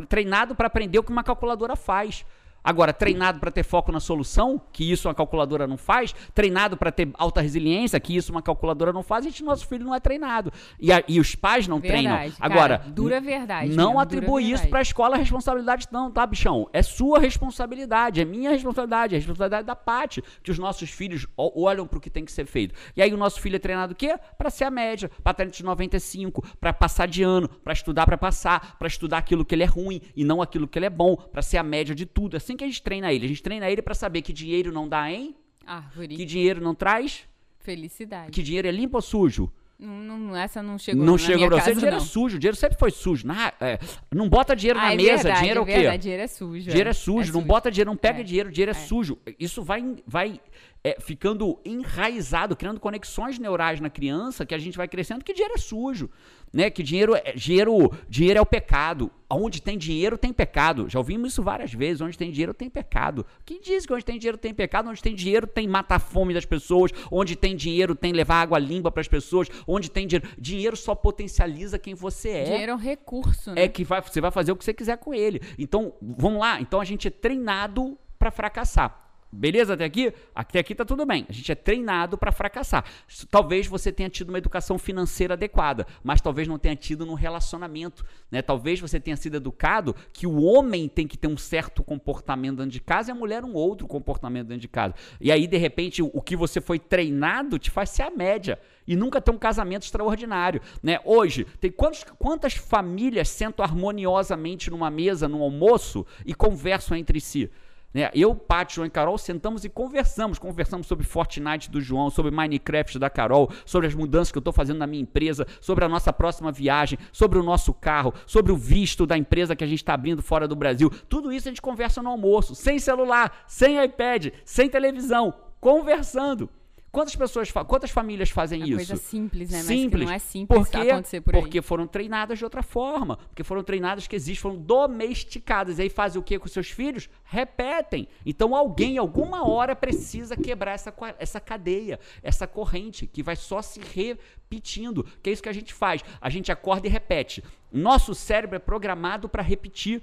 Treinado 0.09 0.55
para 0.57 0.67
aprender 0.67 0.99
o 0.99 1.03
que 1.03 1.13
uma 1.13 1.23
calculadora 1.23 1.77
faz. 1.77 2.25
Agora, 2.65 2.93
treinado 2.95 3.39
para 3.39 3.51
ter 3.51 3.63
foco 3.63 3.93
na 3.93 4.01
solução, 4.01 4.61
que 4.73 4.91
isso 4.91 5.07
uma 5.07 5.15
calculadora 5.15 5.67
não 5.67 5.77
faz, 5.77 6.15
treinado 6.35 6.77
para 6.79 6.91
ter 6.91 7.11
alta 7.15 7.43
resiliência, 7.43 8.01
que 8.01 8.17
isso 8.17 8.33
uma 8.33 8.41
calculadora 8.41 8.91
não 8.93 9.03
faz, 9.03 9.27
a 9.27 9.29
gente, 9.29 9.45
nosso 9.45 9.67
filho 9.69 9.85
não 9.85 9.95
é 9.95 10.01
treinado. 10.01 10.51
E, 10.81 10.91
a- 10.93 11.05
e 11.07 11.21
os 11.21 11.35
pais 11.35 11.69
não 11.69 11.81
treinam. 11.81 12.13
Verdade, 12.17 12.37
cara, 12.39 12.55
Agora, 12.55 12.79
dura 12.89 13.21
verdade 13.21 13.69
não 13.77 13.89
mesmo, 13.89 14.01
atribui 14.01 14.45
isso 14.51 14.67
para 14.71 14.79
a 14.79 14.83
escola 14.83 15.17
a 15.17 15.19
responsabilidade 15.19 15.87
não, 15.93 16.11
tá, 16.11 16.27
bichão? 16.27 16.69
É 16.73 16.83
sua 16.83 17.19
responsabilidade, 17.19 18.21
é 18.21 18.25
minha 18.25 18.51
responsabilidade, 18.51 19.15
é 19.15 19.17
a 19.17 19.21
responsabilidade 19.21 19.67
da 19.67 19.77
Paty, 19.77 20.23
que 20.43 20.51
os 20.51 20.59
nossos 20.59 20.89
filhos 20.91 21.27
olham 21.37 21.87
para 21.87 21.99
o 21.99 22.01
que 22.01 22.09
tem 22.11 22.25
que 22.25 22.33
ser 22.33 22.47
feito. 22.47 22.75
E 22.97 23.03
aí 23.03 23.13
o 23.13 23.17
nosso 23.17 23.41
filho 23.41 23.57
é 23.57 23.59
treinado 23.59 23.93
o 23.93 23.97
quê? 23.97 24.19
Para 24.39 24.49
ser 24.51 24.65
a 24.65 24.71
média, 24.71 25.11
para 25.23 25.33
estar 25.33 25.45
entre 25.45 25.57
os 25.57 25.63
95, 25.63 26.43
para 26.59 26.73
passar 26.73 27.07
de 27.07 27.23
ano, 27.23 27.49
para 27.49 27.73
estudar 27.73 28.07
para 28.07 28.17
passar, 28.17 28.77
para 28.79 28.89
estudar 28.89 29.19
aquilo 29.19 29.45
que 29.45 29.55
ele 29.55 29.63
é 29.63 29.67
ruim 29.67 30.01
e 30.17 30.25
não 30.25 30.41
aquilo 30.41 30.67
que 30.67 30.79
ele 30.79 30.87
é 30.87 30.91
bom, 30.91 31.15
para 31.17 31.43
ser 31.43 31.59
a 31.59 31.63
média 31.63 31.95
de 31.95 32.07
tudo. 32.07 32.37
É 32.37 32.41
assim 32.55 32.57
que 32.57 32.65
a 32.65 32.67
gente 32.67 32.83
treina 32.83 33.13
ele. 33.13 33.27
A 33.27 33.29
gente 33.29 33.43
treina 33.43 33.69
ele 33.71 33.83
para 33.83 33.95
saber 33.95 34.23
que 34.23 34.33
dinheiro 34.33 34.73
não 34.73 34.89
dá 34.89 35.11
em, 35.11 35.35
Árvore. 35.67 36.17
que 36.17 36.25
dinheiro 36.25 36.61
não 36.61 36.75
traz, 36.75 37.25
Felicidade. 37.59 38.31
que 38.31 38.43
dinheiro 38.43 38.69
é 38.69 38.71
limpo 38.71 38.97
ou 38.97 39.03
sujo. 39.03 39.51
Não, 39.77 40.17
não- 40.19 40.37
essa 40.37 40.63
não 40.63 40.79
chegou 40.79 41.05
Não 41.05 41.17
minha 41.17 41.49
pra 41.49 41.57
você, 41.57 41.65
casa, 41.71 41.75
dinheiro 41.75 41.97
não. 41.97 42.03
é 42.03 42.07
sujo, 42.07 42.39
dinheiro 42.39 42.57
sempre 42.57 42.79
foi 42.79 42.91
sujo. 42.93 43.27
Na- 43.27 43.53
é, 43.61 43.79
não 44.15 44.29
bota 44.29 44.55
dinheiro 44.55 44.79
Ah, 44.79 44.83
na 44.85 44.93
é 44.93 44.97
mesa, 44.97 45.15
verdade, 45.25 45.39
dinheiro 45.41 45.61
é 45.61 45.63
o 45.63 45.65
é 45.65 45.67
quê? 45.67 45.79
verdade, 45.81 46.03
dinheiro 46.03 46.23
é 46.23 46.27
sujo. 46.29 46.63
Dinheiro 46.69 46.89
é 46.89 46.91
é. 46.91 46.95
sujo, 46.95 47.31
É 47.31 47.33
não 47.33 47.43
bota 47.43 47.71
dinheiro, 47.71 47.91
não 47.91 47.97
pega 47.97 48.21
É. 48.21 48.23
dinheiro, 48.23 48.51
dinheiro 48.53 48.71
é, 48.71 48.75
sujo. 48.75 49.19
Isso 49.39 49.63
vai, 49.65 49.97
vai 50.07 50.41
é, 50.85 51.01
ficando 51.01 51.59
enraizado, 51.65 52.55
criando 52.55 52.79
conexões 52.79 53.39
neurais 53.39 53.81
na 53.81 53.89
criança 53.89 54.45
que 54.45 54.55
a 54.55 54.59
gente 54.59 54.77
vai 54.77 54.87
crescendo 54.87 55.25
que 55.25 55.33
dinheiro 55.33 55.55
é 55.55 55.59
sujo, 55.59 56.11
né? 56.53 56.69
Que 56.69 56.83
dinheiro 56.83 57.17
é, 57.17 57.33
dinheiro, 57.33 57.91
dinheiro 58.07 58.39
é 58.39 58.43
o 58.43 58.47
pecado. 58.47 59.11
Onde 59.31 59.63
tem 59.63 59.79
dinheiro 59.79 60.19
tem 60.19 60.33
pecado. 60.33 60.89
Já 60.89 60.99
ouvimos 60.99 61.33
isso 61.33 61.43
várias 61.43 61.73
vezes. 61.73 62.03
Onde 62.03 62.17
tem 62.17 62.31
dinheiro 62.31 62.53
tem 62.55 62.69
pecado. 62.69 63.27
Quem 63.45 63.61
diz 63.61 63.85
que 63.87 63.93
onde 63.93 64.05
tem 64.05 64.19
dinheiro 64.19 64.39
tem 64.39 64.55
pecado? 64.55 64.89
Onde 64.89 65.03
tem 65.03 65.15
dinheiro 65.15 65.47
tem 65.47 65.67
matar 65.67 65.97
a 65.97 65.99
fome 65.99 66.33
das 66.35 66.45
pessoas. 66.45 66.93
Onde 67.11 67.35
tem 67.35 67.57
dinheiro 67.57 67.97
tem 67.97 68.13
levar 68.13 68.43
água 68.43 68.59
limpa 68.59 68.93
para 68.93 69.01
as 69.01 69.09
pessoas. 69.09 69.49
Onde 69.67 69.91
tem 69.91 70.07
dinheiro, 70.07 70.29
dinheiro 70.39 70.77
só 70.77 70.95
potencializa 70.95 71.79
quem 71.79 71.95
você 71.95 72.29
é 72.29 72.45
Dinheiro 72.45 72.73
é 72.73 72.75
um 72.75 72.79
recurso, 72.79 73.53
né? 73.53 73.65
é 73.65 73.69
que 73.69 73.83
vai, 73.83 74.01
você 74.01 74.21
vai 74.21 74.31
fazer 74.31 74.53
o 74.53 74.57
que 74.57 74.65
você 74.65 74.75
quiser 74.75 74.99
com 74.99 75.13
ele. 75.13 75.41
Então, 75.59 75.95
vamos 76.01 76.39
lá. 76.39 76.61
Então 76.61 76.79
a 76.79 76.85
gente 76.85 77.09
é 77.09 77.11
treinado 77.11 77.99
para 78.19 78.31
fracassar. 78.31 79.04
Beleza 79.35 79.75
até 79.75 79.85
aqui? 79.85 80.13
Até 80.33 80.61
aqui 80.61 80.75
tá 80.75 80.85
tudo 80.85 81.05
bem. 81.05 81.27
A 81.29 81.33
gente 81.33 81.51
é 81.51 81.55
treinado 81.55 82.17
para 82.17 82.31
fracassar. 82.31 82.85
Talvez 83.29 83.67
você 83.67 83.93
tenha 83.93 84.09
tido 84.09 84.29
uma 84.29 84.39
educação 84.39 84.79
financeira 84.79 85.35
adequada, 85.35 85.87
mas 86.05 86.21
talvez 86.21 86.47
não 86.47 86.57
tenha 86.57 86.77
tido 86.77 87.05
no 87.05 87.15
relacionamento, 87.15 88.05
né? 88.31 88.41
Talvez 88.43 88.81
você 88.81 89.01
tenha 89.01 89.17
sido 89.17 89.37
educado 89.37 89.95
que 90.13 90.27
o 90.27 90.43
homem 90.43 90.89
tem 90.89 91.07
que 91.07 91.19
ter 91.19 91.27
um 91.27 91.37
certo 91.37 91.83
comportamento 91.83 92.59
dentro 92.59 92.71
de 92.71 92.81
casa 92.81 93.11
e 93.11 93.13
a 93.13 93.15
mulher 93.15 93.45
um 93.45 93.55
outro 93.55 93.89
comportamento 93.89 94.47
dentro 94.47 94.63
de 94.63 94.69
casa. 94.69 94.95
E 95.21 95.33
aí 95.33 95.47
de 95.49 95.57
repente 95.57 96.01
o, 96.01 96.11
o 96.15 96.23
que 96.23 96.37
você 96.37 96.61
foi 96.61 96.79
treinado 96.79 97.59
te 97.59 97.71
faz 97.71 97.91
ser 97.91 98.03
a 98.03 98.11
média 98.11 98.59
e 98.87 98.95
nunca 98.95 99.21
ter 99.21 99.31
um 99.31 99.39
casamento 99.39 99.83
extraordinário, 99.83 100.61
né? 100.83 101.01
Hoje, 101.05 101.47
tem 101.61 101.71
quantos, 101.71 102.05
quantas 102.19 102.55
famílias 102.55 103.29
sentam 103.29 103.65
harmoniosamente 103.65 104.71
numa 104.71 104.91
mesa, 104.91 105.27
num 105.27 105.43
almoço 105.43 106.07
e 106.25 106.35
conversam 106.35 106.97
entre 106.97 107.21
si? 107.21 107.51
Né? 107.95 108.11
Eu, 108.13 108.35
Paty, 108.35 108.75
João 108.75 108.87
e 108.87 108.91
Carol 108.91 109.17
sentamos 109.17 109.65
e 109.65 109.69
conversamos. 109.69 110.39
Conversamos 110.39 110.89
sobre 110.89 111.07
Fortnite 111.07 111.71
do 111.71 111.81
João, 111.81 112.11
sobre 112.11 112.33
Minecraft 112.33 112.99
da 112.99 113.09
Carol, 113.09 113.51
sobre 113.65 113.87
as 113.87 113.95
mudanças 113.95 114.33
que 114.33 114.39
eu 114.39 114.41
estou 114.41 114.53
fazendo 114.53 114.79
na 114.79 114.87
minha 114.87 115.03
empresa, 115.03 115.47
sobre 115.61 115.85
a 115.85 115.89
nossa 115.89 116.13
próxima 116.13 116.51
viagem, 116.51 116.99
sobre 117.13 117.39
o 117.39 117.43
nosso 117.43 117.73
carro, 117.73 118.13
sobre 118.27 118.51
o 118.51 118.57
visto 118.57 119.07
da 119.07 119.17
empresa 119.17 119.55
que 119.55 119.63
a 119.63 119.67
gente 119.67 119.79
está 119.79 119.95
abrindo 119.95 120.23
fora 120.23 120.49
do 120.49 120.57
Brasil. 120.57 120.91
Tudo 121.09 121.33
isso 121.33 121.49
a 121.49 121.51
gente 121.51 121.63
conversa 121.63 122.03
no 122.03 122.11
almoço, 122.11 122.55
sem 122.55 122.81
celular, 122.81 123.45
sem 123.47 123.83
iPad, 123.83 124.29
sem 124.45 124.69
televisão, 124.69 125.33
conversando. 125.61 126.51
Quantas 126.95 127.17
pessoas, 127.17 127.51
quantas 127.51 127.91
famílias 127.91 128.31
fazem 128.31 128.63
é 128.63 128.67
isso? 128.67 128.77
Coisa 128.77 128.97
simples, 128.97 129.51
né? 129.51 129.63
Simples. 129.63 130.07
Não 130.07 130.13
é 130.13 130.19
simples 130.21 130.61
porque, 130.61 130.91
acontecer 130.91 131.21
por 131.21 131.35
aí. 131.35 131.41
Porque 131.41 131.61
foram 131.61 131.89
treinadas 131.89 132.39
de 132.39 132.45
outra 132.45 132.63
forma. 132.63 133.17
Porque 133.17 133.43
foram 133.43 133.65
treinadas 133.65 134.07
que 134.07 134.15
existem, 134.15 134.41
foram 134.41 134.57
domesticadas. 134.57 135.81
E 135.81 135.83
aí 135.83 135.91
fazem 135.91 136.21
o 136.21 136.23
que 136.23 136.39
com 136.39 136.47
seus 136.47 136.71
filhos? 136.71 137.11
Repetem. 137.25 138.07
Então 138.25 138.55
alguém, 138.55 138.97
alguma 138.97 139.45
hora, 139.45 139.75
precisa 139.75 140.37
quebrar 140.37 140.71
essa, 140.71 140.95
essa 141.19 141.41
cadeia, 141.41 141.99
essa 142.23 142.47
corrente, 142.47 143.09
que 143.09 143.25
vai 143.25 143.35
só 143.35 143.61
se 143.61 143.81
repetindo. 143.81 145.05
Que 145.21 145.31
é 145.31 145.33
isso 145.33 145.43
que 145.43 145.49
a 145.49 145.53
gente 145.53 145.75
faz. 145.75 146.01
A 146.21 146.31
gente 146.31 146.53
acorda 146.53 146.87
e 146.87 146.91
repete. 146.91 147.43
Nosso 147.73 148.15
cérebro 148.15 148.55
é 148.55 148.61
programado 148.61 149.29
para 149.29 149.43
repetir. 149.43 150.01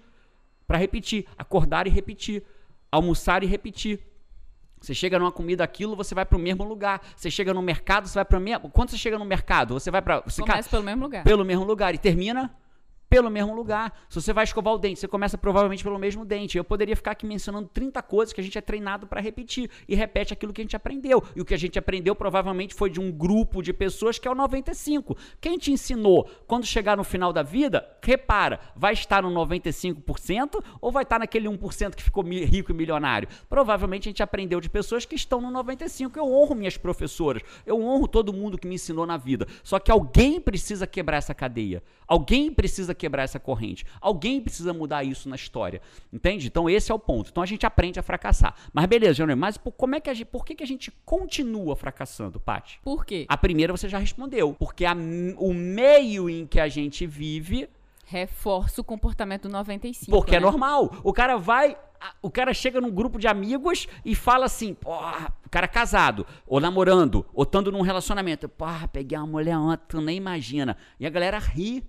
Para 0.68 0.78
repetir. 0.78 1.26
Acordar 1.38 1.88
e 1.88 1.90
repetir. 1.90 2.44
Almoçar 2.92 3.44
e 3.44 3.48
repetir 3.48 4.11
você 4.82 4.96
chega 4.96 5.20
numa 5.20 5.32
comida 5.32 5.64
aquilo, 5.64 5.96
você 5.96 6.16
vai 6.16 6.26
para 6.26 6.36
o 6.36 6.42
mesmo 6.42 6.64
lugar. 6.64 7.02
Você 7.16 7.30
chega 7.30 7.54
no 7.54 7.62
mercado, 7.62 8.08
você 8.08 8.16
vai 8.16 8.26
para 8.26 8.38
o 8.40 8.42
mesmo. 8.42 8.70
Quando 8.72 8.90
você 8.90 8.98
chega 8.98 9.18
no 9.18 9.24
mercado, 9.24 9.76
você 9.76 9.92
vai 9.92 10.02
para. 10.02 10.22
Começa 10.22 10.70
pelo 10.70 10.84
mesmo 10.84 11.04
lugar. 11.04 11.24
Pelo 11.24 11.46
mesmo 11.46 11.64
lugar 11.64 11.94
e 11.94 12.00
termina 12.00 12.52
pelo 13.12 13.30
mesmo 13.30 13.53
lugar. 13.53 13.94
Se 14.08 14.22
você 14.22 14.32
vai 14.32 14.46
escovar 14.46 14.74
o 14.74 14.77
dente, 14.77 15.01
você 15.01 15.08
começa 15.08 15.38
provavelmente 15.38 15.84
pelo 15.84 16.00
mesmo 16.00 16.24
dente. 16.24 16.58
Eu 16.58 16.63
poderia 16.63 16.96
ficar 16.96 17.12
aqui 17.12 17.25
mencionando 17.25 17.68
30 17.68 18.01
coisas 18.03 18.32
que 18.32 18.39
a 18.39 18.44
gente 18.44 18.58
é 18.58 18.62
treinado 18.62 19.06
para 19.06 19.20
repetir 19.20 19.70
e 19.86 19.94
repete 19.94 20.32
aquilo 20.32 20.53
que 20.53 20.62
a 20.62 20.63
gente 20.63 20.77
aprendeu. 20.77 21.22
E 21.36 21.41
o 21.41 21.46
que 21.46 21.53
a 21.53 21.58
gente 21.58 21.77
aprendeu 21.77 22.15
provavelmente 22.15 22.74
foi 22.74 22.89
de 22.89 23.01
um 23.01 23.12
grupo 23.12 23.62
de 23.62 23.74
pessoas 23.74 24.18
que 24.18 24.30
é 24.30 24.32
o 24.32 24.34
95. 24.34 25.18
Quem 25.41 25.58
te 25.58 25.74
ensinou? 25.74 26.30
Quando 26.48 26.65
chegar 26.65 26.96
no 26.96 27.03
final 27.03 27.34
da 27.34 27.44
vida, 27.44 27.86
repara, 28.01 28.62
vai 28.77 28.94
estar 28.94 29.22
no 29.22 29.30
95% 29.30 30.63
ou 30.80 30.89
vai 30.89 31.03
estar 31.03 31.20
naquele 31.20 31.50
1% 31.50 31.94
que 31.94 32.03
ficou 32.03 32.24
rico 32.24 32.72
e 32.72 32.74
milionário? 32.74 33.27
Provavelmente 33.50 34.08
a 34.08 34.10
gente 34.10 34.24
aprendeu 34.24 34.62
de 34.62 34.70
pessoas 34.70 35.03
que 35.03 35.15
estão 35.15 35.41
no 35.41 35.51
95. 35.51 36.18
Eu 36.18 36.32
honro 36.32 36.56
minhas 36.56 36.77
professoras, 36.77 37.41
eu 37.65 37.77
honro 37.82 38.08
todo 38.08 38.32
mundo 38.32 38.58
que 38.58 38.70
me 38.70 38.75
ensinou 38.75 39.06
na 39.06 39.18
vida. 39.18 39.46
Só 39.63 39.80
que 39.80 39.91
alguém 39.91 40.39
precisa 40.39 40.88
quebrar 40.88 41.18
essa 41.18 41.34
cadeia. 41.34 41.84
Alguém 42.08 42.53
precisa 42.53 42.94
quebrar 43.01 43.24
essa 43.24 43.39
corrente. 43.39 43.84
Alguém 44.00 44.39
precisa 44.39 44.74
mudar 44.74 45.03
isso 45.03 45.27
na 45.27 45.36
história. 45.36 45.81
Entende? 46.13 46.48
Então 46.48 46.70
esse 46.70 46.91
é 46.91 46.96
o 46.96 47.00
ponto. 47.00 47.31
Então 47.31 47.41
a 47.41 47.46
gente 47.48 47.65
aprende 47.65 48.00
a 48.00 48.03
fracassar. 48.03 48.53
Mas 48.72 48.86
beleza, 48.86 49.15
Jânio, 49.15 49.36
mas 49.36 49.58
por, 49.58 49.72
como 49.72 49.96
é 49.96 50.00
que 50.00 50.10
a 50.10 50.13
gente, 50.13 50.27
por 50.27 50.46
que, 50.46 50.53
que 50.53 50.63
a 50.63 50.67
gente 50.67 50.91
continua 51.03 51.75
fracassando, 51.75 52.39
Paty? 52.39 52.79
Por 52.84 53.03
quê? 53.03 53.25
A 53.27 53.38
primeira 53.38 53.75
você 53.75 53.89
já 53.89 53.98
respondeu. 53.98 54.53
Porque 54.53 54.86
a, 54.86 54.93
o 55.38 55.53
meio 55.53 56.29
em 56.29 56.46
que 56.46 56.60
a 56.60 56.67
gente 56.67 57.08
vive 57.08 57.67
reforça 58.05 58.81
o 58.81 58.84
comportamento 58.84 59.43
do 59.43 59.53
95. 59.53 60.12
Porque 60.12 60.36
é 60.36 60.39
né? 60.39 60.46
é 60.46 60.50
normal. 60.50 60.93
O 61.03 61.13
cara 61.13 61.38
vai. 61.38 61.77
O 62.22 62.31
cara 62.31 62.53
chega 62.53 62.81
num 62.81 62.89
grupo 62.89 63.20
de 63.20 63.27
amigos 63.27 63.88
e 64.03 64.15
fala 64.15 64.46
assim, 64.46 64.74
porra, 64.74 65.31
o 65.46 65.50
cara 65.50 65.67
casado, 65.67 66.25
ou 66.48 66.60
namorando, 66.60 67.24
ou 67.31 67.43
estando 67.43 67.72
num 67.72 67.81
relacionamento. 67.81 68.50
Porra, 68.50 68.88
peguei 68.88 69.17
uma 69.17 69.27
mulher 69.27 69.55
ontem, 69.55 69.84
tu 69.88 70.01
nem 70.01 70.17
imagina. 70.17 70.75
E 71.00 71.05
a 71.05 71.10
galera 71.12 71.38
ri 71.38 71.84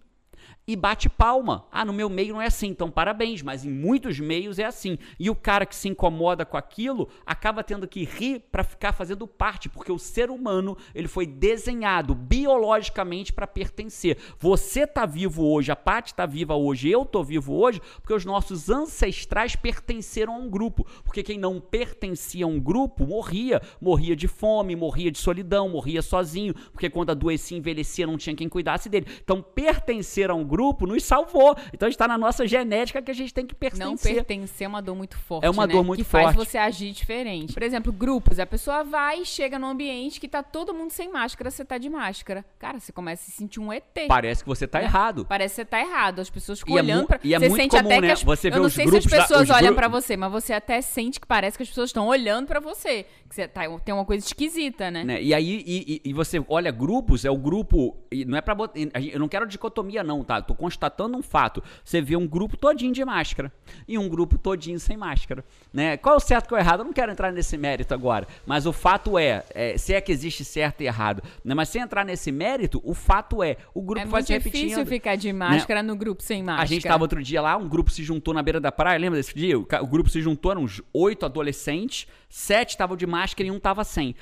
e 0.66 0.76
bate 0.76 1.08
palma. 1.08 1.66
Ah, 1.72 1.84
no 1.84 1.92
meu 1.92 2.08
meio 2.08 2.34
não 2.34 2.42
é 2.42 2.46
assim, 2.46 2.68
então 2.68 2.90
parabéns, 2.90 3.42
mas 3.42 3.64
em 3.64 3.70
muitos 3.70 4.20
meios 4.20 4.58
é 4.58 4.64
assim. 4.64 4.98
E 5.18 5.28
o 5.28 5.34
cara 5.34 5.66
que 5.66 5.74
se 5.74 5.88
incomoda 5.88 6.44
com 6.44 6.56
aquilo 6.56 7.08
acaba 7.26 7.64
tendo 7.64 7.88
que 7.88 8.04
rir 8.04 8.40
para 8.50 8.62
ficar 8.62 8.92
fazendo 8.92 9.26
parte, 9.26 9.68
porque 9.68 9.90
o 9.90 9.98
ser 9.98 10.30
humano, 10.30 10.76
ele 10.94 11.08
foi 11.08 11.26
desenhado 11.26 12.14
biologicamente 12.14 13.32
para 13.32 13.46
pertencer. 13.46 14.18
Você 14.38 14.86
tá 14.86 15.04
vivo 15.04 15.44
hoje, 15.44 15.72
a 15.72 15.76
Paty 15.76 16.14
tá 16.14 16.26
viva 16.26 16.54
hoje, 16.54 16.88
eu 16.88 17.04
tô 17.04 17.24
vivo 17.24 17.54
hoje, 17.54 17.80
porque 17.96 18.14
os 18.14 18.24
nossos 18.24 18.70
ancestrais 18.70 19.56
pertenceram 19.56 20.34
a 20.34 20.38
um 20.38 20.48
grupo. 20.48 20.86
Porque 21.04 21.22
quem 21.22 21.38
não 21.38 21.60
pertencia 21.60 22.44
a 22.44 22.48
um 22.48 22.60
grupo 22.60 23.06
morria, 23.06 23.60
morria 23.80 24.14
de 24.14 24.28
fome, 24.28 24.76
morria 24.76 25.10
de 25.10 25.18
solidão, 25.18 25.68
morria 25.68 26.02
sozinho, 26.02 26.54
porque 26.70 26.88
quando 26.88 27.10
adoecia, 27.10 27.58
envelhecia, 27.58 28.06
não 28.06 28.16
tinha 28.16 28.36
quem 28.36 28.48
cuidasse 28.48 28.88
dele. 28.88 29.06
Então 29.22 29.42
pertencer 29.42 30.30
a 30.30 30.34
um 30.34 30.51
grupo 30.52 30.86
nos 30.86 31.02
salvou. 31.04 31.56
Então 31.72 31.88
está 31.88 32.06
na 32.06 32.18
nossa 32.18 32.46
genética 32.46 33.00
que 33.00 33.10
a 33.10 33.14
gente 33.14 33.32
tem 33.32 33.46
que 33.46 33.54
pertencer. 33.54 33.86
Não 33.86 33.96
pertencer 33.96 34.66
é 34.66 34.68
uma 34.68 34.82
dor 34.82 34.94
muito 34.94 35.16
forte. 35.16 35.44
É 35.46 35.50
uma 35.50 35.66
né? 35.66 35.72
dor 35.72 35.82
muito 35.82 35.98
que 35.98 36.04
forte. 36.04 36.24
faz 36.24 36.36
você 36.36 36.58
agir 36.58 36.92
diferente. 36.92 37.54
Por 37.54 37.62
exemplo, 37.62 37.90
grupos. 37.90 38.38
A 38.38 38.44
pessoa 38.46 38.84
vai 38.84 39.22
e 39.22 39.24
chega 39.24 39.58
num 39.58 39.68
ambiente 39.68 40.20
que 40.20 40.28
tá 40.28 40.42
todo 40.42 40.74
mundo 40.74 40.90
sem 40.90 41.10
máscara, 41.10 41.50
você 41.50 41.64
tá 41.64 41.78
de 41.78 41.88
máscara. 41.88 42.44
Cara, 42.58 42.78
você 42.78 42.92
começa 42.92 43.22
a 43.22 43.24
se 43.24 43.30
sentir 43.32 43.60
um 43.60 43.72
ET. 43.72 43.82
Parece 44.08 44.42
que 44.42 44.48
você 44.48 44.66
tá 44.66 44.82
errado. 44.82 45.24
Parece 45.24 45.54
que 45.54 45.60
você 45.62 45.64
tá 45.64 45.80
errado. 45.80 46.20
As 46.20 46.28
pessoas 46.28 46.58
ficam 46.58 46.74
E 46.74 46.78
é 46.78 46.82
olhando 46.82 47.00
mu- 47.02 47.06
pra 47.08 47.20
e 47.24 47.34
é 47.34 47.38
Você 47.38 47.48
muito 47.48 47.62
sente 47.62 47.76
comum, 47.76 47.86
até 47.86 48.00
né? 48.00 48.06
que 48.08 48.12
as... 48.12 48.22
Você 48.22 48.50
vê 48.50 48.56
Eu 48.58 48.62
não 48.62 48.68
sei 48.68 48.86
se 48.88 48.96
as 48.98 49.04
da- 49.06 49.20
pessoas 49.22 49.42
os 49.42 49.50
olham 49.50 49.66
gru- 49.68 49.74
pra 49.76 49.88
você, 49.88 50.16
mas 50.16 50.30
você 50.30 50.52
até 50.52 50.80
sente 50.82 51.18
que 51.18 51.26
parece 51.26 51.56
que 51.56 51.62
as 51.62 51.68
pessoas 51.68 51.88
estão 51.88 52.06
olhando 52.08 52.46
pra 52.46 52.60
você. 52.60 53.04
Que 53.28 53.34
você 53.34 53.48
tá... 53.48 53.62
tem 53.80 53.94
uma 53.94 54.04
coisa 54.04 54.24
esquisita, 54.26 54.90
né? 54.90 55.04
né? 55.04 55.22
E 55.22 55.32
aí, 55.32 55.62
e, 55.66 55.94
e- 56.04 56.10
e 56.10 56.12
você 56.12 56.44
olha 56.48 56.70
grupos, 56.70 57.24
é 57.24 57.30
o 57.30 57.36
grupo. 57.38 57.96
E 58.10 58.24
não 58.24 58.36
é 58.36 58.40
pra 58.42 58.54
botar. 58.54 58.78
Eu 58.78 59.18
não 59.18 59.28
quero 59.28 59.46
dicotomia, 59.46 60.02
não, 60.02 60.22
tá? 60.22 60.41
Tô 60.42 60.54
constatando 60.54 61.16
um 61.16 61.22
fato. 61.22 61.62
Você 61.84 62.00
vê 62.00 62.16
um 62.16 62.26
grupo 62.26 62.56
todinho 62.56 62.92
de 62.92 63.04
máscara 63.04 63.52
e 63.86 63.98
um 63.98 64.08
grupo 64.08 64.38
todinho 64.38 64.78
sem 64.78 64.96
máscara. 64.96 65.44
Né? 65.72 65.96
Qual 65.96 66.14
é 66.14 66.18
o 66.18 66.20
certo 66.20 66.46
e 66.46 66.48
qual 66.48 66.58
é 66.58 66.62
o 66.62 66.64
errado? 66.64 66.80
Eu 66.80 66.84
não 66.84 66.92
quero 66.92 67.12
entrar 67.12 67.32
nesse 67.32 67.56
mérito 67.56 67.94
agora. 67.94 68.26
Mas 68.46 68.66
o 68.66 68.72
fato 68.72 69.18
é, 69.18 69.44
é, 69.54 69.78
se 69.78 69.94
é 69.94 70.00
que 70.00 70.12
existe 70.12 70.44
certo 70.44 70.82
e 70.82 70.86
errado. 70.86 71.22
Né? 71.44 71.54
Mas 71.54 71.68
sem 71.68 71.82
entrar 71.82 72.04
nesse 72.04 72.30
mérito, 72.32 72.80
o 72.84 72.94
fato 72.94 73.42
é, 73.42 73.56
o 73.74 73.82
grupo 73.82 74.06
É 74.06 74.06
vai 74.06 74.22
se 74.22 74.32
difícil 74.32 74.60
repetindo. 74.78 74.86
ficar 74.86 75.16
de 75.16 75.32
máscara 75.32 75.82
no 75.82 75.96
grupo 75.96 76.22
sem 76.22 76.42
máscara. 76.42 76.62
A 76.62 76.66
gente 76.66 76.86
tava 76.86 77.04
outro 77.04 77.22
dia 77.22 77.40
lá, 77.40 77.56
um 77.56 77.68
grupo 77.68 77.90
se 77.90 78.02
juntou 78.02 78.34
na 78.34 78.42
beira 78.42 78.60
da 78.60 78.72
praia, 78.72 78.98
lembra 78.98 79.18
desse 79.18 79.34
dia? 79.34 79.58
O 79.58 79.86
grupo 79.86 80.08
se 80.10 80.20
juntou, 80.20 80.52
eram 80.52 80.62
uns 80.62 80.82
oito 80.92 81.24
adolescentes, 81.26 82.06
sete 82.28 82.70
estavam 82.70 82.96
de 82.96 83.06
máscara 83.06 83.46
e 83.46 83.50
um 83.50 83.58
tava 83.60 83.84
sem. 83.84 84.14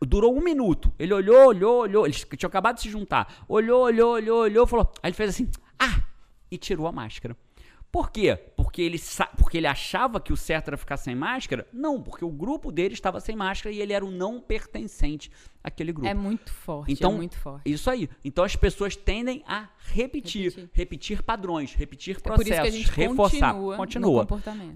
Durou 0.00 0.36
um 0.36 0.40
minuto. 0.42 0.92
Ele 0.98 1.12
olhou, 1.12 1.48
olhou, 1.48 1.80
olhou. 1.80 2.06
Eles 2.06 2.24
tinham 2.36 2.48
acabado 2.48 2.76
de 2.76 2.82
se 2.82 2.90
juntar. 2.90 3.44
Olhou, 3.48 3.82
olhou, 3.84 4.12
olhou, 4.12 4.40
olhou, 4.42 4.66
falou. 4.66 4.90
Aí 5.02 5.10
ele 5.10 5.16
fez 5.16 5.30
assim, 5.30 5.50
ah! 5.78 6.00
E 6.50 6.56
tirou 6.58 6.86
a 6.86 6.92
máscara. 6.92 7.36
Por 7.92 8.12
quê? 8.12 8.36
Porque 8.56 8.80
ele, 8.82 9.00
porque 9.36 9.58
ele 9.58 9.66
achava 9.66 10.20
que 10.20 10.32
o 10.32 10.36
certo 10.36 10.68
era 10.68 10.76
ficar 10.76 10.96
sem 10.96 11.12
máscara? 11.16 11.66
Não, 11.72 12.00
porque 12.00 12.24
o 12.24 12.30
grupo 12.30 12.70
dele 12.70 12.94
estava 12.94 13.18
sem 13.18 13.34
máscara 13.34 13.74
e 13.74 13.80
ele 13.80 13.92
era 13.92 14.04
o 14.04 14.12
não 14.12 14.40
pertencente 14.40 15.28
àquele 15.62 15.90
grupo. 15.92 16.08
É 16.08 16.14
muito 16.14 16.52
forte, 16.52 16.92
Então, 16.92 17.12
é 17.12 17.16
muito 17.16 17.36
forte. 17.36 17.68
Isso 17.68 17.90
aí. 17.90 18.08
Então 18.24 18.44
as 18.44 18.54
pessoas 18.54 18.94
tendem 18.94 19.42
a 19.44 19.68
repetir, 19.78 20.44
repetir, 20.44 20.70
Repetir. 20.72 21.22
padrões, 21.24 21.74
repetir 21.74 22.16
É 22.16 22.20
por 22.20 22.34
isso 22.34 22.44
que 22.44 22.52
a 22.52 22.56
processos, 22.58 22.78
gente 22.78 22.92
reforçar. 22.92 23.54
continua, 23.54 23.76
Continua. 23.76 24.26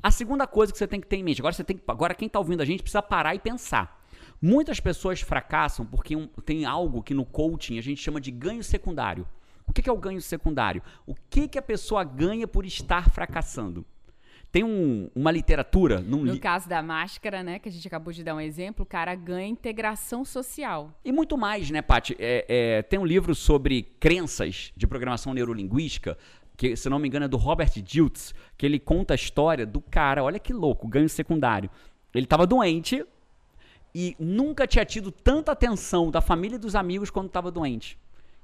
A 0.03 0.11
segunda 0.11 0.44
coisa 0.48 0.72
que 0.72 0.79
você 0.79 0.88
tem 0.88 1.00
que 1.00 1.07
ter 1.07 1.16
em 1.16 1.22
mente, 1.22 1.40
agora 1.40 1.55
você 1.55 1.62
tem 1.62 1.81
agora 1.87 2.14
quem 2.16 2.27
está 2.27 2.40
ouvindo 2.40 2.62
a 2.62 2.64
gente 2.64 2.83
precisa 2.83 3.00
parar 3.00 3.33
e 3.37 3.38
pensar. 3.38 4.04
Muitas 4.46 4.78
pessoas 4.78 5.22
fracassam 5.22 5.87
porque 5.87 6.14
tem 6.44 6.66
algo 6.66 7.02
que 7.02 7.14
no 7.14 7.24
coaching 7.24 7.78
a 7.78 7.83
gente 7.83 8.02
chama 8.02 8.20
de 8.20 8.30
ganho 8.30 8.62
secundário. 8.62 9.26
O 9.66 9.72
que 9.72 9.88
é 9.88 9.92
o 9.92 9.96
ganho 9.96 10.20
secundário? 10.20 10.83
O 11.07 11.14
que 11.30 11.48
que 11.48 11.59
a 11.59 11.62
pessoa 11.62 12.04
ganha 12.04 12.46
por 12.46 12.66
estar 12.66 13.09
fracassando? 13.09 13.87
Tem 14.52 14.62
um- 14.62 15.09
uma 15.16 15.30
literatura 15.30 15.98
num 16.00 16.22
No 16.22 16.35
li- 16.35 16.38
caso 16.38 16.68
da 16.68 16.83
máscara, 16.83 17.42
né, 17.42 17.59
que 17.59 17.70
a 17.70 17.72
gente 17.72 17.88
acabou 17.88 18.12
de 18.12 18.22
dar 18.22 18.35
um 18.35 18.40
exemplo, 18.40 18.83
o 18.83 18.87
cara 18.87 19.14
ganha 19.14 19.48
integração 19.48 20.26
social. 20.26 20.92
E 21.02 21.11
muito 21.11 21.38
mais, 21.38 21.70
né, 21.70 21.80
Paty? 21.80 22.14
É, 22.18 22.44
é, 22.46 22.83
tem 22.83 22.98
um 22.98 23.07
livro 23.07 23.35
sobre 23.35 23.83
crenças 23.98 24.72
de 24.76 24.87
programação 24.87 25.33
neurolinguística, 25.33 26.18
que, 26.54 26.76
se 26.76 26.90
não 26.90 26.98
me 26.98 27.09
engano, 27.09 27.24
é 27.24 27.28
do 27.28 27.38
Robert 27.38 27.70
Diltz, 27.83 28.35
que 28.59 28.66
ele 28.66 28.78
conta 28.78 29.14
a 29.14 29.16
história 29.16 29.64
do 29.64 29.80
cara, 29.80 30.22
olha 30.22 30.38
que 30.38 30.52
louco, 30.52 30.87
ganho 30.87 31.09
secundário. 31.09 31.70
Ele 32.14 32.26
estava 32.26 32.46
doente 32.46 33.04
e 33.94 34.16
nunca 34.18 34.66
tinha 34.66 34.85
tido 34.85 35.12
tanta 35.12 35.52
atenção 35.52 36.11
da 36.11 36.20
família 36.20 36.57
e 36.57 36.59
dos 36.59 36.74
amigos 36.74 37.11
quando 37.11 37.28
estava 37.28 37.50
doente. 37.50 37.96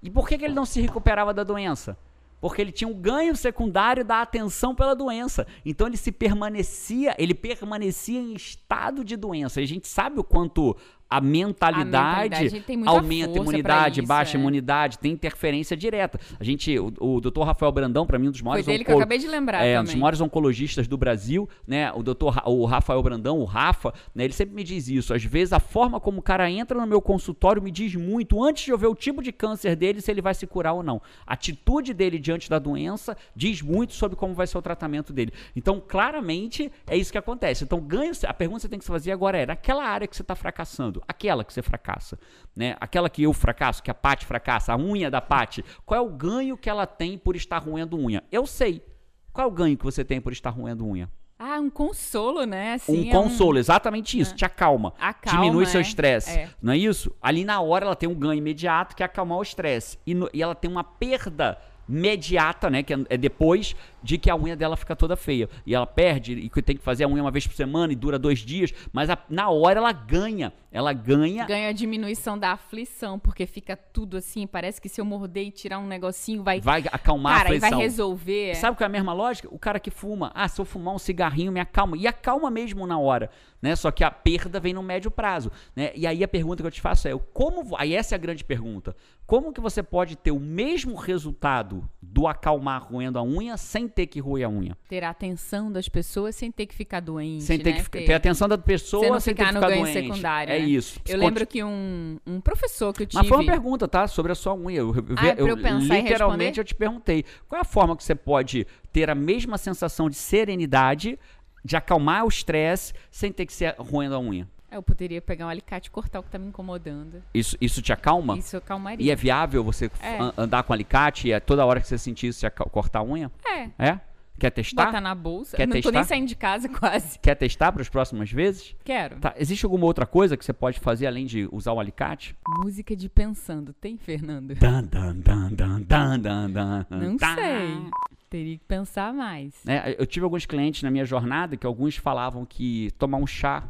E 0.03 0.09
por 0.09 0.29
que, 0.29 0.39
que 0.39 0.45
ele 0.45 0.55
não 0.55 0.65
se 0.65 0.81
recuperava 0.81 1.35
da 1.35 1.43
doença? 1.43 1.99
Porque 2.41 2.63
ele 2.63 2.73
tinha 2.73 2.89
um 2.89 2.95
ganho 2.95 3.37
secundário 3.37 4.05
da 4.05 4.23
atenção 4.23 4.75
pela 4.75 4.95
doença. 4.95 5.47
Então 5.65 5.87
ele 5.87 5.97
se 5.97 6.11
permanecia, 6.11 7.15
ele 7.19 7.35
permanecia 7.35 8.19
em 8.19 8.33
estado 8.33 9.05
de 9.05 9.17
doença. 9.17 9.61
E 9.61 9.65
a 9.65 9.67
gente 9.67 9.87
sabe 9.87 10.19
o 10.19 10.25
quanto 10.25 10.75
a 11.11 11.21
mentalidade, 11.21 12.31
mentalidade 12.31 12.61
tem 12.61 12.77
muita 12.77 12.93
aumenta 12.93 13.33
a 13.33 13.43
imunidade, 13.43 14.01
isso, 14.01 14.09
baixa 14.09 14.37
é. 14.37 14.41
imunidade, 14.41 14.99
tem 14.99 15.11
interferência 15.11 15.77
direta. 15.77 16.21
A 16.39 16.45
gente, 16.45 16.79
o, 16.79 16.93
o 17.01 17.21
Dr. 17.21 17.43
Rafael 17.43 17.73
Brandão, 17.73 18.07
para 18.07 18.17
mim, 18.17 18.29
um 18.29 18.31
dos 18.31 18.41
Foi 18.41 18.49
maiores 18.49 18.67
dele 18.67 18.85
que 18.85 18.93
eu 18.93 18.97
acabei 18.97 19.19
de 19.19 19.27
lembrar 19.27 19.65
é, 19.65 19.81
um 19.81 19.85
dos 19.85 19.95
maiores 19.97 20.21
oncologistas 20.21 20.87
do 20.87 20.97
Brasil, 20.97 21.49
né? 21.67 21.91
O 21.93 22.03
doutor 22.03 22.41
o 22.47 22.65
Rafael 22.65 23.03
Brandão, 23.03 23.41
o 23.41 23.45
Rafa, 23.45 23.93
né? 24.15 24.23
Ele 24.25 24.33
sempre 24.33 24.55
me 24.55 24.63
diz 24.63 24.89
isso. 24.89 25.13
Às 25.13 25.25
vezes 25.25 25.53
a 25.53 25.59
forma 25.59 25.99
como 25.99 26.21
o 26.21 26.23
cara 26.23 26.49
entra 26.49 26.81
no 26.81 26.87
meu 26.87 27.03
consultório 27.03 27.61
me 27.61 27.73
diz 27.73 27.97
muito, 27.97 28.43
antes 28.45 28.65
de 28.65 28.71
eu 28.71 28.79
ver 28.79 28.87
o 28.87 28.95
tipo 28.95 29.21
de 29.21 29.33
câncer 29.33 29.75
dele, 29.75 30.01
se 30.01 30.11
ele 30.11 30.23
vai 30.23 30.35
se 30.35 30.47
curar 30.47 30.75
ou 30.75 30.83
não. 30.83 31.03
A 31.27 31.35
atitude 31.35 31.93
dele 31.93 32.19
diante 32.19 32.49
da 32.49 32.59
doença 32.59 33.17
diz 33.35 33.61
muito 33.61 33.95
sobre 33.95 34.17
como 34.17 34.33
vai 34.33 34.47
ser 34.47 34.59
o 34.59 34.63
tratamento 34.63 35.13
dele. 35.13 35.33
Então, 35.57 35.83
claramente, 35.87 36.71
é 36.87 36.97
isso 36.97 37.11
que 37.11 37.19
acontece. 37.19 37.65
Então, 37.65 37.81
ganho, 37.81 38.13
a 38.27 38.35
pergunta 38.35 38.59
que 38.59 38.63
você 38.63 38.69
tem 38.69 38.79
que 38.79 38.85
se 38.85 38.91
fazer 38.91 39.11
agora 39.11 39.39
é, 39.39 39.47
naquela 39.47 39.85
área 39.85 40.07
que 40.07 40.15
você 40.15 40.23
está 40.23 40.35
fracassando, 40.35 41.00
aquela 41.07 41.45
que 41.45 41.53
você 41.53 41.63
fracassa, 41.63 42.19
né? 42.55 42.77
Aquela 42.81 43.11
que 43.11 43.23
eu 43.23 43.33
fracasso, 43.33 43.83
que 43.83 43.91
a 43.91 43.95
Paty 43.95 44.25
fracassa, 44.25 44.73
a 44.73 44.77
unha 44.77 45.11
da 45.11 45.21
Paty, 45.21 45.65
qual 45.85 45.99
é 45.99 46.07
o 46.07 46.11
ganho 46.11 46.57
que 46.57 46.69
ela 46.69 46.87
tem 46.87 47.19
por 47.19 47.37
estar 47.37 47.59
roendo 47.59 47.97
unha? 47.99 48.23
Eu 48.31 48.47
sei. 48.47 48.85
Qual 49.33 49.47
é 49.47 49.49
o 49.49 49.53
ganho 49.53 49.77
que 49.77 49.85
você 49.85 50.05
tem 50.05 50.21
por 50.21 50.33
estar 50.33 50.51
roendo 50.51 50.87
unha? 50.87 51.09
Ah, 51.43 51.59
um 51.59 51.71
consolo, 51.71 52.45
né? 52.45 52.75
Assim, 52.75 53.07
um 53.07 53.09
é 53.09 53.11
consolo, 53.11 53.59
exatamente 53.59 54.21
isso, 54.21 54.35
te 54.35 54.45
acalma. 54.45 54.93
Acalma, 55.01 55.41
diminui 55.41 55.65
seu 55.65 55.81
é. 55.81 55.83
estresse. 55.83 56.39
É. 56.39 56.51
Não 56.61 56.75
é 56.75 56.77
isso? 56.77 57.17
Ali 57.23 57.45
na 57.45 57.59
hora 57.63 57.87
ela 57.87 57.97
tem 57.97 58.07
um 58.07 58.15
ganho 58.15 58.35
imediato 58.35 58.95
que 58.95 59.03
é 59.03 59.07
acalmar 59.07 59.39
o 59.39 59.43
estresse. 59.43 59.99
E, 60.07 60.13
no- 60.13 60.29
e 60.35 60.43
ela 60.43 60.55
tem 60.55 60.71
uma 60.71 60.85
perda 60.85 61.59
imediata, 61.89 62.69
né? 62.69 62.83
Que 62.83 62.93
é, 62.93 62.99
é 63.09 63.17
depois 63.17 63.75
de 64.03 64.19
que 64.19 64.31
a 64.31 64.37
unha 64.37 64.57
dela 64.57 64.77
fica 64.77 64.95
toda 64.97 65.17
feia. 65.17 65.49
E 65.67 65.75
ela 65.75 65.87
perde, 65.87 66.33
e 66.35 66.63
tem 66.63 66.77
que 66.77 66.83
fazer 66.83 67.05
a 67.05 67.09
unha 67.09 67.23
uma 67.23 67.31
vez 67.31 67.47
por 67.47 67.55
semana 67.55 67.93
e 67.93 67.97
dura 67.97 68.19
dois 68.19 68.41
dias. 68.41 68.73
Mas 68.93 69.11
a- 69.11 69.19
na 69.29 69.49
hora 69.51 69.79
ela 69.79 69.93
ganha. 69.93 70.53
Ela 70.73 70.93
ganha. 70.93 71.47
Ganha 71.47 71.69
a 71.69 71.73
diminuição 71.73 72.39
da 72.39 72.53
aflição, 72.53 73.19
porque 73.19 73.45
fica 73.47 73.77
tudo 73.77 74.17
assim, 74.17 74.47
parece 74.47 74.81
que 74.81 74.89
se 74.89 75.01
eu 75.01 75.05
morder 75.05 75.47
e 75.47 75.51
tirar 75.51 75.79
um 75.79 75.87
negocinho 75.87 76.43
vai. 76.45 76.61
Vai 76.61 76.85
acalmar 76.93 77.39
cara, 77.39 77.51
a 77.51 77.55
e 77.57 77.59
vai 77.59 77.69
aflição. 77.71 77.81
resolver. 77.81 78.55
Sabe 78.55 78.77
qual 78.77 78.85
é 78.85 78.89
a 78.89 78.93
mesma 78.93 79.13
lógica? 79.13 79.49
O 79.51 79.59
cara 79.59 79.81
que 79.81 79.91
fuma, 79.91 80.31
ah, 80.35 80.47
se 80.49 80.61
eu 80.61 80.65
fumar 80.65 80.95
um 80.95 80.99
cigarrinho 80.99 81.51
me 81.51 81.59
acalma. 81.61 81.97
E 81.97 82.07
acalma 82.07 82.51
mesmo 82.51 82.87
na 82.87 82.99
hora, 82.99 83.31
né? 83.61 83.75
Só 83.75 83.91
que 83.91 84.05
a 84.05 84.11
perda 84.11 84.61
vem 84.61 84.73
no 84.73 84.83
médio 84.83 85.11
prazo, 85.11 85.51
né? 85.75 85.91
E 85.97 86.07
aí 86.07 86.23
a 86.23 86.29
pergunta 86.29 86.63
que 86.63 86.67
eu 86.69 86.71
te 86.71 86.81
faço 86.81 87.09
é, 87.09 87.19
como, 87.33 87.77
aí 87.77 87.95
essa 87.95 88.15
é 88.15 88.17
a 88.17 88.19
grande 88.19 88.45
pergunta. 88.45 88.95
Como 89.27 89.53
que 89.53 89.61
você 89.61 89.83
pode 89.83 90.17
ter 90.17 90.31
o 90.31 90.39
mesmo 90.41 90.95
resultado 90.95 91.89
do 92.01 92.27
acalmar 92.27 92.85
roendo 92.85 93.19
a 93.19 93.23
unha 93.23 93.57
sem 93.57 93.87
ter 93.91 94.07
que 94.07 94.21
roer 94.21 94.47
a 94.47 94.49
unha? 94.49 94.77
Ter 94.89 95.05
a 95.05 95.11
atenção 95.11 95.71
das 95.71 95.89
pessoas 95.89 96.35
sem 96.37 96.51
ter 96.51 96.67
que 96.67 96.75
ficar 96.75 97.01
doente. 97.01 97.45
Sem 97.45 97.59
ter 97.59 97.73
né? 97.73 97.77
que 97.79 97.83
ficar- 97.85 97.99
ter 98.05 98.13
a 98.13 98.17
atenção 98.17 98.49
da 98.49 98.57
pessoa 98.57 99.21
sem 99.21 99.35
ter 99.35 99.43
ficar 99.45 99.49
que 99.53 99.61
no 99.61 99.67
ficar 99.67 99.75
doente. 99.83 99.93
secundário. 99.93 100.53
É 100.53 100.59
né? 100.59 100.65
isso. 100.65 100.99
Eu 101.07 101.15
Conti- 101.15 101.25
lembro 101.27 101.47
que 101.47 101.63
um, 101.65 102.19
um 102.27 102.41
professor 102.41 102.93
que 102.95 103.03
eu 103.03 103.07
tive. 103.07 103.19
Mas 103.21 103.29
foi 103.29 103.39
uma 103.39 103.47
pergunta, 103.53 103.87
tá? 103.87 104.07
Sobre 104.07 104.33
a 104.33 104.35
sua 104.35 104.55
unha. 104.55 104.79
Eu, 104.79 104.91
Ah, 104.91 105.03
pra 105.35 105.35
eu- 105.37 105.49
eu 105.49 105.79
literalmente 105.79 106.59
eu 106.59 106.65
te 106.65 106.75
perguntei. 106.75 107.25
Qual 107.49 107.59
é 107.59 107.63
a 107.63 107.65
forma 107.65 107.97
que 107.97 108.05
você 108.05 108.15
pode 108.15 108.67
ter 108.93 109.11
a 109.11 109.15
mesma 109.15 109.59
sensação 109.59 110.09
de 110.09 110.17
serenidade, 110.17 111.19
de 111.65 111.77
acalmar 111.77 112.25
o 112.25 112.29
estresse, 112.29 112.95
sem 113.11 113.31
ter 113.33 113.45
que 113.47 113.53
ser 113.53 113.75
roendo 113.79 114.15
a 114.15 114.19
unha? 114.21 114.49
Eu 114.71 114.83
poderia 114.83 115.21
pegar 115.21 115.47
um 115.47 115.49
alicate 115.49 115.89
e 115.89 115.91
cortar 115.91 116.21
o 116.21 116.23
que 116.23 116.31
tá 116.31 116.39
me 116.39 116.47
incomodando. 116.47 117.23
Isso, 117.35 117.57
isso 117.61 117.83
te 117.83 117.93
acalma? 117.93 118.39
Isso 118.39 118.57
eu 118.57 118.61
calmaria. 118.61 119.05
E 119.05 119.11
é 119.11 119.17
viável 119.17 119.65
você 119.65 119.91
É. 120.01 120.19
an- 120.19 120.33
andar 120.37 120.63
com 120.63 120.73
alicate 120.73 121.29
e 121.29 121.33
é 121.33 121.41
toda 121.41 121.65
hora 121.67 121.81
que 121.81 121.87
você 121.89 121.99
sentir 121.99 122.29
isso, 122.29 122.41
você 122.41 122.51
cortar 122.51 123.01
a 123.01 123.05
unha? 123.05 123.31
É. 123.45 123.71
É? 123.79 124.01
Quer 124.39 124.51
testar? 124.53 124.87
Botar 124.87 125.01
na 125.03 125.15
bolsa. 125.15 125.55
Quer 125.55 125.67
não 125.67 125.73
tô 125.75 125.83
testar? 125.83 125.93
nem 125.99 126.05
saindo 126.05 126.27
de 126.29 126.35
casa 126.35 126.67
quase. 126.73 127.19
Quer 127.19 127.35
testar 127.35 127.73
para 127.73 127.83
as 127.83 127.91
próximas 127.91 128.31
vezes? 128.33 128.75
Quero. 128.83 129.17
Tá. 129.19 129.35
Existe 129.37 129.67
alguma 129.67 129.85
outra 129.85 130.07
coisa 130.07 130.35
que 130.37 130.43
você 130.45 130.53
pode 130.53 130.81
fazer 130.81 131.07
além 131.07 131.27
de 131.27 131.47
usar 131.53 131.73
o 131.75 131.81
alicate? 131.81 132.35
Música 132.63 132.97
de 132.97 133.07
pensando. 133.09 133.75
Tem, 133.75 133.99
Fernando? 133.99 134.55
Dan, 134.55 134.85
dan, 134.85 135.15
dan, 135.17 135.53
dan, 135.53 135.83
dan, 135.83 136.21
dan, 136.21 136.51
dan, 136.51 136.87
Não 136.89 137.17
dan. 137.17 137.35
sei. 137.35 137.91
Teria 138.31 138.57
que 138.57 138.65
pensar 138.65 139.13
mais. 139.13 139.53
né? 139.65 139.95
Eu 139.99 140.07
tive 140.07 140.25
alguns 140.25 140.47
clientes 140.47 140.83
na 140.85 140.91
minha 140.91 141.05
jornada 141.05 141.57
que 141.57 141.67
alguns 141.67 141.97
falavam 141.97 142.47
que 142.47 142.91
tomar 142.97 143.19
um 143.19 143.27
chá, 143.27 143.65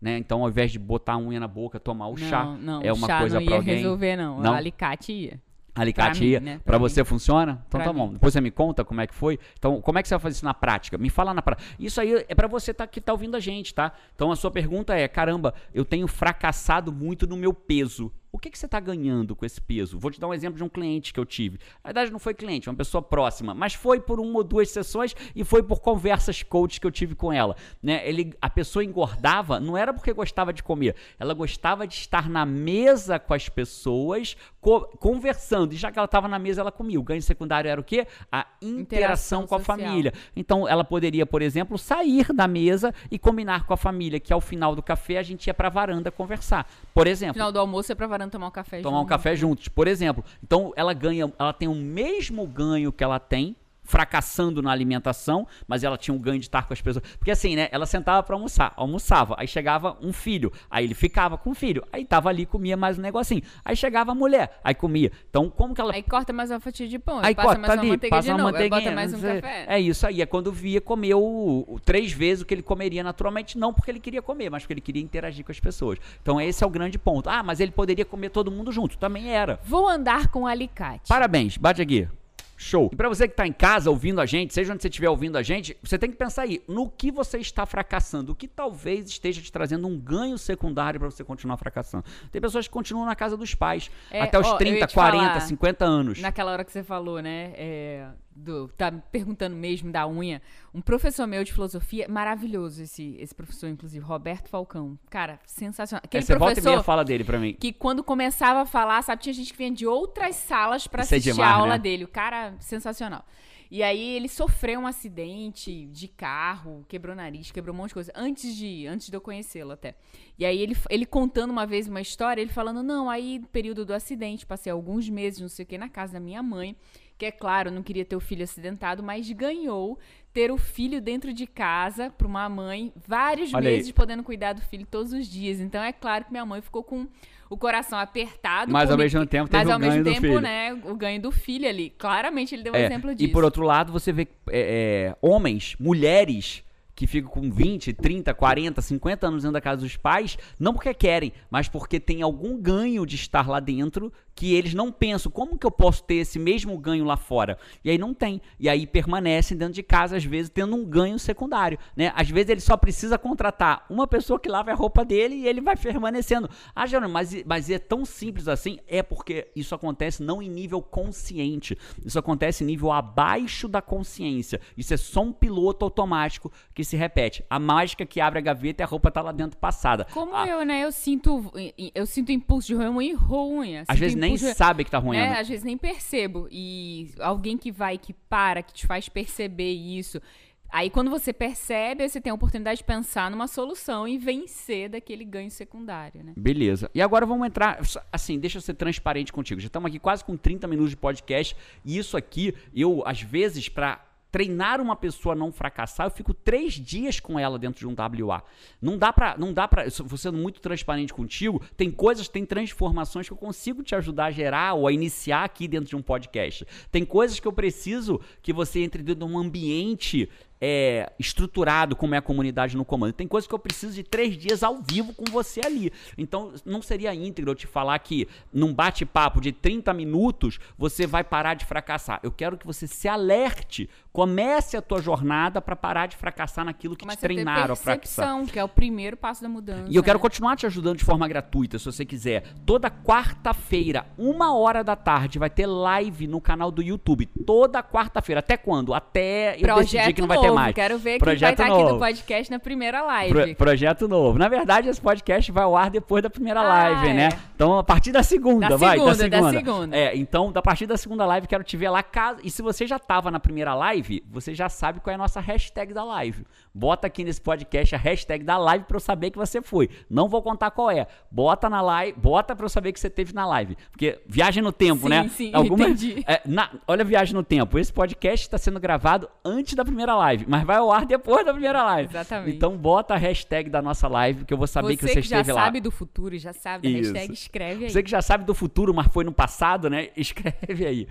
né? 0.00 0.18
Então, 0.18 0.42
ao 0.42 0.48
invés 0.48 0.70
de 0.72 0.78
botar 0.78 1.14
a 1.14 1.18
unha 1.18 1.40
na 1.40 1.48
boca, 1.48 1.78
tomar 1.80 2.06
o 2.08 2.10
não, 2.10 2.16
chá 2.28 2.44
não, 2.44 2.82
é 2.82 2.92
uma 2.92 3.06
chá 3.06 3.20
coisa 3.20 3.38
não 3.40 3.46
para 3.46 3.56
alguém. 3.56 3.74
resolver, 3.76 4.16
não. 4.16 4.40
Não? 4.40 4.52
O 4.52 4.54
alicate 4.54 5.12
ia. 5.12 5.40
Alicate 5.74 6.18
Pra 6.20 6.26
ia. 6.26 6.40
né? 6.40 6.54
Pra 6.64 6.64
Pra 6.64 6.78
você 6.78 7.02
mim. 7.02 7.04
funciona? 7.04 7.62
Então 7.68 7.78
Pra 7.78 7.84
tá 7.84 7.92
bom. 7.92 8.06
mim. 8.06 8.12
Depois 8.14 8.32
você 8.32 8.40
me 8.40 8.50
conta 8.50 8.82
como 8.82 9.00
é 9.02 9.06
que 9.06 9.14
foi. 9.14 9.38
Então, 9.58 9.78
como 9.82 9.98
é 9.98 10.02
que 10.02 10.08
você 10.08 10.14
vai 10.14 10.20
fazer 10.22 10.36
isso 10.36 10.44
na 10.44 10.54
prática? 10.54 10.96
Me 10.96 11.10
fala 11.10 11.34
na 11.34 11.42
prática. 11.42 11.68
Isso 11.78 12.00
aí 12.00 12.24
é 12.28 12.34
pra 12.34 12.48
você 12.48 12.72
tá, 12.72 12.86
que 12.86 12.98
tá 12.98 13.12
ouvindo 13.12 13.36
a 13.36 13.40
gente, 13.40 13.74
tá? 13.74 13.92
Então 14.14 14.32
a 14.32 14.36
sua 14.36 14.50
pergunta 14.50 14.94
é: 14.94 15.06
caramba, 15.06 15.52
eu 15.74 15.84
tenho 15.84 16.06
fracassado 16.08 16.90
muito 16.90 17.26
no 17.26 17.36
meu 17.36 17.52
peso. 17.52 18.10
O 18.32 18.38
que, 18.38 18.50
que 18.50 18.58
você 18.58 18.66
está 18.66 18.78
ganhando 18.78 19.34
com 19.34 19.46
esse 19.46 19.60
peso? 19.60 19.98
Vou 19.98 20.10
te 20.10 20.20
dar 20.20 20.26
um 20.28 20.34
exemplo 20.34 20.58
de 20.58 20.64
um 20.64 20.68
cliente 20.68 21.12
que 21.12 21.18
eu 21.18 21.24
tive. 21.24 21.58
Na 21.82 21.88
verdade, 21.88 22.10
não 22.12 22.18
foi 22.18 22.34
cliente, 22.34 22.68
uma 22.68 22.74
pessoa 22.76 23.00
próxima, 23.00 23.54
mas 23.54 23.72
foi 23.72 23.98
por 23.98 24.20
uma 24.20 24.38
ou 24.38 24.44
duas 24.44 24.68
sessões 24.70 25.14
e 25.34 25.42
foi 25.42 25.62
por 25.62 25.80
conversas 25.80 26.42
coach 26.42 26.78
que 26.80 26.86
eu 26.86 26.90
tive 26.90 27.14
com 27.14 27.32
ela. 27.32 27.56
Né? 27.82 28.06
Ele, 28.06 28.34
a 28.42 28.50
pessoa 28.50 28.84
engordava, 28.84 29.58
não 29.58 29.76
era 29.76 29.92
porque 29.94 30.12
gostava 30.12 30.52
de 30.52 30.62
comer, 30.62 30.94
ela 31.18 31.32
gostava 31.32 31.86
de 31.86 31.94
estar 31.94 32.28
na 32.28 32.44
mesa 32.44 33.18
com 33.18 33.32
as 33.32 33.48
pessoas, 33.48 34.36
co- 34.60 34.82
conversando. 34.98 35.72
E 35.72 35.76
já 35.76 35.90
que 35.90 35.98
ela 35.98 36.04
estava 36.06 36.28
na 36.28 36.38
mesa, 36.38 36.60
ela 36.60 36.72
comia. 36.72 37.00
O 37.00 37.02
ganho 37.02 37.22
secundário 37.22 37.68
era 37.70 37.80
o 37.80 37.84
quê? 37.84 38.06
A 38.30 38.46
interação, 38.60 38.80
Interação 38.80 39.46
com 39.46 39.54
a 39.54 39.58
social. 39.58 39.78
família. 39.78 40.12
Então, 40.34 40.68
ela 40.68 40.84
poderia, 40.84 41.24
por 41.24 41.40
exemplo, 41.42 41.78
sair 41.78 42.32
da 42.34 42.46
mesa 42.46 42.92
e 43.10 43.18
combinar 43.18 43.66
com 43.66 43.72
a 43.72 43.76
família, 43.76 44.20
que 44.20 44.32
ao 44.32 44.40
final 44.40 44.74
do 44.74 44.82
café 44.82 45.18
a 45.18 45.22
gente 45.22 45.46
ia 45.46 45.54
para 45.54 45.68
a 45.68 45.70
varanda 45.70 46.10
conversar. 46.10 46.68
Por 46.94 47.06
exemplo. 47.06 47.34
Final 47.34 47.52
do 47.52 47.58
almoço 47.58 47.92
é 47.92 47.94
pra 47.94 48.06
varanda 48.16 48.30
tomar 48.32 48.48
um 48.48 48.50
café 48.50 48.80
Tomar 48.80 48.96
um 48.98 49.00
junto. 49.00 49.08
café 49.08 49.36
juntos, 49.36 49.68
por 49.68 49.86
exemplo. 49.86 50.24
Então 50.42 50.72
ela 50.76 50.92
ganha, 50.94 51.32
ela 51.38 51.52
tem 51.52 51.68
o 51.68 51.74
mesmo 51.74 52.46
ganho 52.46 52.90
que 52.92 53.04
ela 53.04 53.18
tem 53.20 53.54
fracassando 53.86 54.60
na 54.60 54.70
alimentação, 54.70 55.46
mas 55.66 55.82
ela 55.84 55.96
tinha 55.96 56.14
um 56.14 56.18
ganho 56.18 56.38
de 56.38 56.46
estar 56.46 56.66
com 56.66 56.72
as 56.72 56.80
pessoas. 56.80 57.04
Porque 57.18 57.30
assim, 57.30 57.56
né? 57.56 57.68
Ela 57.72 57.86
sentava 57.86 58.22
para 58.22 58.34
almoçar, 58.36 58.72
almoçava, 58.76 59.34
aí 59.38 59.46
chegava 59.48 59.96
um 60.02 60.12
filho, 60.12 60.52
aí 60.70 60.84
ele 60.84 60.94
ficava 60.94 61.38
com 61.38 61.50
o 61.50 61.54
filho, 61.54 61.82
aí 61.92 62.04
tava 62.04 62.28
ali 62.28 62.44
comia 62.44 62.76
mais 62.76 62.98
um 62.98 63.02
negocinho. 63.02 63.42
Aí 63.64 63.74
chegava 63.76 64.12
a 64.12 64.14
mulher, 64.14 64.60
aí 64.62 64.74
comia. 64.74 65.10
Então 65.30 65.48
como 65.48 65.74
que 65.74 65.80
ela 65.80 65.92
Aí 65.94 66.02
corta 66.02 66.32
mais 66.32 66.50
uma 66.50 66.60
fatia 66.60 66.86
de 66.86 66.98
pão, 66.98 67.20
Aí 67.22 67.34
passa 67.34 67.48
corta 67.48 67.60
mais 67.60 67.72
uma 67.74 67.80
ali, 67.80 67.90
manteiga 67.90 68.16
passa 68.16 68.26
de 68.28 68.32
uma 68.34 68.38
novo, 68.42 68.56
aí 68.56 68.62
manteiguinha. 68.70 68.90
bota 68.90 68.94
mais 68.94 69.14
um 69.14 69.18
sei. 69.18 69.40
café. 69.40 69.64
É 69.68 69.80
isso 69.80 70.06
aí. 70.06 70.20
É 70.20 70.26
quando 70.26 70.52
via, 70.52 70.80
comeu 70.80 71.22
o- 71.22 71.74
o- 71.74 71.80
três 71.80 72.12
vezes 72.12 72.42
o 72.42 72.46
que 72.46 72.52
ele 72.54 72.62
comeria 72.62 73.02
naturalmente, 73.04 73.56
não 73.56 73.72
porque 73.72 73.90
ele 73.90 74.00
queria 74.00 74.20
comer, 74.20 74.50
mas 74.50 74.62
porque 74.62 74.72
ele 74.74 74.80
queria 74.80 75.02
interagir 75.02 75.44
com 75.44 75.52
as 75.52 75.60
pessoas. 75.60 75.98
Então 76.20 76.40
esse 76.40 76.62
é 76.62 76.66
o 76.66 76.70
grande 76.70 76.98
ponto. 76.98 77.28
Ah, 77.30 77.42
mas 77.42 77.60
ele 77.60 77.70
poderia 77.70 78.04
comer 78.04 78.30
todo 78.30 78.50
mundo 78.50 78.72
junto. 78.72 78.98
Também 78.98 79.30
era. 79.30 79.58
Vou 79.64 79.88
andar 79.88 80.28
com 80.28 80.46
alicate. 80.46 81.08
Parabéns, 81.08 81.56
bate 81.56 81.80
aqui. 81.80 82.08
Show. 82.56 82.90
E 82.92 82.96
pra 82.96 83.08
você 83.08 83.28
que 83.28 83.34
tá 83.34 83.46
em 83.46 83.52
casa 83.52 83.90
ouvindo 83.90 84.20
a 84.20 84.26
gente, 84.26 84.54
seja 84.54 84.72
onde 84.72 84.82
você 84.82 84.88
estiver 84.88 85.08
ouvindo 85.08 85.36
a 85.36 85.42
gente, 85.42 85.76
você 85.82 85.98
tem 85.98 86.10
que 86.10 86.16
pensar 86.16 86.42
aí, 86.42 86.62
no 86.66 86.88
que 86.88 87.10
você 87.10 87.38
está 87.38 87.66
fracassando, 87.66 88.32
o 88.32 88.34
que 88.34 88.48
talvez 88.48 89.08
esteja 89.08 89.42
te 89.42 89.52
trazendo 89.52 89.86
um 89.86 89.98
ganho 89.98 90.38
secundário 90.38 90.98
pra 90.98 91.10
você 91.10 91.22
continuar 91.22 91.56
fracassando. 91.56 92.04
Tem 92.32 92.40
pessoas 92.40 92.66
que 92.66 92.72
continuam 92.72 93.06
na 93.06 93.14
casa 93.14 93.36
dos 93.36 93.54
pais, 93.54 93.90
É, 94.10 94.22
até 94.22 94.38
os 94.38 94.46
ó, 94.46 94.50
eu 94.50 94.52
ia 94.54 94.58
30, 94.58 94.86
te 94.86 94.94
40, 94.94 95.26
falar, 95.26 95.40
50 95.40 95.84
anos. 95.84 96.20
Naquela 96.20 96.52
hora 96.52 96.64
que 96.64 96.72
você 96.72 96.82
falou, 96.82 97.20
né? 97.20 97.52
é, 97.56 98.06
do, 98.36 98.68
tá 98.68 98.90
me 98.90 99.02
perguntando 99.10 99.56
mesmo 99.56 99.90
da 99.90 100.06
unha. 100.06 100.42
Um 100.74 100.80
professor 100.80 101.26
meu 101.26 101.42
de 101.42 101.52
filosofia, 101.52 102.06
maravilhoso 102.08 102.82
esse, 102.82 103.16
esse 103.18 103.34
professor, 103.34 103.68
inclusive, 103.68 104.04
Roberto 104.04 104.48
Falcão. 104.48 104.98
Cara, 105.08 105.40
sensacional. 105.46 106.02
Aquele 106.04 106.22
você 106.22 106.36
volta 106.36 106.60
e 106.60 106.62
meia 106.62 106.74
professor 106.74 106.84
fala 106.84 107.04
dele 107.04 107.24
pra 107.24 107.38
mim. 107.38 107.56
que 107.58 107.72
quando 107.72 108.04
começava 108.04 108.60
a 108.60 108.66
falar, 108.66 109.02
sabe, 109.02 109.22
tinha 109.22 109.32
gente 109.32 109.52
que 109.52 109.58
vinha 109.58 109.70
de 109.70 109.86
outras 109.86 110.36
salas 110.36 110.86
pra 110.86 111.02
Isso 111.02 111.14
é 111.14 111.16
assistir 111.16 111.32
demais, 111.32 111.50
a 111.50 111.54
aula 111.54 111.72
né? 111.72 111.78
dele. 111.78 112.04
O 112.04 112.08
cara, 112.08 112.54
sensacional. 112.60 113.24
E 113.70 113.82
aí 113.82 114.14
ele 114.14 114.28
sofreu 114.28 114.80
um 114.80 114.86
acidente 114.86 115.86
de 115.86 116.06
carro, 116.06 116.84
quebrou 116.88 117.16
nariz, 117.16 117.50
quebrou 117.50 117.74
um 117.74 117.78
monte 117.78 117.88
de 117.88 117.94
coisa, 117.94 118.12
antes 118.14 118.54
de, 118.54 118.86
antes 118.86 119.08
de 119.08 119.16
eu 119.16 119.20
conhecê-lo 119.20 119.72
até. 119.72 119.96
E 120.38 120.44
aí 120.44 120.60
ele, 120.60 120.76
ele 120.88 121.04
contando 121.04 121.50
uma 121.50 121.66
vez 121.66 121.88
uma 121.88 122.00
história, 122.00 122.40
ele 122.40 122.52
falando, 122.52 122.82
não, 122.82 123.10
aí 123.10 123.40
período 123.50 123.84
do 123.84 123.92
acidente, 123.92 124.46
passei 124.46 124.70
alguns 124.70 125.08
meses, 125.08 125.40
não 125.40 125.48
sei 125.48 125.64
o 125.64 125.66
que, 125.66 125.76
na 125.76 125.88
casa 125.88 126.14
da 126.14 126.20
minha 126.20 126.42
mãe, 126.42 126.76
que 127.18 127.26
é 127.26 127.30
claro, 127.30 127.70
não 127.70 127.82
queria 127.82 128.04
ter 128.04 128.16
o 128.16 128.20
filho 128.20 128.44
acidentado, 128.44 129.02
mas 129.02 129.30
ganhou 129.32 129.98
ter 130.32 130.50
o 130.50 130.58
filho 130.58 131.00
dentro 131.00 131.32
de 131.32 131.46
casa 131.46 132.10
para 132.10 132.26
uma 132.26 132.46
mãe, 132.48 132.92
vários 133.06 133.54
Olha 133.54 133.70
aí. 133.70 133.76
meses 133.76 133.90
podendo 133.92 134.22
cuidar 134.22 134.52
do 134.52 134.60
filho 134.60 134.86
todos 134.86 135.12
os 135.14 135.26
dias. 135.26 135.60
Então 135.60 135.82
é 135.82 135.92
claro 135.92 136.26
que 136.26 136.30
minha 136.30 136.44
mãe 136.44 136.60
ficou 136.60 136.82
com 136.84 137.06
o 137.48 137.56
coração 137.56 137.98
apertado. 137.98 138.70
Mas 138.70 138.90
ao 138.90 138.98
me- 138.98 139.04
mesmo 139.04 139.24
tempo 139.24 139.48
teve 139.48 139.56
mas 139.64 139.68
o 139.68 139.72
ao 139.72 139.78
ganho 139.78 139.92
mesmo 139.92 140.04
do 140.04 140.10
tempo, 140.10 140.20
filho. 140.26 140.40
né, 140.40 140.74
o 140.74 140.94
ganho 140.94 141.22
do 141.22 141.32
filho 141.32 141.66
ali. 141.66 141.88
Claramente 141.96 142.54
ele 142.54 142.62
deu 142.62 142.74
um 142.74 142.76
É, 142.76 142.84
exemplo 142.84 143.14
disso. 143.14 143.24
E 143.30 143.32
por 143.32 143.44
outro 143.44 143.62
lado, 143.64 143.90
você 143.92 144.12
vê 144.12 144.28
é, 144.50 145.14
é, 145.14 145.16
homens, 145.22 145.74
mulheres 145.80 146.62
que 146.96 147.06
ficam 147.06 147.30
com 147.30 147.50
20, 147.50 147.92
30, 147.92 148.32
40, 148.32 148.80
50 148.80 149.26
anos 149.28 149.42
dentro 149.42 149.52
da 149.52 149.60
casa 149.60 149.82
dos 149.82 149.96
pais, 149.96 150.38
não 150.58 150.72
porque 150.72 150.94
querem, 150.94 151.32
mas 151.50 151.68
porque 151.68 152.00
tem 152.00 152.22
algum 152.22 152.58
ganho 152.58 153.04
de 153.04 153.14
estar 153.16 153.46
lá 153.46 153.60
dentro 153.60 154.10
que 154.36 154.54
eles 154.54 154.74
não 154.74 154.92
pensam 154.92 155.32
como 155.32 155.58
que 155.58 155.66
eu 155.66 155.70
posso 155.70 156.04
ter 156.04 156.16
esse 156.16 156.38
mesmo 156.38 156.76
ganho 156.76 157.06
lá 157.06 157.16
fora. 157.16 157.58
E 157.82 157.90
aí 157.90 157.96
não 157.96 158.12
tem. 158.12 158.40
E 158.60 158.68
aí 158.68 158.86
permanecem 158.86 159.56
dentro 159.56 159.72
de 159.72 159.82
casa, 159.82 160.18
às 160.18 160.24
vezes, 160.24 160.50
tendo 160.50 160.76
um 160.76 160.84
ganho 160.84 161.18
secundário. 161.18 161.78
Né? 161.96 162.12
Às 162.14 162.28
vezes 162.28 162.50
ele 162.50 162.60
só 162.60 162.76
precisa 162.76 163.16
contratar 163.16 163.86
uma 163.88 164.06
pessoa 164.06 164.38
que 164.38 164.48
lave 164.48 164.70
a 164.70 164.74
roupa 164.74 165.06
dele 165.06 165.36
e 165.36 165.48
ele 165.48 165.62
vai 165.62 165.74
permanecendo. 165.74 166.50
Ah, 166.74 166.86
Jerônimo, 166.86 167.14
mas, 167.14 167.34
mas 167.46 167.70
é 167.70 167.78
tão 167.78 168.04
simples 168.04 168.46
assim? 168.46 168.78
É 168.86 169.02
porque 169.02 169.48
isso 169.56 169.74
acontece 169.74 170.22
não 170.22 170.42
em 170.42 170.50
nível 170.50 170.82
consciente. 170.82 171.76
Isso 172.04 172.18
acontece 172.18 172.62
em 172.62 172.66
nível 172.66 172.92
abaixo 172.92 173.66
da 173.66 173.80
consciência. 173.80 174.60
Isso 174.76 174.92
é 174.92 174.98
só 174.98 175.22
um 175.22 175.32
piloto 175.32 175.82
automático 175.82 176.52
que 176.74 176.84
se 176.86 176.96
repete. 176.96 177.44
A 177.50 177.58
mágica 177.58 178.06
que 178.06 178.20
abre 178.20 178.38
a 178.38 178.42
gaveta 178.42 178.82
e 178.82 178.84
a 178.84 178.86
roupa 178.86 179.10
tá 179.10 179.20
lá 179.20 179.32
dentro 179.32 179.58
passada. 179.58 180.06
Como 180.12 180.34
Ah, 180.34 180.46
eu, 180.46 180.64
né? 180.64 180.82
Eu 180.84 180.92
sinto, 180.92 181.52
eu 181.94 182.06
sinto 182.06 182.32
impulso 182.32 182.68
de 182.68 183.12
roo 183.14 183.52
unha. 183.58 183.84
Às 183.88 183.98
vezes 183.98 184.16
nem 184.16 184.34
de- 184.34 184.54
sabe 184.54 184.84
que 184.84 184.90
tá 184.90 184.98
ruim. 184.98 185.16
É, 185.18 185.38
às 185.40 185.48
vezes 185.48 185.64
nem 185.64 185.76
percebo. 185.76 186.48
E 186.50 187.10
alguém 187.20 187.58
que 187.58 187.70
vai, 187.70 187.98
que 187.98 188.12
para, 188.12 188.62
que 188.62 188.72
te 188.72 188.86
faz 188.86 189.08
perceber 189.08 189.72
isso. 189.72 190.20
Aí 190.68 190.90
quando 190.90 191.08
você 191.10 191.32
percebe, 191.32 192.06
você 192.08 192.20
tem 192.20 192.30
a 192.30 192.34
oportunidade 192.34 192.78
de 192.78 192.84
pensar 192.84 193.30
numa 193.30 193.46
solução 193.46 194.06
e 194.06 194.18
vencer 194.18 194.88
daquele 194.88 195.24
ganho 195.24 195.50
secundário, 195.50 196.24
né? 196.24 196.32
Beleza. 196.36 196.90
E 196.92 197.00
agora 197.00 197.24
vamos 197.24 197.46
entrar. 197.46 197.78
Assim, 198.12 198.36
deixa 198.38 198.58
eu 198.58 198.62
ser 198.62 198.74
transparente 198.74 199.32
contigo. 199.32 199.60
Já 199.60 199.68
estamos 199.68 199.88
aqui 199.88 199.98
quase 200.00 200.24
com 200.24 200.36
30 200.36 200.66
minutos 200.66 200.90
de 200.90 200.96
podcast. 200.96 201.56
E 201.84 201.96
isso 201.96 202.16
aqui, 202.16 202.52
eu, 202.74 203.02
às 203.06 203.22
vezes, 203.22 203.68
para 203.68 204.04
treinar 204.36 204.82
uma 204.82 204.94
pessoa 204.94 205.34
a 205.34 205.38
não 205.38 205.50
fracassar, 205.50 206.08
eu 206.08 206.10
fico 206.10 206.34
três 206.34 206.74
dias 206.74 207.18
com 207.18 207.38
ela 207.38 207.58
dentro 207.58 207.80
de 207.80 207.86
um 207.86 207.94
WA. 208.26 208.42
Não 208.82 208.98
dá 208.98 209.10
pra. 209.10 209.34
Não 209.38 209.50
dá 209.50 209.66
pra. 209.66 209.84
Vou 210.04 210.18
sendo 210.18 210.36
muito 210.36 210.60
transparente 210.60 211.14
contigo. 211.14 211.62
Tem 211.74 211.90
coisas, 211.90 212.28
tem 212.28 212.44
transformações 212.44 213.26
que 213.26 213.32
eu 213.32 213.38
consigo 213.38 213.82
te 213.82 213.94
ajudar 213.94 214.26
a 214.26 214.30
gerar 214.30 214.74
ou 214.74 214.86
a 214.86 214.92
iniciar 214.92 215.42
aqui 215.42 215.66
dentro 215.66 215.88
de 215.88 215.96
um 215.96 216.02
podcast. 216.02 216.66
Tem 216.92 217.02
coisas 217.02 217.40
que 217.40 217.48
eu 217.48 217.52
preciso 217.52 218.20
que 218.42 218.52
você 218.52 218.80
entre 218.80 219.02
dentro 219.02 219.26
de 219.26 219.32
um 219.32 219.38
ambiente 219.38 220.28
é, 220.60 221.12
estruturado 221.18 221.94
como 221.94 222.14
é 222.14 222.18
a 222.18 222.22
comunidade 222.22 222.76
no 222.76 222.84
comando. 222.84 223.12
Tem 223.12 223.26
coisas 223.26 223.46
que 223.46 223.54
eu 223.54 223.58
preciso 223.58 223.94
de 223.94 224.02
três 224.02 224.36
dias 224.36 224.62
ao 224.62 224.80
vivo 224.80 225.12
com 225.14 225.24
você 225.30 225.60
ali. 225.64 225.92
Então, 226.16 226.52
não 226.64 226.80
seria 226.80 227.14
íntegro 227.14 227.50
eu 227.50 227.54
te 227.54 227.66
falar 227.66 227.98
que 227.98 228.28
num 228.52 228.72
bate-papo 228.72 229.40
de 229.40 229.52
30 229.52 229.92
minutos 229.92 230.58
você 230.78 231.06
vai 231.06 231.22
parar 231.22 231.54
de 231.54 231.64
fracassar. 231.64 232.20
Eu 232.22 232.30
quero 232.30 232.56
que 232.56 232.66
você 232.66 232.86
se 232.86 233.08
alerte, 233.08 233.88
comece 234.12 234.76
a 234.76 234.82
tua 234.82 235.00
jornada 235.00 235.60
para 235.60 235.76
parar 235.76 236.06
de 236.06 236.16
fracassar 236.16 236.64
naquilo 236.64 236.96
que 236.96 237.04
Começa 237.04 237.20
te 237.20 237.26
a 237.26 237.28
ter 237.28 237.34
treinaram 237.34 237.72
a 237.74 237.76
fracassar. 237.76 238.24
percepção, 238.24 238.46
que 238.46 238.58
é 238.58 238.64
o 238.64 238.68
primeiro 238.68 239.16
passo 239.16 239.42
da 239.42 239.48
mudança. 239.48 239.86
E 239.88 239.96
eu 239.96 240.02
quero 240.02 240.18
né? 240.18 240.22
continuar 240.22 240.56
te 240.56 240.66
ajudando 240.66 240.96
de 240.96 241.04
forma 241.04 241.28
gratuita, 241.28 241.78
se 241.78 241.84
você 241.84 242.04
quiser. 242.04 242.54
Toda 242.64 242.90
quarta-feira, 242.90 244.06
uma 244.16 244.56
hora 244.56 244.82
da 244.82 244.96
tarde, 244.96 245.38
vai 245.38 245.50
ter 245.50 245.66
live 245.66 246.26
no 246.26 246.40
canal 246.40 246.70
do 246.70 246.82
YouTube. 246.82 247.26
Toda 247.46 247.82
quarta-feira. 247.82 248.40
Até 248.40 248.56
quando? 248.56 248.94
Até 248.94 249.56
eu 249.56 249.76
decidir 249.76 249.96
Projeto 249.96 250.14
que 250.14 250.20
não 250.20 250.28
vai 250.28 250.40
ter 250.40 250.45
mais. 250.54 250.74
Quero 250.74 250.98
ver 250.98 251.18
quem 251.18 251.36
vai 251.36 251.52
estar 251.52 251.64
aqui 251.64 251.72
novo. 251.72 251.92
no 251.94 251.98
podcast 251.98 252.50
na 252.50 252.58
primeira 252.58 253.02
live. 253.02 253.32
Pro- 253.34 253.54
projeto 253.56 254.08
novo. 254.08 254.38
Na 254.38 254.48
verdade, 254.48 254.88
esse 254.88 255.00
podcast 255.00 255.50
vai 255.52 255.64
ao 255.64 255.76
ar 255.76 255.90
depois 255.90 256.22
da 256.22 256.30
primeira 256.30 256.60
Ah, 256.60 256.64
live, 256.88 257.08
é. 257.08 257.14
né? 257.14 257.28
Então, 257.54 257.78
a 257.78 257.84
partir 257.84 258.12
da 258.12 258.22
segunda, 258.22 258.68
Da 258.68 258.76
vai. 258.76 258.98
segunda, 258.98 259.16
da 259.16 259.28
da 259.28 259.36
segunda. 259.50 259.52
segunda. 259.58 259.96
É, 259.96 260.16
então, 260.16 260.52
da 260.52 260.60
partir 260.62 260.86
da 260.86 260.96
segunda 260.96 261.24
live, 261.26 261.46
quero 261.46 261.64
te 261.64 261.76
ver 261.76 261.88
lá. 261.90 262.02
Caso... 262.02 262.40
E 262.44 262.50
se 262.50 262.62
você 262.62 262.86
já 262.86 262.98
tava 262.98 263.30
na 263.30 263.40
primeira 263.40 263.74
live, 263.74 264.22
você 264.30 264.54
já 264.54 264.68
sabe 264.68 265.00
qual 265.00 265.12
é 265.12 265.14
a 265.14 265.18
nossa 265.18 265.40
hashtag 265.40 265.92
da 265.94 266.04
live. 266.04 266.44
Bota 266.74 267.06
aqui 267.06 267.24
nesse 267.24 267.40
podcast 267.40 267.94
a 267.94 267.98
hashtag 267.98 268.44
da 268.44 268.58
live 268.58 268.84
pra 268.84 268.96
eu 268.96 269.00
saber 269.00 269.30
que 269.30 269.38
você 269.38 269.62
foi. 269.62 269.88
Não 270.10 270.28
vou 270.28 270.42
contar 270.42 270.70
qual 270.70 270.90
é. 270.90 271.06
Bota 271.30 271.70
na 271.70 271.80
live, 271.80 272.18
bota 272.18 272.54
pra 272.54 272.64
eu 272.66 272.68
saber 272.68 272.92
que 272.92 273.00
você 273.00 273.08
teve 273.08 273.32
na 273.32 273.46
live. 273.46 273.76
Porque 273.90 274.20
viagem 274.26 274.62
no 274.62 274.72
tempo, 274.72 275.04
Sim, 275.04 275.08
né? 275.08 275.28
sim, 275.28 275.50
Alguma... 275.54 275.84
entendi. 275.84 276.22
É, 276.26 276.40
na- 276.44 276.70
olha 276.86 277.02
a 277.02 277.04
viagem 277.06 277.34
no 277.34 277.42
tempo. 277.42 277.78
Esse 277.78 277.92
podcast 277.92 278.46
está 278.46 278.58
sendo 278.58 278.78
gravado 278.78 279.28
antes 279.44 279.74
da 279.74 279.84
primeira 279.84 280.14
live, 280.14 280.35
mas 280.46 280.64
vai 280.64 280.76
ao 280.76 280.90
ar 280.90 281.06
depois 281.06 281.44
da 281.44 281.52
primeira 281.52 281.82
live. 281.82 282.10
Exatamente. 282.10 282.56
Então 282.56 282.76
bota 282.76 283.14
a 283.14 283.16
hashtag 283.16 283.70
da 283.70 283.80
nossa 283.80 284.08
live, 284.08 284.44
que 284.44 284.52
eu 284.52 284.58
vou 284.58 284.66
saber 284.66 284.88
você 284.88 284.96
que 284.96 285.06
você 285.06 285.14
já 285.14 285.20
esteve 285.20 285.52
lá. 285.52 285.64
sabe 285.64 285.80
do 285.80 285.90
futuro 285.90 286.34
e 286.34 286.38
já 286.38 286.52
sabe 286.52 286.92
da 286.92 286.98
Isso. 286.98 287.12
hashtag, 287.12 287.32
escreve 287.32 287.84
aí. 287.84 287.90
Você 287.90 288.02
que 288.02 288.10
já 288.10 288.20
sabe 288.20 288.44
do 288.44 288.54
futuro, 288.54 288.92
mas 288.92 289.06
foi 289.08 289.24
no 289.24 289.32
passado, 289.32 289.88
né? 289.88 290.08
Escreve 290.16 290.86
aí. 290.86 291.08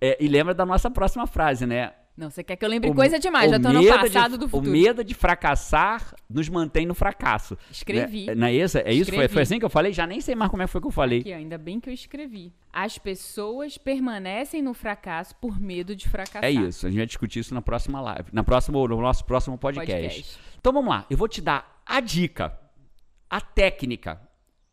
É, 0.00 0.16
e 0.20 0.28
lembra 0.28 0.54
da 0.54 0.64
nossa 0.64 0.90
próxima 0.90 1.26
frase, 1.26 1.66
né? 1.66 1.92
Não, 2.18 2.28
você 2.28 2.42
quer 2.42 2.56
que 2.56 2.64
eu 2.64 2.68
lembre 2.68 2.90
O- 2.90 2.94
coisa 2.94 3.16
demais, 3.16 3.48
já 3.48 3.60
tô 3.60 3.72
no 3.72 3.86
passado 3.86 4.32
de, 4.32 4.38
do 4.38 4.48
futuro. 4.48 4.68
O 4.68 4.72
medo 4.72 5.04
de 5.04 5.14
fracassar 5.14 6.16
nos 6.28 6.48
mantém 6.48 6.84
no 6.84 6.92
fracasso. 6.92 7.56
Escrevi. 7.70 8.26
Né? 8.26 8.34
Não 8.34 8.46
é 8.48 8.52
isso? 8.54 8.76
É 8.78 8.92
isso? 8.92 9.12
Foi, 9.12 9.28
foi 9.28 9.42
assim 9.42 9.60
que 9.60 9.64
eu 9.64 9.70
falei? 9.70 9.92
Já 9.92 10.04
nem 10.04 10.20
sei 10.20 10.34
mais 10.34 10.50
como 10.50 10.60
é 10.64 10.66
que 10.66 10.72
foi 10.72 10.80
que 10.80 10.88
eu 10.88 10.90
falei. 10.90 11.20
Aqui, 11.20 11.32
ainda 11.32 11.56
bem 11.56 11.78
que 11.78 11.88
eu 11.88 11.94
escrevi. 11.94 12.52
As 12.72 12.98
pessoas 12.98 13.78
permanecem 13.78 14.60
no 14.60 14.74
fracasso 14.74 15.36
por 15.36 15.60
medo 15.60 15.94
de 15.94 16.08
fracassar. 16.08 16.42
É 16.44 16.50
isso. 16.50 16.86
A 16.86 16.90
gente 16.90 16.98
vai 16.98 17.06
discutir 17.06 17.38
isso 17.38 17.54
na 17.54 17.62
próxima 17.62 18.00
live. 18.00 18.30
Na 18.32 18.42
próxima, 18.42 18.76
no 18.88 19.00
nosso 19.00 19.24
próximo 19.24 19.56
podcast. 19.56 19.92
Podcast. 19.92 20.38
Então 20.58 20.72
vamos 20.72 20.90
lá. 20.90 21.06
Eu 21.08 21.16
vou 21.16 21.28
te 21.28 21.40
dar 21.40 21.80
a 21.86 22.00
dica, 22.00 22.58
a 23.30 23.40
técnica, 23.40 24.20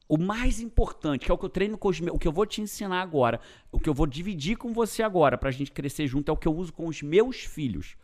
o 0.07 0.17
mais 0.17 0.59
importante, 0.59 1.25
que 1.25 1.31
é 1.31 1.33
o 1.33 1.37
que 1.37 1.45
eu 1.45 1.49
treino 1.49 1.77
com 1.77 1.87
os 1.89 1.99
meus, 1.99 2.15
o 2.15 2.19
que 2.19 2.27
eu 2.27 2.31
vou 2.31 2.45
te 2.45 2.61
ensinar 2.61 3.01
agora, 3.01 3.39
o 3.71 3.79
que 3.79 3.89
eu 3.89 3.93
vou 3.93 4.05
dividir 4.05 4.55
com 4.57 4.71
você 4.73 5.01
agora 5.01 5.37
pra 5.37 5.49
gente 5.51 5.71
crescer 5.71 6.07
junto, 6.07 6.29
é 6.29 6.33
o 6.33 6.37
que 6.37 6.47
eu 6.47 6.55
uso 6.55 6.71
com 6.73 6.87
os 6.87 7.01
meus 7.01 7.37
filhos. 7.37 7.95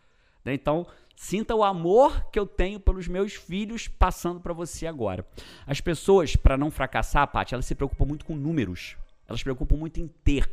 né? 0.44 0.52
Então, 0.54 0.84
sinta 1.14 1.54
o 1.54 1.62
amor 1.62 2.26
que 2.32 2.38
eu 2.38 2.46
tenho 2.46 2.80
pelos 2.80 3.06
meus 3.06 3.34
filhos 3.34 3.86
passando 3.86 4.40
pra 4.40 4.52
você 4.52 4.86
agora. 4.86 5.24
As 5.66 5.80
pessoas, 5.80 6.34
pra 6.34 6.56
não 6.56 6.70
fracassar, 6.70 7.28
Paty, 7.30 7.54
elas 7.54 7.66
se 7.66 7.74
preocupam 7.76 8.04
muito 8.06 8.24
com 8.24 8.34
números. 8.34 8.96
Elas 9.28 9.38
se 9.40 9.44
preocupam 9.44 9.76
muito 9.76 10.00
em 10.00 10.08
ter. 10.24 10.48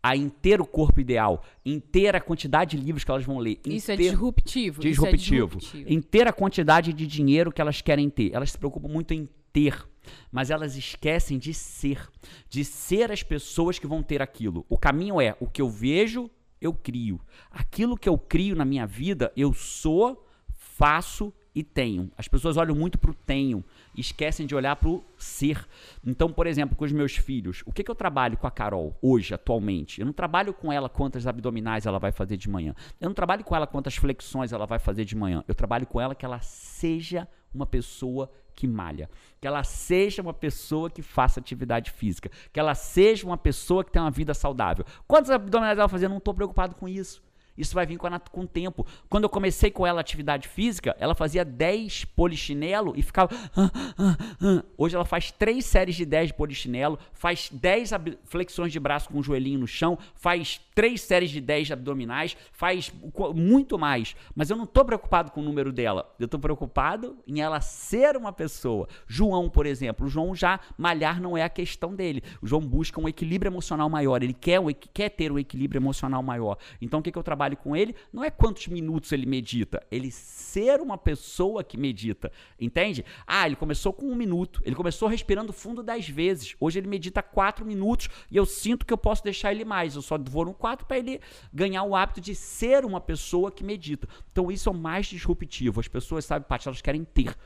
A 0.00 0.14
em 0.16 0.28
ter 0.28 0.60
o 0.60 0.66
corpo 0.66 1.00
ideal, 1.00 1.42
em 1.64 1.80
ter 1.80 2.14
a 2.14 2.20
quantidade 2.20 2.76
de 2.76 2.84
livros 2.84 3.02
que 3.02 3.10
elas 3.10 3.24
vão 3.24 3.38
ler. 3.38 3.58
Isso 3.66 3.90
é 3.90 3.96
ter- 3.96 4.10
disruptivo. 4.10 4.80
isso 4.86 5.04
é 5.04 5.10
disruptivo, 5.10 5.56
disruptivo. 5.58 5.92
em 5.92 6.00
ter 6.00 6.28
a 6.28 6.32
quantidade 6.32 6.92
de 6.92 7.04
dinheiro 7.08 7.50
que 7.50 7.60
elas 7.60 7.80
querem 7.82 8.08
ter. 8.08 8.32
Elas 8.32 8.52
se 8.52 8.58
preocupam 8.58 8.86
muito 8.88 9.12
em 9.12 9.28
ter, 9.52 9.84
mas 10.30 10.50
elas 10.50 10.76
esquecem 10.76 11.38
de 11.38 11.52
ser, 11.54 12.08
de 12.48 12.64
ser 12.64 13.10
as 13.10 13.22
pessoas 13.22 13.78
que 13.78 13.86
vão 13.86 14.02
ter 14.02 14.22
aquilo. 14.22 14.64
O 14.68 14.78
caminho 14.78 15.20
é 15.20 15.36
o 15.40 15.46
que 15.46 15.62
eu 15.62 15.68
vejo, 15.68 16.30
eu 16.60 16.72
crio. 16.72 17.20
Aquilo 17.50 17.96
que 17.96 18.08
eu 18.08 18.18
crio 18.18 18.56
na 18.56 18.64
minha 18.64 18.86
vida, 18.86 19.32
eu 19.36 19.52
sou, 19.52 20.26
faço 20.54 21.32
e 21.56 21.64
tenho. 21.64 22.10
As 22.18 22.28
pessoas 22.28 22.58
olham 22.58 22.74
muito 22.74 22.98
pro 22.98 23.14
tenho, 23.14 23.64
e 23.94 24.00
esquecem 24.02 24.46
de 24.46 24.54
olhar 24.54 24.76
pro 24.76 25.02
ser. 25.16 25.66
Então, 26.04 26.30
por 26.30 26.46
exemplo, 26.46 26.76
com 26.76 26.84
os 26.84 26.92
meus 26.92 27.16
filhos, 27.16 27.62
o 27.64 27.72
que, 27.72 27.82
que 27.82 27.90
eu 27.90 27.94
trabalho 27.94 28.36
com 28.36 28.46
a 28.46 28.50
Carol 28.50 28.94
hoje, 29.00 29.32
atualmente? 29.32 30.00
Eu 30.00 30.06
não 30.06 30.12
trabalho 30.12 30.52
com 30.52 30.70
ela 30.70 30.88
quantas 30.90 31.26
abdominais 31.26 31.86
ela 31.86 31.98
vai 31.98 32.12
fazer 32.12 32.36
de 32.36 32.50
manhã. 32.50 32.74
Eu 33.00 33.08
não 33.08 33.14
trabalho 33.14 33.42
com 33.42 33.56
ela 33.56 33.66
quantas 33.66 33.96
flexões 33.96 34.52
ela 34.52 34.66
vai 34.66 34.78
fazer 34.78 35.06
de 35.06 35.16
manhã. 35.16 35.42
Eu 35.48 35.54
trabalho 35.54 35.86
com 35.86 35.98
ela 35.98 36.14
que 36.14 36.26
ela 36.26 36.40
seja 36.40 37.26
uma 37.54 37.64
pessoa 37.64 38.30
que 38.56 38.66
malha, 38.66 39.08
que 39.40 39.46
ela 39.46 39.62
seja 39.62 40.22
uma 40.22 40.32
pessoa 40.32 40.90
que 40.90 41.02
faça 41.02 41.38
atividade 41.38 41.90
física, 41.90 42.30
que 42.52 42.58
ela 42.58 42.74
seja 42.74 43.26
uma 43.26 43.36
pessoa 43.36 43.84
que 43.84 43.92
tem 43.92 44.00
uma 44.00 44.10
vida 44.10 44.32
saudável. 44.32 44.84
Quantos 45.06 45.30
abdominais 45.30 45.78
ela? 45.78 45.90
Eu 46.02 46.08
não 46.08 46.16
estou 46.16 46.34
preocupado 46.34 46.74
com 46.74 46.88
isso. 46.88 47.22
Isso 47.56 47.74
vai 47.74 47.86
vir 47.86 47.96
com, 47.96 48.06
a 48.06 48.18
com 48.18 48.42
o 48.42 48.46
tempo. 48.46 48.86
Quando 49.08 49.24
eu 49.24 49.30
comecei 49.30 49.70
com 49.70 49.86
ela 49.86 50.00
atividade 50.00 50.48
física, 50.48 50.96
ela 50.98 51.14
fazia 51.14 51.44
10 51.44 52.04
polichinelo 52.06 52.92
e 52.96 53.02
ficava. 53.02 53.30
Hoje 54.76 54.94
ela 54.94 55.04
faz 55.04 55.30
3 55.30 55.64
séries 55.64 55.94
de 55.96 56.04
10 56.04 56.28
de 56.28 56.34
polichinelo, 56.34 56.98
faz 57.12 57.48
10 57.52 57.92
ab- 57.92 58.18
flexões 58.24 58.72
de 58.72 58.80
braço 58.80 59.08
com 59.08 59.18
o 59.18 59.22
joelhinho 59.22 59.60
no 59.60 59.66
chão, 59.66 59.98
faz 60.14 60.60
3 60.74 61.00
séries 61.00 61.30
de 61.30 61.40
10 61.40 61.70
abdominais, 61.72 62.36
faz 62.52 62.92
muito 63.34 63.78
mais. 63.78 64.14
Mas 64.34 64.50
eu 64.50 64.56
não 64.56 64.64
estou 64.64 64.84
preocupado 64.84 65.30
com 65.30 65.40
o 65.40 65.44
número 65.44 65.72
dela. 65.72 66.14
Eu 66.18 66.26
estou 66.26 66.38
preocupado 66.40 67.16
em 67.26 67.40
ela 67.40 67.60
ser 67.60 68.16
uma 68.16 68.32
pessoa. 68.32 68.88
João, 69.06 69.48
por 69.48 69.66
exemplo. 69.66 70.06
O 70.06 70.08
João 70.08 70.34
já 70.34 70.60
malhar 70.76 71.20
não 71.20 71.36
é 71.36 71.42
a 71.42 71.48
questão 71.48 71.94
dele. 71.94 72.22
O 72.42 72.46
João 72.46 72.60
busca 72.60 73.00
um 73.00 73.08
equilíbrio 73.08 73.48
emocional 73.50 73.88
maior. 73.88 74.22
Ele 74.22 74.34
quer, 74.34 74.60
quer 74.92 75.08
ter 75.10 75.32
um 75.32 75.38
equilíbrio 75.38 75.78
emocional 75.78 76.22
maior. 76.22 76.58
Então 76.80 77.00
o 77.00 77.02
que, 77.02 77.10
que 77.12 77.18
eu 77.18 77.22
trabalho 77.22 77.45
com 77.54 77.76
ele? 77.76 77.94
Não 78.12 78.24
é 78.24 78.30
quantos 78.30 78.66
minutos 78.66 79.12
ele 79.12 79.26
medita. 79.26 79.80
Ele 79.90 80.10
ser 80.10 80.80
uma 80.80 80.98
pessoa 80.98 81.62
que 81.62 81.76
medita. 81.76 82.32
Entende? 82.58 83.04
Ah, 83.26 83.46
ele 83.46 83.54
começou 83.54 83.92
com 83.92 84.06
um 84.06 84.16
minuto. 84.16 84.60
Ele 84.64 84.74
começou 84.74 85.08
respirando 85.08 85.52
fundo 85.52 85.82
10 85.82 86.08
vezes. 86.08 86.56
Hoje 86.58 86.80
ele 86.80 86.88
medita 86.88 87.22
4 87.22 87.64
minutos 87.64 88.08
e 88.30 88.36
eu 88.36 88.46
sinto 88.46 88.84
que 88.84 88.92
eu 88.92 88.98
posso 88.98 89.22
deixar 89.22 89.52
ele 89.52 89.64
mais. 89.64 89.94
Eu 89.94 90.02
só 90.02 90.18
vou 90.18 90.46
no 90.46 90.54
4 90.54 90.86
para 90.86 90.98
ele 90.98 91.20
ganhar 91.52 91.84
o 91.84 91.94
hábito 91.94 92.20
de 92.20 92.34
ser 92.34 92.84
uma 92.84 93.00
pessoa 93.00 93.52
que 93.52 93.62
medita. 93.62 94.08
Então 94.32 94.50
isso 94.50 94.68
é 94.68 94.72
o 94.72 94.74
mais 94.74 95.06
disruptivo. 95.06 95.78
As 95.78 95.88
pessoas, 95.88 96.24
sabe, 96.24 96.46
Paty, 96.46 96.66
elas 96.66 96.80
querem 96.80 97.04
ter, 97.04 97.36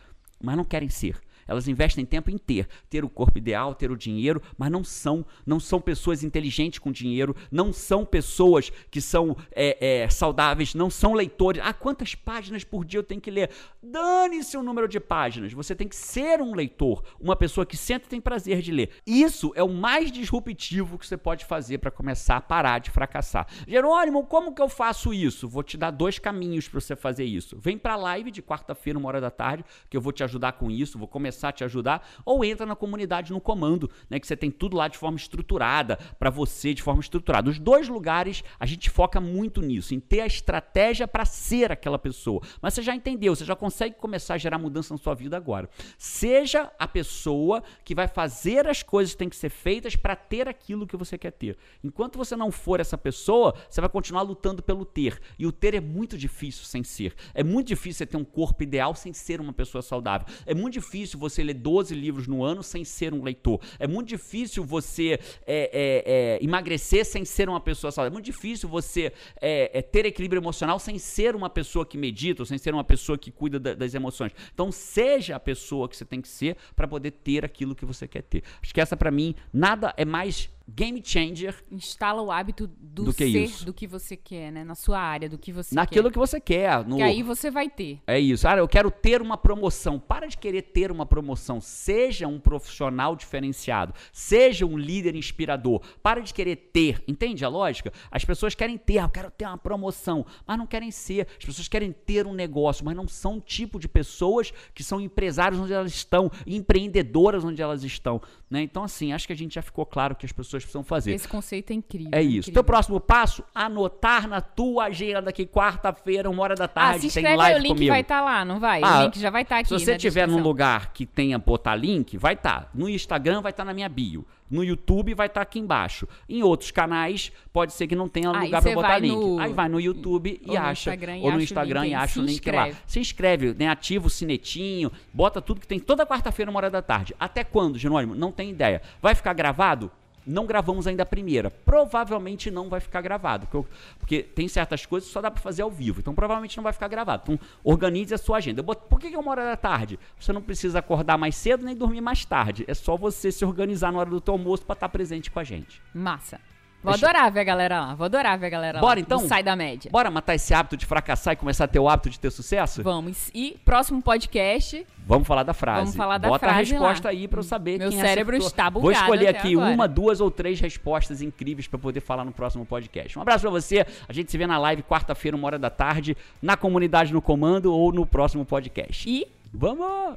mas 0.41 0.57
não 0.57 0.65
querem 0.65 0.89
ser. 0.89 1.21
Elas 1.51 1.67
investem 1.67 2.07
tempo 2.07 2.31
em 2.31 2.39
ter, 2.39 2.69
ter 2.89 3.05
o 3.05 3.09
corpo 3.09 3.37
ideal, 3.37 3.75
ter 3.75 3.91
o 3.91 3.97
dinheiro, 3.97 4.41
mas 4.57 4.71
não 4.71 4.85
são, 4.85 5.27
não 5.45 5.59
são 5.59 5.81
pessoas 5.81 6.23
inteligentes 6.23 6.79
com 6.79 6.93
dinheiro, 6.93 7.35
não 7.51 7.73
são 7.73 8.05
pessoas 8.05 8.71
que 8.89 9.01
são 9.01 9.37
é, 9.51 10.03
é, 10.03 10.09
saudáveis, 10.09 10.77
não 10.77 10.89
são 10.89 11.13
leitores. 11.13 11.61
Ah, 11.65 11.75
quantas 11.75 12.15
páginas 12.15 12.63
por 12.63 12.85
dia 12.85 13.01
eu 13.01 13.03
tenho 13.03 13.21
que 13.21 13.33
ler? 13.33 13.51
Dane-se 13.83 14.57
o 14.57 14.63
número 14.63 14.87
de 14.87 15.01
páginas. 15.01 15.53
Você 15.53 15.75
tem 15.75 15.89
que 15.89 15.97
ser 15.97 16.41
um 16.41 16.55
leitor, 16.55 17.03
uma 17.19 17.35
pessoa 17.35 17.67
que 17.67 17.77
senta 17.77 18.07
e 18.07 18.09
tem 18.09 18.21
prazer 18.21 18.63
de 18.63 18.71
ler. 18.71 18.91
Isso 19.05 19.51
é 19.57 19.63
o 19.65 19.69
mais 19.69 20.13
disruptivo 20.13 20.99
que 20.99 21.07
você 21.07 21.17
pode 21.17 21.45
fazer 21.45 21.79
para 21.79 21.91
começar 21.91 22.37
a 22.37 22.41
parar 22.41 22.79
de 22.79 22.93
fracassar. 22.93 23.49
Jerônimo, 23.67 24.25
como 24.25 24.55
que 24.55 24.63
eu 24.63 24.69
faço 24.69 25.13
isso? 25.13 25.49
Vou 25.49 25.65
te 25.65 25.77
dar 25.77 25.91
dois 25.91 26.17
caminhos 26.21 26.69
para 26.69 26.81
você 26.81 26.95
fazer 26.95 27.25
isso. 27.25 27.59
Vem 27.59 27.77
para 27.77 27.95
a 27.95 27.97
live 27.97 28.31
de 28.31 28.41
quarta-feira, 28.41 28.97
uma 28.97 29.09
hora 29.09 29.21
da 29.21 29.31
tarde, 29.33 29.65
que 29.89 29.97
eu 29.97 30.01
vou 30.01 30.13
te 30.13 30.23
ajudar 30.23 30.53
com 30.53 30.71
isso, 30.71 30.97
vou 30.97 31.09
começar 31.09 31.40
a 31.49 31.53
te 31.53 31.65
ajudar, 31.65 32.07
ou 32.25 32.45
entra 32.45 32.67
na 32.67 32.77
comunidade 32.77 33.33
no 33.33 33.41
comando, 33.41 33.91
né, 34.09 34.21
que 34.21 34.27
você 34.27 34.37
tem 34.37 34.51
tudo 34.51 34.77
lá 34.77 34.89
de 34.89 34.99
forma 34.99 35.17
estruturada 35.17 35.97
para 36.19 36.31
você, 36.31 36.75
de 36.75 36.83
forma 36.83 37.01
estruturada. 37.01 37.51
Os 37.51 37.59
dois 37.59 37.89
lugares 37.89 38.43
a 38.59 38.67
gente 38.67 38.91
foca 38.91 39.21
muito 39.21 39.61
nisso, 39.61 39.95
em 39.95 40.01
ter 40.01 40.21
a 40.21 40.27
estratégia 40.27 41.07
para 41.07 41.25
ser 41.25 41.73
aquela 41.73 41.99
pessoa. 41.99 42.43
Mas 42.61 42.75
você 42.75 42.83
já 42.83 42.95
entendeu, 42.95 43.35
você 43.35 43.45
já 43.45 43.57
consegue 43.57 43.97
começar 43.97 44.35
a 44.35 44.39
gerar 44.39 44.59
mudança 44.59 44.93
na 44.95 44.99
sua 44.99 45.15
vida 45.15 45.37
agora. 45.37 45.69
Seja 45.99 46.71
a 46.79 46.89
pessoa 46.89 47.63
que 47.85 47.95
vai 47.95 48.09
fazer 48.09 48.67
as 48.67 48.83
coisas 48.83 49.13
que 49.13 49.19
têm 49.19 49.29
que 49.29 49.37
ser 49.37 49.51
feitas 49.51 49.97
para 49.97 50.17
ter 50.17 50.49
aquilo 50.49 50.87
que 50.87 50.97
você 50.97 51.17
quer 51.17 51.33
ter. 51.33 51.57
Enquanto 51.83 52.17
você 52.17 52.37
não 52.37 52.51
for 52.51 52.81
essa 52.81 52.99
pessoa, 52.99 53.55
você 53.69 53.81
vai 53.81 53.91
continuar 53.91 54.23
lutando 54.23 54.63
pelo 54.63 54.85
ter. 54.85 55.21
E 55.39 55.47
o 55.47 55.53
ter 55.53 55.75
é 55.75 55.81
muito 55.81 56.19
difícil 56.19 56.65
sem 56.65 56.83
ser. 56.83 57.15
É 57.35 57.45
muito 57.45 57.69
difícil 57.69 57.99
você 57.99 58.07
ter 58.07 58.17
um 58.17 58.25
corpo 58.25 58.63
ideal 58.63 58.95
sem 58.95 59.13
ser 59.13 59.41
uma 59.41 59.53
pessoa 59.53 59.83
saudável. 59.83 60.27
É 60.47 60.55
muito 60.55 60.75
difícil 60.75 61.19
você 61.19 61.30
ler 61.39 61.55
12 61.55 61.95
livros 61.95 62.27
no 62.27 62.43
ano 62.43 62.63
sem 62.63 62.85
ser 62.85 63.13
um 63.15 63.23
leitor. 63.23 63.61
É 63.79 63.87
muito 63.87 64.09
difícil 64.09 64.65
você 64.65 65.19
é, 65.47 65.71
é, 65.73 66.39
é, 66.41 66.45
emagrecer 66.45 67.05
sem 67.05 67.25
ser 67.25 67.49
uma 67.49 67.61
pessoa 67.61 67.91
saudável. 67.91 68.13
É 68.13 68.15
muito 68.15 68.27
difícil 68.27 68.69
você 68.69 69.13
é, 69.41 69.79
é, 69.79 69.83
ter 69.83 70.07
equilíbrio 70.07 70.41
emocional 70.41 70.79
sem 70.79 70.99
ser 70.99 71.35
uma 71.35 71.51
pessoa 71.51 71.87
que 71.87 71.97
medita, 71.97 72.43
ou 72.43 72.47
sem 72.47 72.59
ser 72.59 72.75
uma 72.75 72.85
pessoa 72.85 73.17
que 73.17 73.31
cuida 73.31 73.59
da, 73.59 73.75
das 73.75 73.95
emoções. 73.95 74.33
Então, 74.53 74.73
seja 74.73 75.37
a 75.37 75.41
pessoa 75.41 75.89
que 75.89 75.97
você 75.97 76.05
tem 76.05 76.21
que 76.21 76.29
ser 76.29 76.57
para 76.75 76.89
poder 76.89 77.11
ter 77.11 77.45
aquilo 77.45 77.75
que 77.75 77.85
você 77.85 78.07
quer 78.07 78.23
ter. 78.23 78.43
Acho 78.63 78.75
que 78.75 78.81
essa, 78.81 78.97
para 78.97 79.11
mim, 79.11 79.35
nada 79.53 79.95
é 79.97 80.05
mais 80.05 80.51
game 80.75 81.03
changer. 81.05 81.55
Instala 81.71 82.23
o 82.23 82.31
hábito 82.31 82.67
do, 82.67 83.05
Do 83.05 83.13
que 83.13 83.31
ser 83.31 83.45
isso. 83.45 83.65
do 83.65 83.73
que 83.73 83.87
você 83.87 84.17
quer, 84.17 84.51
né? 84.51 84.65
Na 84.65 84.75
sua 84.75 84.99
área, 84.99 85.29
do 85.29 85.39
que 85.39 85.53
você 85.53 85.75
naquilo 85.75 86.05
quer. 86.05 86.13
que 86.13 86.19
você 86.19 86.41
quer. 86.41 86.85
No... 86.87 86.97
Que 86.97 87.03
aí 87.03 87.23
você 87.23 87.51
vai 87.51 87.69
ter. 87.69 88.01
É 88.07 88.19
isso. 88.19 88.47
Ah, 88.47 88.57
eu 88.57 88.69
quero 88.69 88.91
ter 88.91 89.21
uma 89.21 89.37
promoção. 89.37 89.99
Para 89.99 90.27
de 90.27 90.39
querer 90.39 90.63
ter 90.63 90.91
uma 90.91 91.05
promoção. 91.07 91.61
Seja 91.61 92.27
um 92.27 92.39
profissional 92.39 93.15
diferenciado. 93.17 93.95
Seja 94.13 94.65
um 94.67 94.77
líder 94.77 95.15
inspirador. 95.15 95.81
Para 96.03 96.21
de 96.21 96.33
querer 96.33 96.57
ter. 96.73 97.03
Entende 97.07 97.45
a 97.45 97.49
lógica? 97.49 97.93
As 98.11 98.25
pessoas 98.25 98.55
querem 98.55 98.79
ter. 98.79 98.99
Ah, 98.99 99.05
eu 99.05 99.11
quero 99.11 99.31
ter 99.31 99.47
uma 99.47 99.59
promoção. 99.59 100.25
Mas 100.47 100.59
não 100.59 100.67
querem 100.67 100.91
ser. 100.91 101.27
As 101.39 101.45
pessoas 101.45 101.69
querem 101.69 101.93
ter 101.93 102.27
um 102.27 102.33
negócio, 102.33 102.85
mas 102.85 102.97
não 102.97 103.09
são 103.09 103.39
o 103.39 103.41
tipo 103.41 103.79
de 103.79 103.89
pessoas 103.89 104.53
que 104.75 104.83
são 104.83 105.01
empresários 105.01 105.61
onde 105.61 105.73
elas 105.73 105.93
estão, 105.93 106.31
empreendedoras 106.47 107.45
onde 107.45 107.61
elas 107.61 107.83
estão. 107.85 108.21
Né? 108.49 108.63
Então, 108.63 108.85
assim, 108.85 109.13
acho 109.13 109.27
que 109.27 109.33
a 109.33 109.37
gente 109.37 109.55
já 109.55 109.63
ficou 109.63 109.85
claro 109.87 110.15
que 110.15 110.27
as 110.27 110.33
pessoas 110.33 110.60
precisam 110.65 110.83
fazer. 110.85 111.13
Esse 111.13 111.27
conceito 111.29 111.71
é 111.71 111.75
incrível. 111.75 112.11
É 112.13 112.23
isso. 112.23 112.39
incrível. 112.51 112.55
Teu 112.55 112.65
próximo 112.65 113.01
passo, 113.01 113.43
anotar 113.55 114.29
na 114.29 114.41
tua 114.41 114.85
agenda 114.85 115.33
que 115.33 115.47
quarta-feira, 115.47 116.29
uma 116.31 116.43
hora 116.43 116.55
da 116.55 116.65
Ah, 116.65 116.69
tarde, 116.69 117.11
se 117.11 117.23
tem 117.23 117.37
live 117.37 117.59
o 117.61 117.63
link 117.63 117.73
comigo. 117.75 117.91
vai 117.93 118.01
estar 118.01 118.21
lá, 118.21 118.45
não 118.45 118.59
vai? 118.61 118.81
Ah, 118.83 119.01
o 119.01 119.03
link 119.05 119.19
já 119.19 119.31
vai 119.31 119.43
estar 119.43 119.59
aqui 119.59 119.69
Se 119.69 119.79
você 119.79 119.95
estiver 119.97 120.27
num 120.27 120.41
lugar 120.43 120.93
que 120.93 121.07
tenha 121.07 121.39
botar 121.39 121.75
link, 121.75 122.17
vai 122.17 122.35
estar. 122.35 122.71
No 122.75 122.89
Instagram 122.89 123.41
vai 123.41 123.51
estar 123.51 123.65
na 123.65 123.73
minha 123.75 123.89
bio. 123.89 124.25
No 124.51 124.65
YouTube 124.65 125.15
vai 125.15 125.29
estar 125.29 125.43
aqui 125.43 125.61
embaixo. 125.61 126.09
Em 126.29 126.43
outros 126.43 126.73
canais, 126.73 127.31
pode 127.53 127.73
ser 127.73 127.87
que 127.87 127.95
não 127.95 128.09
tenha 128.09 128.33
Aí 128.33 128.47
lugar 128.47 128.61
para 128.61 128.75
botar 128.75 128.99
link. 128.99 129.15
no- 129.15 129.39
Aí 129.39 129.53
vai 129.53 129.69
no 129.69 129.81
YouTube 129.81 130.41
ou 130.45 130.55
e 130.55 130.59
no 130.59 130.65
acha. 130.65 130.91
Instagram 130.91 131.19
e 131.19 131.21
ou 131.21 131.23
no 131.23 131.29
acha 131.29 131.37
o 131.39 131.43
Instagram 131.43 131.81
link 131.83 131.91
e 131.91 131.95
acha 131.95 132.13
Se 132.15 132.19
o 132.19 132.23
link 132.23 132.51
lá. 132.51 132.69
Se 132.85 132.99
inscreve, 132.99 133.55
né? 133.57 133.69
Ativa 133.69 134.09
o 134.09 134.11
sinetinho, 134.11 134.91
bota 135.15 135.41
tudo 135.41 135.61
que 135.61 135.69
tem. 135.69 135.79
Toda 135.79 136.05
quarta-feira, 136.05 136.51
uma 136.51 136.59
hora 136.59 136.69
da 136.71 136.83
tarde. 136.83 137.15
Até 137.21 137.45
quando, 137.45 137.79
Jerônimo? 137.79 138.17
Não 138.17 138.33
tem 138.33 138.51
ideia. 138.51 138.83
Vai 139.01 139.15
ficar 139.15 139.33
gravado? 139.35 139.89
Não 140.31 140.47
gravamos 140.47 140.87
ainda 140.87 141.03
a 141.03 141.07
primeira. 141.07 141.51
Provavelmente 141.51 142.51
não 142.51 142.69
vai 142.69 142.81
ficar 142.81 143.01
gravado. 143.01 143.47
Porque, 143.47 143.57
eu- 143.57 143.67
porque 143.99 144.23
tem 144.23 144.47
certas 144.49 144.87
coisas 144.87 145.09
que 145.09 145.13
só 145.13 145.21
dá 145.21 145.31
pra 145.31 145.43
fazer 145.43 145.63
ao 145.63 145.71
vivo. 145.71 146.01
Então 146.01 146.15
provavelmente 146.15 146.57
não 146.57 146.65
vai 146.65 146.73
ficar 146.73 146.89
gravado. 146.89 147.23
Então 147.25 147.47
organize 147.65 148.15
a 148.15 148.19
sua 148.19 148.37
agenda. 148.39 148.63
Boto- 148.63 148.87
por 148.89 149.01
que 149.01 149.09
que 149.11 149.15
é 149.17 149.19
uma 149.19 149.31
hora 149.31 149.45
da 149.45 149.57
tarde? 149.57 149.99
Você 150.19 150.33
não 150.33 150.43
precisa 150.43 150.79
acordar 150.79 151.19
mais 151.19 151.35
cedo 151.37 151.65
nem 151.65 151.75
dormir 151.77 152.01
mais 152.01 152.25
tarde. 152.25 152.65
É 152.69 152.75
só 152.75 152.97
você 152.97 153.33
se 153.33 153.45
organizar 153.45 153.93
na 153.93 153.99
hora 153.99 154.11
do 154.11 154.21
teu 154.21 154.35
almoço 154.35 154.65
pra 154.65 154.75
estar 154.75 154.89
presente 154.89 155.31
com 155.31 155.39
a 155.41 155.45
gente. 155.45 155.81
Massa. 155.95 156.41
Vou 156.83 156.93
Deixa- 156.93 157.07
adorar 157.09 157.31
ver 157.31 157.41
a 157.41 157.45
galera 157.45 157.81
lá. 157.81 157.95
Vou 157.95 158.07
adorar 158.07 158.39
ver 158.39 158.47
a 158.47 158.51
galera 158.51 158.81
Bora, 158.81 158.95
lá. 158.95 159.01
então? 159.01 159.19
Sai 159.21 159.43
da 159.43 159.55
média. 159.55 159.91
Bora 159.91 160.11
matar 160.11 160.35
esse 160.35 160.55
hábito 160.55 160.77
de 160.79 160.87
fracassar 160.87 161.35
e 161.35 161.37
começar 161.37 161.65
a 161.65 161.69
ter 161.69 161.79
o 161.79 161.89
hábito 161.89 162.09
de 162.09 162.19
ter 162.19 162.31
sucesso? 162.31 162.83
Vamos. 162.83 163.31
E 163.35 163.59
próximo 163.65 164.01
podcast, 164.01 164.87
Vamos 165.07 165.27
falar 165.27 165.43
da 165.43 165.53
frase. 165.53 165.81
Vamos 165.81 165.97
falar 165.97 166.19
da 166.19 166.29
Bota 166.29 166.47
frase 166.47 166.75
a 166.75 166.79
resposta 166.79 167.09
lá. 167.09 167.11
aí 167.13 167.27
pra 167.29 167.41
eu 167.41 167.43
saber 167.43 167.79
Meu 167.79 167.91
quem 167.91 167.99
cérebro 168.01 168.37
acertou. 168.37 168.47
está 168.49 168.71
Vou 168.71 168.83
bugado 168.83 169.01
escolher 169.03 169.29
até 169.29 169.39
aqui 169.41 169.53
agora. 169.55 169.71
uma, 169.75 169.89
duas 169.89 170.21
ou 170.21 170.31
três 170.31 170.59
respostas 170.61 171.21
incríveis 171.21 171.67
pra 171.67 171.79
poder 171.79 172.01
falar 172.01 172.25
no 172.25 172.33
próximo 172.33 172.65
podcast. 172.65 173.19
Um 173.19 173.23
abraço 173.23 173.43
pra 173.43 173.51
você. 173.51 173.85
A 174.09 174.13
gente 174.13 174.31
se 174.31 174.39
vê 174.39 174.47
na 174.47 174.57
live 174.57 174.83
quarta-feira, 174.83 175.37
uma 175.37 175.47
hora 175.47 175.59
da 175.59 175.69
tarde, 175.69 176.17
na 176.41 176.57
comunidade 176.57 177.13
no 177.13 177.21
comando 177.21 177.75
ou 177.75 177.93
no 177.93 178.07
próximo 178.07 178.45
podcast. 178.47 179.09
e 179.11 179.27
Vamos! 179.53 180.17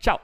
Tchau! 0.00 0.18